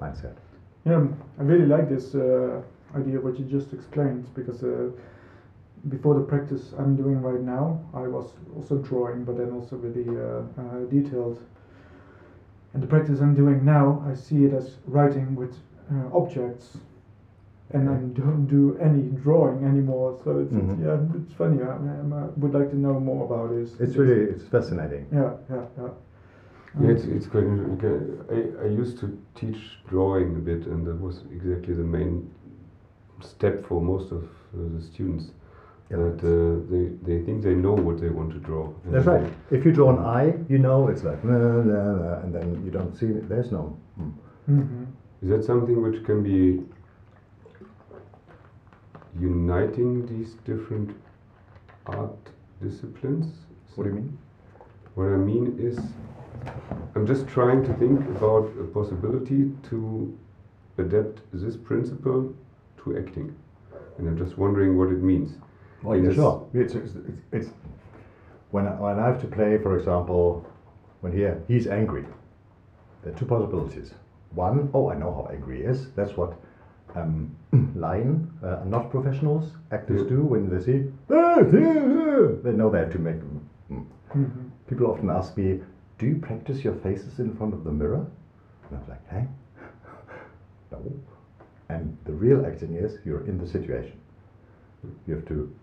mindset. 0.01 0.36
Yeah, 0.86 1.07
I 1.39 1.43
really 1.43 1.65
like 1.65 1.88
this 1.88 2.13
uh, 2.15 2.61
idea 2.95 3.19
what 3.19 3.39
you 3.39 3.45
just 3.45 3.73
explained 3.73 4.25
because 4.36 4.63
uh, 4.63 4.89
before 5.88 6.13
the 6.13 6.21
practice 6.21 6.73
I'm 6.77 6.95
doing 6.95 7.21
right 7.21 7.41
now, 7.41 7.79
I 7.93 8.07
was 8.07 8.34
also 8.55 8.77
drawing, 8.77 9.23
but 9.23 9.38
then 9.38 9.51
also 9.51 9.77
really 9.77 10.07
uh, 10.09 10.41
uh, 10.61 10.86
detailed. 10.89 11.39
And 12.73 12.84
the 12.84 12.88
practice 12.88 13.19
I'm 13.21 13.36
doing 13.36 13.63
now, 13.63 14.03
I 14.05 14.13
see 14.13 14.43
it 14.45 14.53
as 14.53 14.77
writing 14.88 15.36
with 15.36 15.55
uh, 15.91 16.09
objects, 16.11 16.77
and 17.71 17.89
I 17.89 17.95
don't 18.19 18.45
do 18.47 18.77
any 18.77 19.03
drawing 19.23 19.63
anymore. 19.63 20.17
So 20.23 20.39
it's, 20.39 20.51
Mhm. 20.53 20.71
it's 20.71 20.79
yeah, 20.81 20.99
it's 21.15 21.34
funny. 21.34 21.61
I, 21.61 21.71
I 21.71 22.27
would 22.36 22.53
like 22.53 22.69
to 22.71 22.77
know 22.77 22.99
more 22.99 23.23
about 23.25 23.51
this. 23.51 23.79
It's 23.79 23.95
really 23.95 24.23
it's 24.31 24.43
fascinating. 24.43 25.05
yeah, 25.11 25.31
yeah, 25.49 25.65
yeah. 25.77 25.89
Yeah, 26.82 26.89
it's, 26.89 27.03
it's 27.05 27.28
quite 27.28 27.43
interesting. 27.43 28.26
I, 28.32 28.63
I 28.63 28.67
used 28.67 28.99
to 28.99 29.21
teach 29.36 29.78
drawing 29.88 30.36
a 30.36 30.39
bit, 30.39 30.65
and 30.65 30.86
that 30.88 30.99
was 30.99 31.21
exactly 31.32 31.74
the 31.76 31.84
main 31.84 32.34
step 33.21 33.65
for 33.67 33.82
most 33.82 34.11
of 34.11 34.24
uh, 34.24 34.69
the 34.76 34.82
students. 34.82 35.32
Yeah, 35.91 35.97
that 35.97 36.24
uh, 36.24 36.71
they, 36.71 36.86
they 37.05 37.24
think 37.24 37.43
they 37.43 37.53
know 37.53 37.74
what 37.74 37.99
they 38.01 38.09
want 38.09 38.32
to 38.32 38.39
draw. 38.39 38.74
That's 38.86 39.05
right. 39.05 39.32
If 39.51 39.65
you 39.65 39.71
draw 39.71 39.91
an 39.91 40.03
eye, 40.03 40.34
you 40.49 40.57
know 40.57 40.88
it's 40.88 41.03
like 41.03 41.24
nah, 41.24 41.38
nah, 41.38 41.93
nah, 41.95 42.19
and 42.21 42.34
then 42.34 42.63
you 42.65 42.71
don't 42.71 42.95
see 42.95 43.07
it. 43.07 43.30
There's 43.30 43.51
no. 43.51 43.78
hmm. 43.97 44.09
hmm 44.45 44.84
Is 45.21 45.30
that 45.30 45.43
something 45.43 45.82
which 45.82 46.03
can 46.03 46.24
be 46.24 46.63
uniting 49.19 50.05
these 50.07 50.34
different 50.45 50.95
art 51.86 52.32
disciplines? 52.61 53.28
What 53.76 53.84
do 53.84 53.89
you 53.89 53.95
mean? 53.95 54.17
What 54.95 55.05
I 55.05 55.17
mean 55.17 55.57
is, 55.59 55.78
I'm 56.96 57.06
just 57.08 57.28
trying 57.28 57.64
to 57.64 57.74
think 57.74 58.00
about 58.18 58.50
a 58.60 58.64
possibility 58.66 59.52
to 59.70 60.18
adapt 60.78 61.22
this 61.32 61.56
principle 61.58 62.34
to 62.84 62.98
acting. 62.98 63.36
And 63.98 64.08
I'm 64.08 64.18
just 64.18 64.38
wondering 64.38 64.78
what 64.78 64.89
it 64.89 65.02
means. 65.02 65.38
Oh, 65.86 65.94
yeah, 65.94 66.04
Yes. 66.06 66.16
sure. 66.16 66.48
It's, 66.54 66.76
it's, 66.76 66.96
it's, 66.96 67.22
it's 67.32 67.50
when, 68.52 68.68
I, 68.68 68.72
when 68.80 69.00
I 69.00 69.06
have 69.06 69.20
to 69.22 69.28
play, 69.28 69.58
for 69.58 69.76
example, 69.78 70.46
when 71.02 71.12
he, 71.14 71.28
he's 71.48 71.68
angry, 71.68 72.06
there 73.04 73.14
are 73.14 73.16
two 73.18 73.26
possibilities. 73.26 73.94
One, 74.36 74.70
oh, 74.74 74.89
I 74.89 74.96
know 74.96 75.12
how 75.12 75.28
angry 75.32 75.58
he 75.58 75.64
is. 75.64 75.89
That's 75.96 76.16
what 76.18 76.34
um, 76.96 77.36
line, 77.76 78.32
uh, 78.44 78.60
not 78.66 78.89
professionals, 78.89 79.52
actors 79.72 80.02
Yeah. 80.02 80.08
do 80.18 80.24
when 80.24 80.50
they 80.50 80.60
see, 80.60 80.88
"Ah, 81.10 81.39
ah, 81.39 81.41
ah," 81.41 82.28
they 82.44 82.52
know 82.52 82.70
they 82.70 82.80
have 82.80 82.91
to 82.91 83.00
make. 83.00 83.20
mm. 83.70 83.84
hmm 84.12 84.26
People 84.68 84.88
often 84.88 85.10
ask 85.10 85.36
me, 85.38 85.60
do 86.04 86.10
you 86.10 86.18
practice 86.18 86.64
your 86.66 86.76
faces 86.76 87.20
in 87.20 87.34
front 87.38 87.54
of 87.54 87.64
the 87.64 87.72
mirror? 87.72 88.06
And 88.70 88.80
I'm 88.80 88.89
like, 88.89 89.10
hey, 89.10 89.26
no. 90.72 90.80
And 91.70 91.97
the 92.04 92.12
real 92.12 92.45
acting 92.45 92.76
is 92.76 92.97
you're 93.06 93.26
in 93.26 93.38
the 93.38 93.47
situation. 93.47 93.97
You 95.08 95.16
have 95.16 95.26
to 95.30 95.54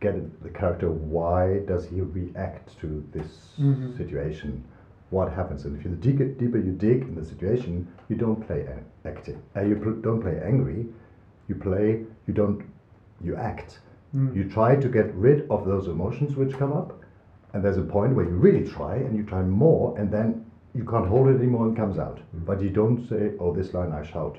get 0.00 0.14
the 0.42 0.48
character. 0.48 0.90
Why 0.90 1.58
does 1.66 1.84
he 1.86 2.00
react 2.00 2.78
to 2.80 3.04
this 3.12 3.54
Mhm. 3.58 3.96
situation? 3.96 4.64
What 5.10 5.30
happens? 5.32 5.66
And 5.66 5.76
if 5.76 5.84
you 5.84 5.90
dig 6.06 6.38
deeper, 6.38 6.58
you 6.58 6.72
dig 6.72 7.02
in 7.02 7.14
the 7.14 7.24
situation. 7.24 7.86
You 8.08 8.16
don't 8.16 8.40
play 8.46 8.66
acting. 9.04 9.38
Uh, 9.54 9.60
you 9.70 9.76
pl- 9.76 10.00
don't 10.00 10.20
play 10.20 10.40
angry. 10.52 10.86
you 11.48 11.54
play, 11.54 11.88
you 12.26 12.32
don't, 12.32 12.62
you 13.20 13.36
act. 13.36 13.80
Mm. 14.16 14.34
You 14.34 14.44
try 14.48 14.76
to 14.76 14.88
get 14.88 15.14
rid 15.14 15.46
of 15.50 15.66
those 15.66 15.88
emotions 15.88 16.36
which 16.36 16.54
come 16.56 16.72
up, 16.72 17.03
and 17.54 17.64
there's 17.64 17.78
a 17.78 17.82
point 17.96 18.14
where 18.14 18.24
you 18.26 18.32
really 18.48 18.64
try 18.76 18.96
and 18.96 19.16
you 19.16 19.22
try 19.22 19.40
more, 19.42 19.96
and 19.98 20.10
then 20.10 20.44
you 20.74 20.84
can't 20.84 21.06
hold 21.06 21.28
it 21.28 21.36
anymore 21.42 21.66
and 21.66 21.76
comes 21.76 21.98
out. 21.98 22.18
Mm. 22.18 22.44
But 22.44 22.60
you 22.60 22.68
don't 22.80 23.00
say, 23.08 23.22
"Oh, 23.40 23.54
this 23.54 23.72
line 23.72 23.92
I 23.92 24.02
shout." 24.02 24.36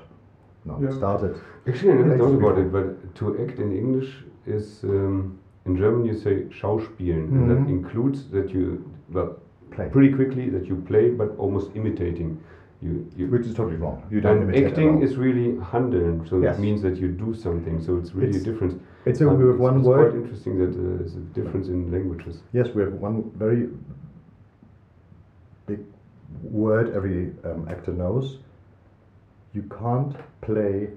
No, 0.66 0.74
Yeah. 0.82 0.90
start 0.90 1.22
it. 1.28 1.34
Actually, 1.66 1.92
I 1.92 1.96
never 1.96 2.08
Makes 2.10 2.20
thought 2.20 2.32
me 2.32 2.38
about 2.46 2.58
it, 2.58 2.68
but 2.76 2.86
to 3.20 3.24
act 3.44 3.58
in 3.58 3.72
English 3.72 4.10
is 4.46 4.84
um, 4.84 5.38
in 5.64 5.76
German 5.76 6.04
you 6.04 6.14
say 6.14 6.34
Schauspielen, 6.58 7.26
and 7.36 7.50
that 7.50 7.58
Mhm. 7.60 7.70
includes 7.76 8.18
that 8.36 8.48
you 8.54 8.62
well 9.14 9.30
Play, 9.76 9.88
pretty 9.94 10.12
quickly 10.18 10.48
that 10.50 10.64
you 10.70 10.76
play, 10.90 11.10
but 11.10 11.28
almost 11.38 11.68
imitating. 11.80 12.30
You, 12.82 12.92
you 13.16 13.26
which 13.34 13.46
is 13.46 13.54
totally 13.54 13.78
wrong. 13.84 13.98
You 14.10 14.20
don't 14.20 14.32
and 14.36 14.42
imitate 14.44 14.64
at 14.64 14.70
acting 14.72 14.96
all. 14.96 15.02
is 15.06 15.16
really 15.16 15.48
handeln, 15.72 16.14
so 16.28 16.34
Yes. 16.40 16.58
it 16.58 16.60
means 16.66 16.80
that 16.82 16.96
you 17.02 17.08
do 17.08 17.32
something. 17.34 17.80
So 17.80 17.90
it's 18.00 18.14
really 18.14 18.28
It's- 18.36 18.42
a 18.42 18.50
difference. 18.50 18.74
It's 19.06 19.20
a, 19.20 19.28
Um, 19.28 19.38
with 19.38 19.46
it's- 19.48 19.60
one 19.60 19.78
it's 19.78 19.86
word. 19.86 20.10
quite 20.10 20.20
interesting 20.22 20.58
that 20.58 20.70
uh, 20.70 20.98
there's 20.98 21.14
a 21.14 21.20
difference 21.38 21.68
in 21.68 21.90
languages. 21.92 22.42
Yes, 22.52 22.74
we 22.74 22.82
have 22.82 22.94
one 22.94 23.30
very 23.38 23.68
big 25.66 25.80
word 26.42 26.92
every 26.94 27.32
um, 27.44 27.68
actor 27.68 27.92
knows. 27.92 28.38
You 29.54 29.62
can't 29.80 30.14
play 30.40 30.88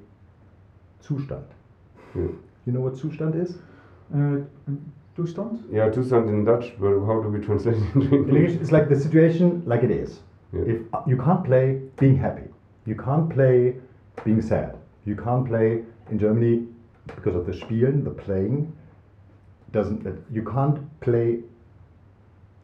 Zustand. 1.03 1.45
Yeah. 2.15 2.23
You 2.65 2.73
know 2.73 2.81
what 2.81 2.93
Zustand 2.95 3.35
is? 3.41 3.57
Uh, 4.13 4.37
toestand? 5.15 5.63
Yeah, 5.71 5.89
Zustand 5.91 6.27
in 6.29 6.45
Dutch, 6.45 6.73
but 6.79 6.99
how 7.05 7.21
do 7.21 7.29
we 7.29 7.39
translate 7.39 7.77
it 7.77 7.95
into 7.95 8.15
In 8.15 8.35
English, 8.35 8.53
it's 8.61 8.71
like 8.71 8.89
the 8.89 8.99
situation 8.99 9.61
like 9.65 9.83
it 9.83 9.91
is. 9.91 10.19
Yeah. 10.51 10.61
If 10.71 10.81
uh, 10.93 11.01
you 11.05 11.15
can't 11.17 11.43
play 11.43 11.79
being 11.97 12.17
happy, 12.17 12.47
you 12.85 12.95
can't 12.95 13.29
play 13.29 13.75
being 14.25 14.41
sad, 14.41 14.75
you 15.05 15.15
can't 15.15 15.45
play 15.45 15.83
in 16.11 16.17
Germany 16.19 16.65
because 17.15 17.35
of 17.35 17.45
the 17.45 17.53
Spielen, 17.53 18.03
the 18.03 18.11
playing 18.11 18.71
doesn't. 19.71 20.05
uh, 20.07 20.11
You 20.31 20.43
can't 20.43 20.79
play 21.01 21.39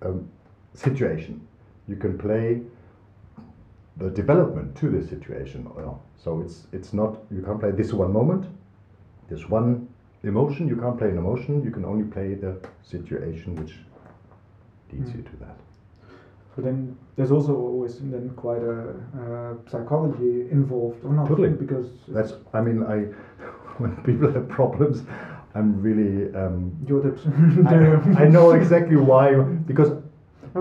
um, 0.02 0.28
situation. 0.74 1.40
You 1.88 1.96
can 1.96 2.18
play 2.18 2.62
the 3.98 4.10
development 4.10 4.76
to 4.78 4.90
the 4.90 5.02
situation. 5.08 5.68
So 6.18 6.42
it's 6.42 6.68
it's 6.74 6.94
not 6.94 7.18
you 7.32 7.42
can't 7.42 7.60
play 7.60 7.72
this 7.72 7.94
one 7.94 8.12
moment, 8.12 8.46
this 9.30 9.50
one 9.50 9.88
emotion. 10.24 10.68
You 10.68 10.76
can't 10.76 10.98
play 10.98 11.10
an 11.10 11.18
emotion. 11.18 11.64
You 11.64 11.72
can 11.72 11.86
only 11.86 12.04
play 12.06 12.36
the 12.36 12.58
situation 12.84 13.56
which 13.56 13.74
leads 14.92 15.10
Mm. 15.12 15.16
you 15.18 15.22
to 15.24 15.36
that. 15.40 15.58
But 16.56 16.64
then 16.66 16.96
there's 17.16 17.32
also 17.32 17.54
always 17.56 18.00
then 18.00 18.30
quite 18.36 18.64
a 18.64 18.96
uh, 19.22 19.70
psychology 19.70 20.50
involved, 20.52 21.04
or 21.06 21.14
not? 21.14 21.28
Totally. 21.28 21.50
Because 21.50 21.88
That's. 22.08 22.34
I 22.54 22.62
mean, 22.62 22.84
I 22.84 23.08
when 23.78 23.96
people 24.04 24.32
have 24.32 24.48
problems, 24.48 25.04
I'm 25.54 25.82
really. 25.82 26.34
Um, 26.36 26.76
you're 26.88 27.02
the. 27.02 28.16
I, 28.18 28.24
I 28.24 28.28
know 28.28 28.52
exactly 28.52 28.96
why 28.96 29.34
because 29.34 29.92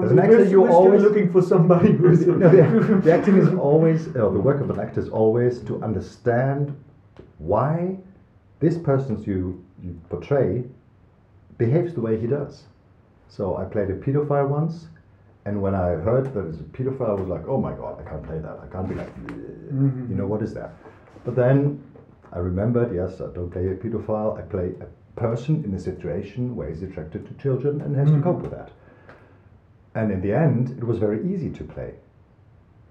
as 0.03 0.11
an 0.11 0.19
actor 0.19 0.45
you 0.45 0.63
we're 0.63 0.71
always 0.71 1.03
looking 1.03 1.31
for 1.33 1.43
somebody 1.43 1.93
who's. 1.93 2.27
no, 2.27 2.49
the, 2.49 3.01
the 3.03 3.13
acting 3.13 3.37
is 3.37 3.49
always 3.55 4.09
uh, 4.09 4.29
the 4.31 4.41
work 4.41 4.61
of 4.61 4.71
an 4.71 4.81
actor 4.81 5.01
is 5.01 5.09
always 5.09 5.61
to 5.63 5.83
understand 5.83 6.77
why 7.39 7.97
this 8.61 8.79
person 8.79 9.23
you 9.23 9.65
you 9.83 10.01
portray 10.09 10.65
behaves 11.59 11.95
the 11.95 12.01
way 12.01 12.21
he 12.21 12.27
does. 12.27 12.65
So 13.29 13.57
I 13.57 13.65
played 13.65 13.91
a 13.91 13.97
pedophile 13.97 14.49
once, 14.49 14.87
and 15.45 15.61
when 15.61 15.75
I 15.75 15.89
heard 15.91 16.33
that 16.35 16.47
it's 16.49 16.59
a 16.59 16.63
pedophile, 16.63 17.11
I 17.11 17.21
was 17.21 17.29
like, 17.29 17.47
oh 17.47 17.61
my 17.61 17.73
god, 17.73 18.01
I 18.01 18.09
can't 18.09 18.25
play 18.25 18.39
that. 18.39 18.59
I 18.63 18.67
can't 18.73 18.89
be 18.89 18.95
like, 18.95 19.13
Mhm. 19.27 20.09
you 20.09 20.15
know, 20.15 20.27
what 20.27 20.43
is 20.43 20.55
that? 20.55 20.73
But 21.25 21.35
then 21.37 21.83
I 22.35 22.39
remembered, 22.39 22.93
yes, 22.95 23.21
I 23.21 23.27
don't 23.33 23.51
play 23.51 23.69
a 23.69 23.75
pedophile. 23.77 24.37
I 24.39 24.43
play 24.43 24.73
a 24.81 24.87
person 25.21 25.63
in 25.65 25.73
a 25.75 25.79
situation 25.79 26.57
where 26.57 26.69
he's 26.69 26.83
attracted 26.83 27.27
to 27.27 27.35
children 27.35 27.81
and 27.81 27.95
has 27.97 28.09
Mhm. 28.11 28.17
to 28.17 28.23
cope 28.23 28.43
with 28.43 28.51
that. 28.51 28.71
And 29.95 30.11
in 30.11 30.21
the 30.21 30.33
end, 30.33 30.71
it 30.71 30.85
was 30.85 30.99
very 30.99 31.25
easy 31.33 31.51
to 31.51 31.65
play. 31.65 31.95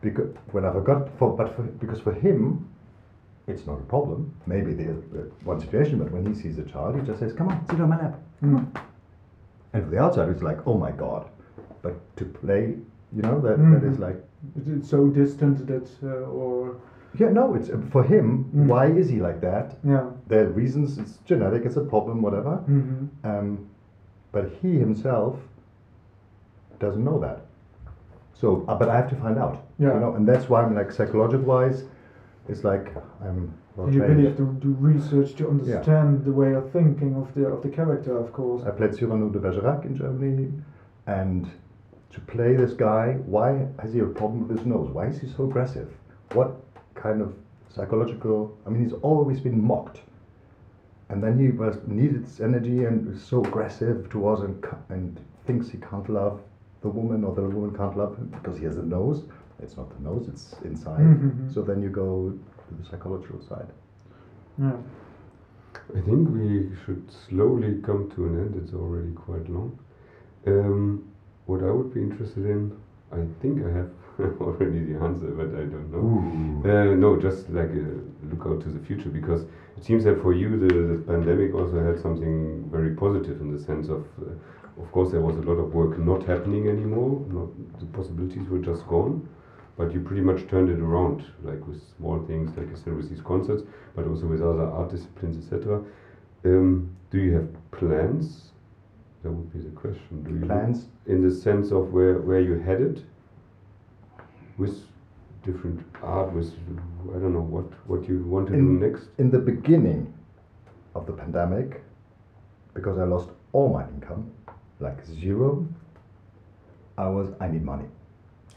Because 0.02 0.30
when 0.52 0.64
I 0.66 0.72
forgot, 0.72 1.10
for, 1.18 1.36
but 1.36 1.50
for, 1.56 1.64
because 1.64 2.00
for 2.00 2.14
him, 2.14 2.66
it's 3.48 3.68
not 3.68 3.80
a 3.80 3.84
problem. 3.84 4.32
Maybe 4.48 4.74
the, 4.74 4.96
one 5.44 5.60
situation, 5.60 6.00
but 6.00 6.12
when 6.12 6.26
he 6.26 6.34
sees 6.34 6.58
a 6.58 6.64
child, 6.64 6.96
he 6.96 7.02
just 7.02 7.20
says, 7.20 7.34
"Come 7.34 7.50
on, 7.50 7.66
sit 7.70 7.82
on 7.82 7.89
my 7.89 7.98
lap." 7.98 8.20
Come 8.39 8.56
Mm. 8.56 8.66
And 9.74 9.84
for 9.84 9.89
the 9.89 10.00
outside, 10.00 10.30
it's 10.30 10.44
like, 10.44 10.66
"Oh 10.66 10.78
my 10.78 10.91
god!" 10.91 11.26
But 11.82 11.96
to 12.16 12.26
play, 12.26 12.78
you 13.12 13.22
know, 13.22 13.39
that, 13.41 13.58
that 13.58 13.82
Mhm. 13.82 13.91
is 13.91 14.00
like, 14.00 14.18
It's- 14.58 14.68
It's 14.78 14.89
so 14.89 15.08
distant 15.08 15.66
that, 15.68 15.89
uh, 16.04 16.28
or 16.30 16.76
yeah, 17.20 17.30
no, 17.30 17.53
it's 17.55 17.70
for 17.91 18.03
him. 18.03 18.49
Mm. 18.55 18.66
Why 18.68 18.86
is 18.88 19.09
he 19.09 19.20
like 19.20 19.39
that? 19.41 19.78
yeah. 19.84 20.09
There 20.28 20.45
are 20.45 20.49
reasons. 20.49 20.97
It's 20.97 21.18
genetic. 21.26 21.66
It's 21.66 21.78
a 21.78 21.82
problem. 21.82 22.22
Whatever. 22.22 22.55
hmm 22.57 23.05
Um, 23.24 23.70
but 24.32 24.45
he 24.61 24.80
himself 24.80 25.38
doesn't 26.80 27.03
know 27.03 27.20
that. 27.20 27.45
So, 28.34 28.66
uh, 28.68 28.76
but 28.76 28.89
I 28.89 28.95
have 28.95 29.09
to 29.09 29.16
find 29.16 29.38
out. 29.38 29.66
Yeah. 29.80 29.93
You 29.93 29.99
know, 29.99 30.16
and 30.16 30.28
that's 30.28 30.49
why 30.49 30.64
I'm 30.64 30.76
like 30.76 30.91
psychological 30.91 31.45
wise, 31.45 31.84
it's 32.49 32.64
like 32.64 32.93
I'm 33.22 33.53
well 33.76 33.91
you 33.93 34.03
really 34.03 34.26
have 34.26 34.38
to 34.38 34.47
do 34.59 34.76
research 34.80 35.36
to 35.36 35.47
understand 35.49 36.26
the 36.26 36.32
way 36.32 36.53
of 36.53 36.72
thinking 36.72 37.16
of 37.16 37.34
the 37.36 37.45
of 37.45 37.61
the 37.64 37.70
character, 37.70 38.18
of 38.18 38.34
course. 38.34 38.64
I 38.68 38.72
played 38.72 38.95
Cyrano 38.95 39.30
de 39.30 39.39
Bergerac 39.39 39.86
in 39.86 39.95
Germany, 39.95 40.51
and 41.07 41.49
to 42.11 42.20
play 42.22 42.55
this 42.55 42.74
guy, 42.74 43.14
why 43.26 43.68
has 43.82 43.93
he 43.93 43.99
a 43.99 44.05
problem 44.05 44.47
with 44.47 44.57
his 44.57 44.66
nose? 44.66 44.89
Why 44.91 45.07
is 45.07 45.20
he 45.22 45.28
so 45.28 45.45
aggressive? 45.45 45.89
What 46.34 46.49
kind 47.04 47.22
of 47.22 47.34
psychological? 47.76 48.58
I 48.66 48.70
mean, 48.70 48.84
he's 48.84 48.97
always 49.01 49.39
been 49.47 49.60
mocked, 49.74 49.99
and 51.10 51.22
then 51.24 51.38
he 51.38 51.49
was 51.64 51.76
needed 51.86 52.22
his 52.24 52.39
energy 52.49 52.86
and 52.86 53.08
was 53.12 53.22
so 53.22 53.43
aggressive 53.43 54.10
towards 54.10 54.41
and 54.47 54.66
and 54.89 55.20
thinks 55.45 55.70
he 55.70 55.78
can't 55.89 56.10
love 56.10 56.41
the 56.82 56.89
woman 56.89 57.24
or 57.24 57.36
the 57.36 57.41
woman 57.58 57.76
can't 57.76 57.97
love 57.97 58.18
him 58.18 58.28
because 58.38 58.58
he 58.58 58.66
has 58.66 58.78
a 58.78 58.88
nose. 58.97 59.24
It's 59.62 59.78
not 59.78 59.89
the 59.95 60.01
nose; 60.10 60.28
it's 60.34 60.47
inside. 60.72 61.06
Mhm. 61.06 61.54
So 61.54 61.62
then 61.62 61.82
you 61.82 61.89
go 61.89 62.10
to 62.68 62.72
the 62.80 62.86
psychological 62.89 63.41
side. 63.49 63.70
Yeah. 64.58 64.78
I 65.97 66.01
think 66.08 66.30
we 66.30 66.49
should 66.86 67.04
slowly 67.12 67.72
come 67.82 68.10
to 68.16 68.26
an 68.28 68.34
end. 68.41 68.56
It's 68.62 68.74
already 68.74 69.12
quite 69.26 69.47
long. 69.49 69.72
Um, 70.54 71.04
what 71.45 71.64
I 71.64 71.72
would 71.72 71.93
be 71.93 72.01
interested 72.01 72.45
in, 72.45 72.72
I 73.12 73.22
think 73.41 73.66
I 73.66 73.72
have 73.80 73.89
already 74.41 74.80
the 74.80 74.99
answer, 74.99 75.28
but 75.28 75.47
I 75.59 75.66
don't 75.66 75.89
know. 75.91 76.70
Uh, 76.70 76.95
no, 76.95 77.20
just 77.20 77.49
like 77.49 77.70
a 77.70 78.01
look 78.30 78.45
out 78.45 78.61
to 78.61 78.70
the 78.70 78.84
future 78.86 79.09
because 79.09 79.43
it 79.78 79.84
seems 79.84 80.03
that 80.03 80.22
for 80.22 80.34
you 80.34 80.57
the, 80.59 80.68
the 80.68 81.03
pandemic 81.07 81.55
also 81.55 81.84
had 81.84 81.99
something 81.99 82.70
very 82.72 82.91
positive 82.95 83.41
in 83.41 83.51
the 83.55 83.61
sense 83.61 83.89
of, 83.89 84.05
uh, 84.22 84.82
of 84.82 84.91
course, 84.91 85.11
there 85.11 85.22
was 85.22 85.36
a 85.38 85.41
lot 85.41 85.57
of 85.59 85.74
work 85.74 85.97
not 85.97 86.24
happening 86.26 86.68
anymore. 86.68 87.26
Not 87.30 87.80
the 87.80 87.86
possibilities 87.88 88.47
were 88.49 88.59
just 88.59 88.86
gone, 88.88 89.28
but 89.78 89.91
you 89.91 89.99
pretty 90.01 90.22
much 90.22 90.47
turned 90.47 90.70
it 90.70 90.80
around, 90.80 91.26
like 91.41 91.66
with 91.68 91.82
small 91.97 92.24
things, 92.26 92.55
like 92.55 92.72
I 92.72 92.76
said, 92.76 92.95
with 92.95 93.09
these 93.09 93.22
concerts, 93.22 93.64
but 93.95 94.05
also 94.07 94.28
with 94.28 94.41
other 94.41 94.66
art 94.66 94.91
disciplines, 94.91 95.43
etc. 95.43 95.84
Um, 96.45 96.95
do 97.09 97.18
you 97.20 97.34
have 97.34 97.49
plans? 97.72 98.51
That 99.24 99.32
would 99.32 99.51
be 99.53 99.59
the 99.59 99.74
question. 99.76 100.24
Do 100.24 100.34
you 100.34 100.45
Plans? 100.45 100.88
in 101.07 101.28
the 101.28 101.34
sense 101.34 101.72
of 101.72 101.93
where 101.93 102.20
where 102.20 102.41
you 102.41 102.59
headed 102.59 103.03
with 104.58 104.76
different 105.43 105.80
art 106.01 106.32
with 106.34 106.54
I 107.16 107.20
don't 107.20 107.34
know 107.34 107.41
what 107.56 107.66
what 107.88 108.08
you 108.08 108.24
want 108.24 108.47
to 108.47 108.54
In- 108.54 108.80
do 108.80 108.86
next. 108.88 109.10
in 109.18 109.30
the 109.32 109.39
beginning 109.39 110.14
of 110.95 111.06
the 111.06 111.14
pandemic, 111.14 111.84
because 112.74 112.97
I 112.97 113.04
lost 113.04 113.30
all 113.51 113.70
my 113.70 113.84
income, 113.89 114.32
like 114.80 115.06
zero, 115.06 115.68
I 116.97 117.08
was 117.10 117.30
I 117.39 117.47
need 117.47 117.64
money. 117.64 117.86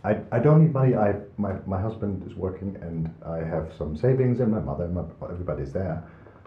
I, 0.05 0.21
I 0.31 0.39
don't 0.39 0.63
need 0.63 0.73
money. 0.73 0.95
I 0.95 1.15
my, 1.39 1.55
my 1.67 1.81
husband 1.81 2.23
is 2.31 2.37
working 2.37 2.77
and 2.83 3.13
I 3.25 3.39
have 3.39 3.73
some 3.77 3.97
savings 3.97 4.41
and 4.41 4.53
my 4.53 4.61
mother 4.61 4.85
and 4.85 4.95
my, 4.95 5.03
everybody's 5.31 5.73
there, 5.73 6.03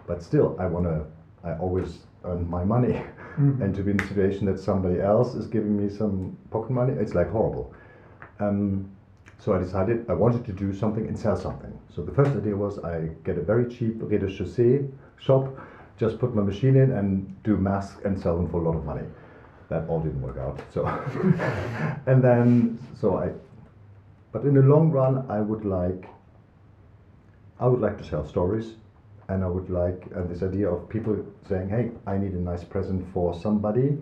but 0.08 0.24
still 0.24 0.56
I 0.60 0.66
wanna 0.68 1.06
I 1.44 1.54
always 1.54 2.00
earn 2.26 2.50
my 2.50 2.64
money, 2.64 3.02
Mhm. 3.38 3.62
and 3.62 3.74
to 3.76 3.82
be 3.84 3.92
in 3.92 4.00
a 4.02 4.08
situation 4.08 4.46
that 4.46 4.60
somebody 4.60 5.00
else 5.02 5.36
is 5.36 5.48
giving 5.48 5.76
me 5.82 5.90
some 5.90 6.38
pocket 6.52 6.72
money, 6.72 6.94
it's 6.94 7.16
like 7.16 7.30
horrible. 7.30 7.74
Um, 8.40 8.90
so 9.40 9.54
I 9.54 9.60
decided 9.60 10.06
I 10.10 10.14
wanted 10.14 10.46
to 10.46 10.52
do 10.52 10.74
something 10.74 11.08
and 11.08 11.18
sell 11.18 11.38
something. 11.38 11.78
So 11.96 12.02
the 12.02 12.12
first 12.12 12.32
idea 12.32 12.56
was 12.56 12.78
I 12.80 13.10
get 13.24 13.38
a 13.38 13.42
very 13.42 13.74
cheap 13.74 13.96
rez-de-chaussée 14.00 14.92
shop, 15.18 15.48
just 15.98 16.20
put 16.20 16.36
my 16.36 16.42
machine 16.42 16.76
in 16.76 16.92
and 16.92 17.42
do 17.44 17.56
masks 17.56 18.02
and 18.04 18.20
sell 18.20 18.36
them 18.36 18.50
for 18.50 18.62
a 18.62 18.64
lot 18.64 18.76
of 18.76 18.86
money. 18.86 19.08
That 19.70 19.88
all 19.88 20.02
didn't 20.02 20.22
work 20.22 20.38
out. 20.38 20.60
So 20.74 20.86
and 22.06 22.22
then 22.22 22.80
so 23.00 23.18
I, 23.18 23.32
but 24.32 24.44
in 24.44 24.56
the 24.56 24.62
long 24.62 24.92
run 24.92 25.26
I 25.30 25.40
would 25.40 25.66
like. 25.66 26.10
I 27.62 27.68
would 27.68 27.82
like 27.82 27.98
to 28.02 28.10
tell 28.10 28.26
stories, 28.26 28.76
and 29.28 29.44
I 29.44 29.48
would 29.48 29.70
like 29.70 30.08
and 30.16 30.30
this 30.30 30.44
idea 30.44 30.70
of 30.70 30.88
people 30.88 31.26
saying, 31.48 31.70
"Hey, 31.70 31.92
I 32.08 32.18
need 32.18 32.32
a 32.32 32.40
nice 32.40 32.64
present 32.64 33.06
for 33.14 33.34
somebody. 33.34 33.98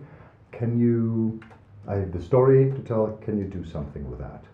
Can 0.52 0.78
you? 0.78 1.40
I 1.88 1.96
have 1.96 2.12
the 2.12 2.22
story 2.22 2.70
to 2.70 2.78
tell. 2.78 3.18
Can 3.20 3.36
you 3.36 3.44
do 3.44 3.64
something 3.64 4.08
with 4.08 4.20
that?" 4.20 4.44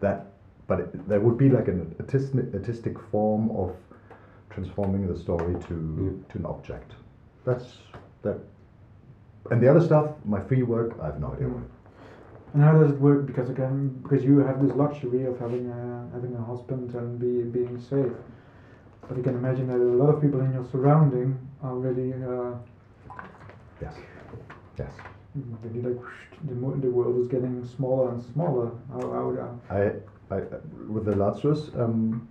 That, 0.00 0.26
but 0.66 0.80
it, 0.80 1.08
there 1.08 1.20
would 1.20 1.36
be 1.36 1.48
like 1.48 1.68
an 1.68 1.94
artistic, 2.00 2.54
artistic 2.54 2.98
form 3.10 3.50
of 3.50 3.74
transforming 4.50 5.06
the 5.06 5.16
story 5.16 5.54
to 5.68 5.74
Yeah. 5.74 6.32
to 6.32 6.38
an 6.38 6.46
object. 6.46 6.94
That's 7.44 7.78
that. 8.22 8.38
And 9.50 9.60
the 9.62 9.68
other 9.68 9.80
stuff, 9.80 10.06
my 10.24 10.40
free 10.40 10.62
work, 10.62 10.90
I 11.02 11.06
have 11.06 11.20
no 11.20 11.32
idea. 11.32 11.48
Mm. 11.48 11.62
And 12.54 12.62
how 12.62 12.72
does 12.78 12.90
it 12.90 13.00
work? 13.00 13.26
Because 13.26 13.48
again, 13.48 13.88
because 14.02 14.24
you 14.24 14.38
have 14.38 14.60
this 14.62 14.74
luxury 14.76 15.24
of 15.24 15.38
having 15.38 15.70
a 15.70 16.08
having 16.12 16.34
a 16.36 16.42
husband 16.42 16.94
and 16.94 17.18
be 17.18 17.42
being 17.58 17.80
safe. 17.80 18.12
But 19.08 19.16
you 19.16 19.22
can 19.22 19.34
imagine 19.34 19.66
that 19.68 19.76
a 19.78 19.96
lot 20.02 20.10
of 20.14 20.20
people 20.20 20.40
in 20.40 20.52
your 20.52 20.64
surrounding 20.72 21.38
are 21.62 21.74
really, 21.74 22.12
uh, 22.12 22.54
Yes. 23.80 23.94
Yes. 24.78 24.92
Really 25.34 25.82
like 25.94 26.00
the 26.48 26.54
the 26.54 26.90
world 26.90 27.20
is 27.20 27.28
getting 27.28 27.64
smaller 27.64 28.10
and 28.12 28.22
smaller. 28.22 28.70
How 28.92 29.00
how 29.00 29.26
uh, 29.70 29.74
I, 29.74 30.34
I 30.34 30.40
with 30.88 31.04
the 31.04 31.16
Lazarus 31.16 31.70
um, 31.78 32.28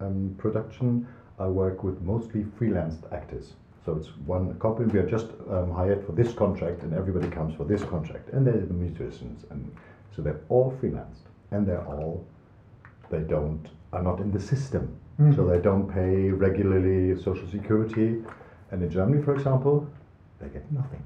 um, 0.00 0.34
production, 0.38 1.06
I 1.38 1.46
work 1.46 1.82
with 1.82 2.00
mostly 2.02 2.44
freelanced 2.58 3.10
actors. 3.12 3.54
So 3.84 3.94
it's 3.94 4.08
one 4.26 4.58
company. 4.58 4.92
We 4.92 4.98
are 4.98 5.08
just 5.08 5.28
um, 5.50 5.70
hired 5.70 6.04
for 6.04 6.12
this 6.12 6.32
contract, 6.32 6.82
and 6.82 6.92
everybody 6.92 7.28
comes 7.28 7.54
for 7.54 7.64
this 7.64 7.84
contract, 7.84 8.30
and 8.30 8.46
they're 8.46 8.66
the 8.66 8.74
musicians, 8.74 9.44
and 9.50 9.70
so 10.14 10.22
they're 10.22 10.40
all 10.48 10.76
freelanced, 10.82 11.26
and 11.52 11.66
they're 11.66 11.86
all 11.86 12.24
they 13.10 13.20
don't 13.20 13.68
are 13.92 14.02
not 14.02 14.20
in 14.20 14.32
the 14.32 14.40
system, 14.40 14.88
so 15.18 15.42
Mhm. 15.42 15.48
they 15.50 15.60
don't 15.62 15.86
pay 15.86 16.30
regularly 16.30 17.16
social 17.22 17.46
security, 17.48 18.22
and 18.70 18.82
in 18.82 18.90
Germany, 18.90 19.22
for 19.22 19.32
example, 19.32 19.86
they 20.40 20.48
get 20.48 20.70
nothing. 20.72 21.02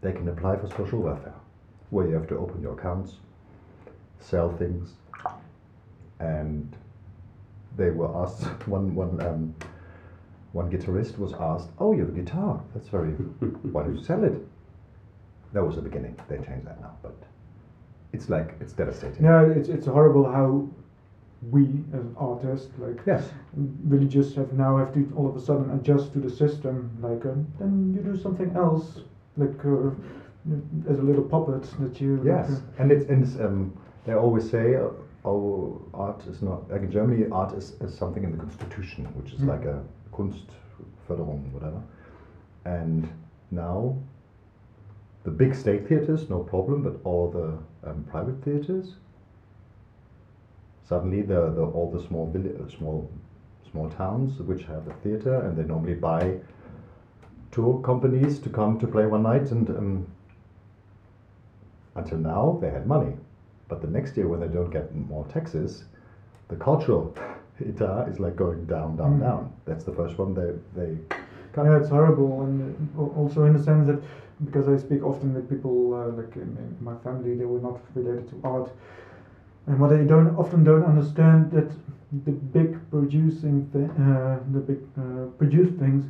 They 0.00 0.12
can 0.12 0.28
apply 0.28 0.56
for 0.56 0.66
social 0.68 1.00
welfare, 1.00 1.34
where 1.90 2.06
you 2.06 2.14
have 2.14 2.26
to 2.28 2.38
open 2.38 2.62
your 2.62 2.72
accounts, 2.72 3.16
sell 4.18 4.50
things, 4.56 4.94
and 6.20 6.74
they 7.76 7.90
were 7.90 8.14
asked 8.22 8.44
one 8.68 8.94
one 8.94 9.20
um, 9.26 9.54
one 10.52 10.70
guitarist 10.70 11.18
was 11.18 11.32
asked, 11.34 11.70
"Oh, 11.78 11.92
you 11.92 12.00
have 12.00 12.08
a 12.10 12.12
guitar? 12.20 12.62
That's 12.74 12.88
very. 12.88 13.10
Why 13.72 13.82
don't 13.84 13.96
you 13.96 14.02
sell 14.02 14.24
it?" 14.24 14.34
That 15.52 15.64
was 15.64 15.76
the 15.76 15.82
beginning. 15.82 16.18
They 16.28 16.36
changed 16.36 16.66
that 16.66 16.80
now, 16.80 16.96
but 17.02 17.14
it's 18.12 18.28
like 18.28 18.54
it's 18.60 18.72
devastating. 18.72 19.24
yeah, 19.24 19.42
it's 19.42 19.68
it's 19.68 19.86
horrible 19.86 20.30
how 20.30 20.66
we 21.50 21.64
as 21.94 22.04
artists 22.18 22.68
like 22.78 23.00
Yes. 23.06 23.30
really 23.84 24.06
just 24.06 24.34
have 24.36 24.52
now 24.52 24.76
have 24.76 24.92
to 24.92 25.10
all 25.16 25.26
of 25.26 25.36
a 25.36 25.40
sudden 25.40 25.70
adjust 25.70 26.12
to 26.12 26.20
the 26.20 26.30
system. 26.30 26.90
Like 27.00 27.24
uh, 27.26 27.34
then 27.58 27.94
you 27.94 28.02
do 28.02 28.16
something 28.16 28.50
else, 28.56 29.00
like 29.36 29.64
uh, 29.64 29.90
as 30.90 30.98
a 30.98 31.02
little 31.02 31.22
puppet 31.24 31.62
that 31.80 32.00
you. 32.00 32.22
Yes, 32.24 32.50
like, 32.50 32.60
and 32.78 32.92
it's 32.92 33.06
and 33.10 33.22
it's, 33.24 33.36
um, 33.40 33.72
they 34.04 34.14
always 34.14 34.48
say, 34.50 34.76
uh, 34.76 34.88
"Oh, 35.24 35.80
art 35.94 36.26
is 36.26 36.42
not 36.42 36.70
like 36.70 36.82
in 36.82 36.90
Germany. 36.90 37.26
Art 37.30 37.52
is, 37.56 37.72
is 37.80 37.94
something 37.96 38.24
in 38.24 38.32
the 38.32 38.38
constitution, 38.38 39.04
which 39.16 39.32
is 39.32 39.40
Mm. 39.40 39.48
like 39.48 39.64
a 39.64 39.82
Kunstförderung, 40.12 41.52
whatever." 41.52 41.80
And 42.64 43.08
now, 43.50 43.96
the 45.24 45.30
big 45.30 45.54
state 45.54 45.86
theaters, 45.86 46.28
no 46.30 46.40
problem, 46.40 46.82
but 46.82 46.94
all 47.04 47.30
the 47.30 47.58
um, 47.90 48.04
private 48.10 48.42
theaters, 48.42 48.96
suddenly 50.84 51.22
the, 51.22 51.50
the 51.50 51.62
all 51.64 51.90
the 51.90 52.00
small 52.00 52.26
villi- 52.26 52.56
uh, 52.56 52.68
small 52.68 53.10
small 53.70 53.88
towns 53.90 54.40
which 54.40 54.64
have 54.64 54.88
a 54.88 54.94
theater, 55.02 55.40
and 55.42 55.56
they 55.56 55.62
normally 55.64 55.94
buy 55.94 56.34
tour 57.50 57.80
companies 57.82 58.38
to 58.40 58.50
come 58.50 58.78
to 58.78 58.86
play 58.86 59.06
one 59.06 59.22
night 59.22 59.50
and. 59.50 59.70
Um, 59.70 60.06
until 61.96 62.18
now, 62.18 62.58
they 62.60 62.70
had 62.70 62.86
money. 62.86 63.16
But 63.68 63.80
the 63.80 63.88
next 63.88 64.16
year, 64.16 64.28
when 64.28 64.40
they 64.40 64.48
don't 64.48 64.70
get 64.70 64.94
more 64.94 65.24
taxes, 65.26 65.84
the 66.48 66.56
cultural 66.56 67.14
etat 67.60 68.08
is 68.08 68.18
like 68.20 68.36
going 68.36 68.64
down, 68.66 68.96
down, 68.96 69.16
Mm. 69.16 69.20
down. 69.20 69.52
That's 69.64 69.84
the 69.84 69.92
first 69.92 70.18
one 70.18 70.34
they 70.34 70.52
they 70.74 70.98
cut. 71.52 71.66
Yeah, 71.66 71.76
it's 71.76 71.88
horrible, 71.88 72.42
and 72.42 72.74
uh, 72.98 73.20
also 73.20 73.44
in 73.44 73.52
the 73.52 73.58
sense 73.58 73.86
that 73.86 73.98
because 74.44 74.68
I 74.68 74.76
speak 74.76 75.02
often 75.04 75.34
with 75.34 75.48
people 75.48 75.92
uh, 75.94 76.08
like 76.16 76.36
in, 76.36 76.56
in 76.56 76.76
my 76.80 76.94
family, 77.04 77.34
they 77.34 77.44
were 77.44 77.60
not 77.60 77.78
related 77.94 78.26
to 78.30 78.36
art, 78.44 78.70
and 79.66 79.78
what 79.80 79.90
they 79.90 80.04
don't 80.04 80.34
often 80.36 80.64
don't 80.64 80.84
understand 80.84 81.50
that 81.50 81.70
the 82.24 82.32
big 82.32 82.76
producing 82.90 83.68
uh, 83.74 84.38
the 84.52 84.60
big 84.60 84.78
uh, 84.98 85.26
produced 85.38 85.74
things 85.78 86.06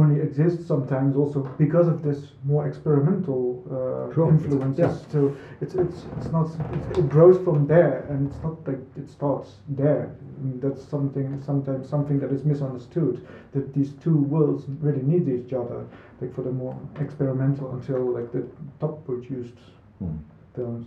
only 0.00 0.20
exist 0.20 0.66
sometimes 0.66 1.16
also 1.16 1.40
because 1.58 1.88
of 1.88 2.02
this 2.02 2.20
more 2.44 2.66
experimental 2.66 3.42
uh, 3.66 4.14
Sure, 4.14 4.28
it's- 4.28 4.42
influences. 4.44 4.78
yeah. 4.78 5.12
So 5.12 5.20
it's 5.60 5.74
it's 5.74 5.98
it's 6.16 6.30
not 6.32 6.46
it, 6.76 6.98
it 6.98 7.08
grows 7.08 7.38
from 7.44 7.66
there, 7.66 8.06
and 8.10 8.28
it's 8.28 8.42
not 8.42 8.56
like 8.68 8.80
it 8.96 9.08
starts 9.08 9.50
there. 9.68 10.04
And 10.42 10.60
that's 10.62 10.82
something 10.94 11.40
sometimes 11.42 11.88
something 11.88 12.18
that 12.20 12.30
is 12.32 12.44
misunderstood 12.44 13.14
that 13.52 13.72
these 13.74 13.92
two 14.04 14.16
worlds 14.34 14.64
really 14.80 15.02
need 15.02 15.28
each 15.28 15.52
other, 15.52 15.80
like 16.20 16.34
for 16.34 16.42
the 16.42 16.52
more 16.52 16.74
experimental 17.00 17.70
until 17.72 18.00
like 18.18 18.30
the 18.32 18.42
top 18.80 19.04
produced 19.04 19.58
Hmm. 19.98 20.16
films. 20.54 20.86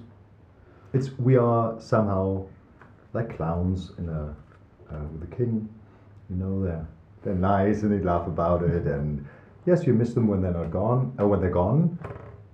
It's 0.93 1.09
we 1.19 1.37
are 1.37 1.79
somehow 1.79 2.45
like 3.13 3.35
clowns 3.37 3.91
in 3.97 4.09
a 4.09 4.35
uh, 4.91 5.03
with 5.11 5.21
the 5.29 5.35
king. 5.35 5.69
You 6.29 6.35
know, 6.35 6.63
they're 6.63 6.87
they're 7.23 7.35
nice 7.35 7.83
and 7.83 7.91
they 7.91 8.03
laugh 8.03 8.27
about 8.27 8.63
it, 8.63 8.85
and 8.85 9.25
yes, 9.65 9.85
you 9.85 9.93
miss 9.93 10.13
them 10.13 10.27
when 10.27 10.41
they're 10.41 10.53
not 10.53 10.71
gone, 10.71 11.13
or 11.17 11.27
when 11.27 11.39
they're 11.41 11.49
gone. 11.49 11.97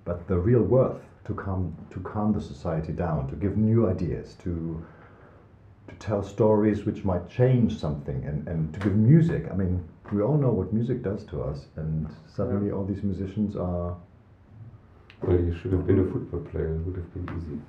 But 0.06 0.28
the 0.28 0.38
real 0.38 0.62
worth 0.62 1.02
to 1.26 1.34
calm 1.34 1.76
to 1.92 2.00
calm 2.00 2.34
the 2.34 2.42
society 2.42 2.94
down, 2.94 3.28
to 3.30 3.36
give 3.36 3.58
new 3.58 3.88
ideas, 3.90 4.36
to 4.44 4.84
to 5.88 5.96
tell 5.96 6.22
stories 6.24 6.86
which 6.86 7.04
might 7.04 7.30
change 7.30 7.78
something, 7.78 8.24
and, 8.26 8.48
and 8.48 8.74
to 8.74 8.80
give 8.80 8.96
music. 8.96 9.48
I 9.52 9.56
mean, 9.56 9.84
we 10.12 10.22
all 10.22 10.38
know 10.38 10.50
what 10.52 10.74
music 10.74 11.04
does 11.04 11.24
to 11.26 11.42
us, 11.42 11.68
and 11.76 12.08
suddenly 12.28 12.72
all 12.72 12.86
these 12.86 13.04
musicians 13.04 13.56
are 13.56 13.96
Well, 15.22 15.38
you 15.38 15.56
should 15.62 15.74
have 15.74 15.86
been 15.86 16.00
a 16.00 16.06
football 16.06 16.42
player. 16.42 16.76
It 16.76 16.80
would 16.86 16.96
have 16.96 17.14
been 17.14 17.30
easy. 17.38 17.60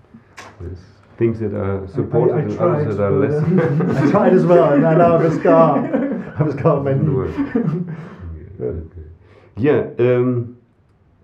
There's 0.61 0.79
things 1.19 1.39
that 1.41 1.55
are 1.55 1.87
supported 1.89 2.35
I, 2.35 2.39
I 2.39 2.41
and 2.43 2.59
others 2.59 2.97
that 2.97 3.03
are 3.03 3.11
less. 3.11 3.43
uh, 3.43 4.03
I 4.07 4.11
tried 4.11 4.33
as 4.33 4.47
well, 4.47 4.73
and 4.73 4.83
now 4.83 5.17
I've 5.17 5.25
a 5.25 5.39
scar. 5.39 6.17
I've 6.41 6.49
a 6.49 6.53
scar 6.59 6.77
on 6.79 6.85
my 6.85 6.93
Doesn't 6.93 7.87
knee. 7.87 7.95
yeah, 8.59 8.67
okay. 8.67 9.07
yeah 9.57 9.81
um, 10.17 10.57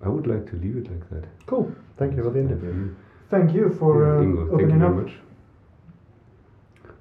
I 0.04 0.08
would 0.08 0.26
like 0.26 0.44
to 0.50 0.56
leave 0.56 0.76
it 0.76 0.90
like 0.90 1.08
that. 1.10 1.24
Cool. 1.46 1.72
Thank 1.98 2.16
you 2.16 2.22
for 2.22 2.30
the 2.30 2.40
interview. 2.40 2.94
Thank 3.30 3.52
you 3.54 3.74
for 3.78 4.04
Yeah, 4.04 4.18
uh, 4.18 4.22
Ingo, 4.22 4.36
thank 4.36 4.60
you 4.60 4.66
opening 4.66 4.78
very 4.80 4.90
up. 4.90 4.96
much. 5.04 5.12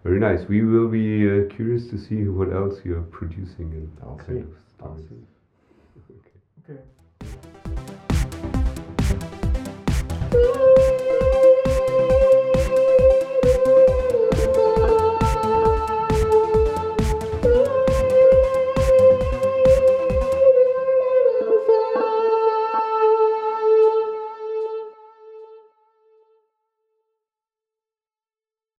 Very 0.03 0.19
nice. 0.19 0.47
We 0.47 0.63
will 0.63 0.87
be 0.87 1.27
uh, 1.27 1.53
curious 1.55 1.87
to 1.89 1.97
see 1.97 2.27
what 2.27 2.53
else 2.53 2.75
you 2.85 2.95
are 2.97 3.01
producing 3.03 3.71
and 3.73 3.91
I'll 4.03 4.11
what 4.15 4.21
see. 4.21 4.25
kind 4.27 4.43
of 4.43 4.85
I'll 4.85 4.97
stories. 4.97 5.27
Okay. 6.69 6.81
Okay. 10.31 10.71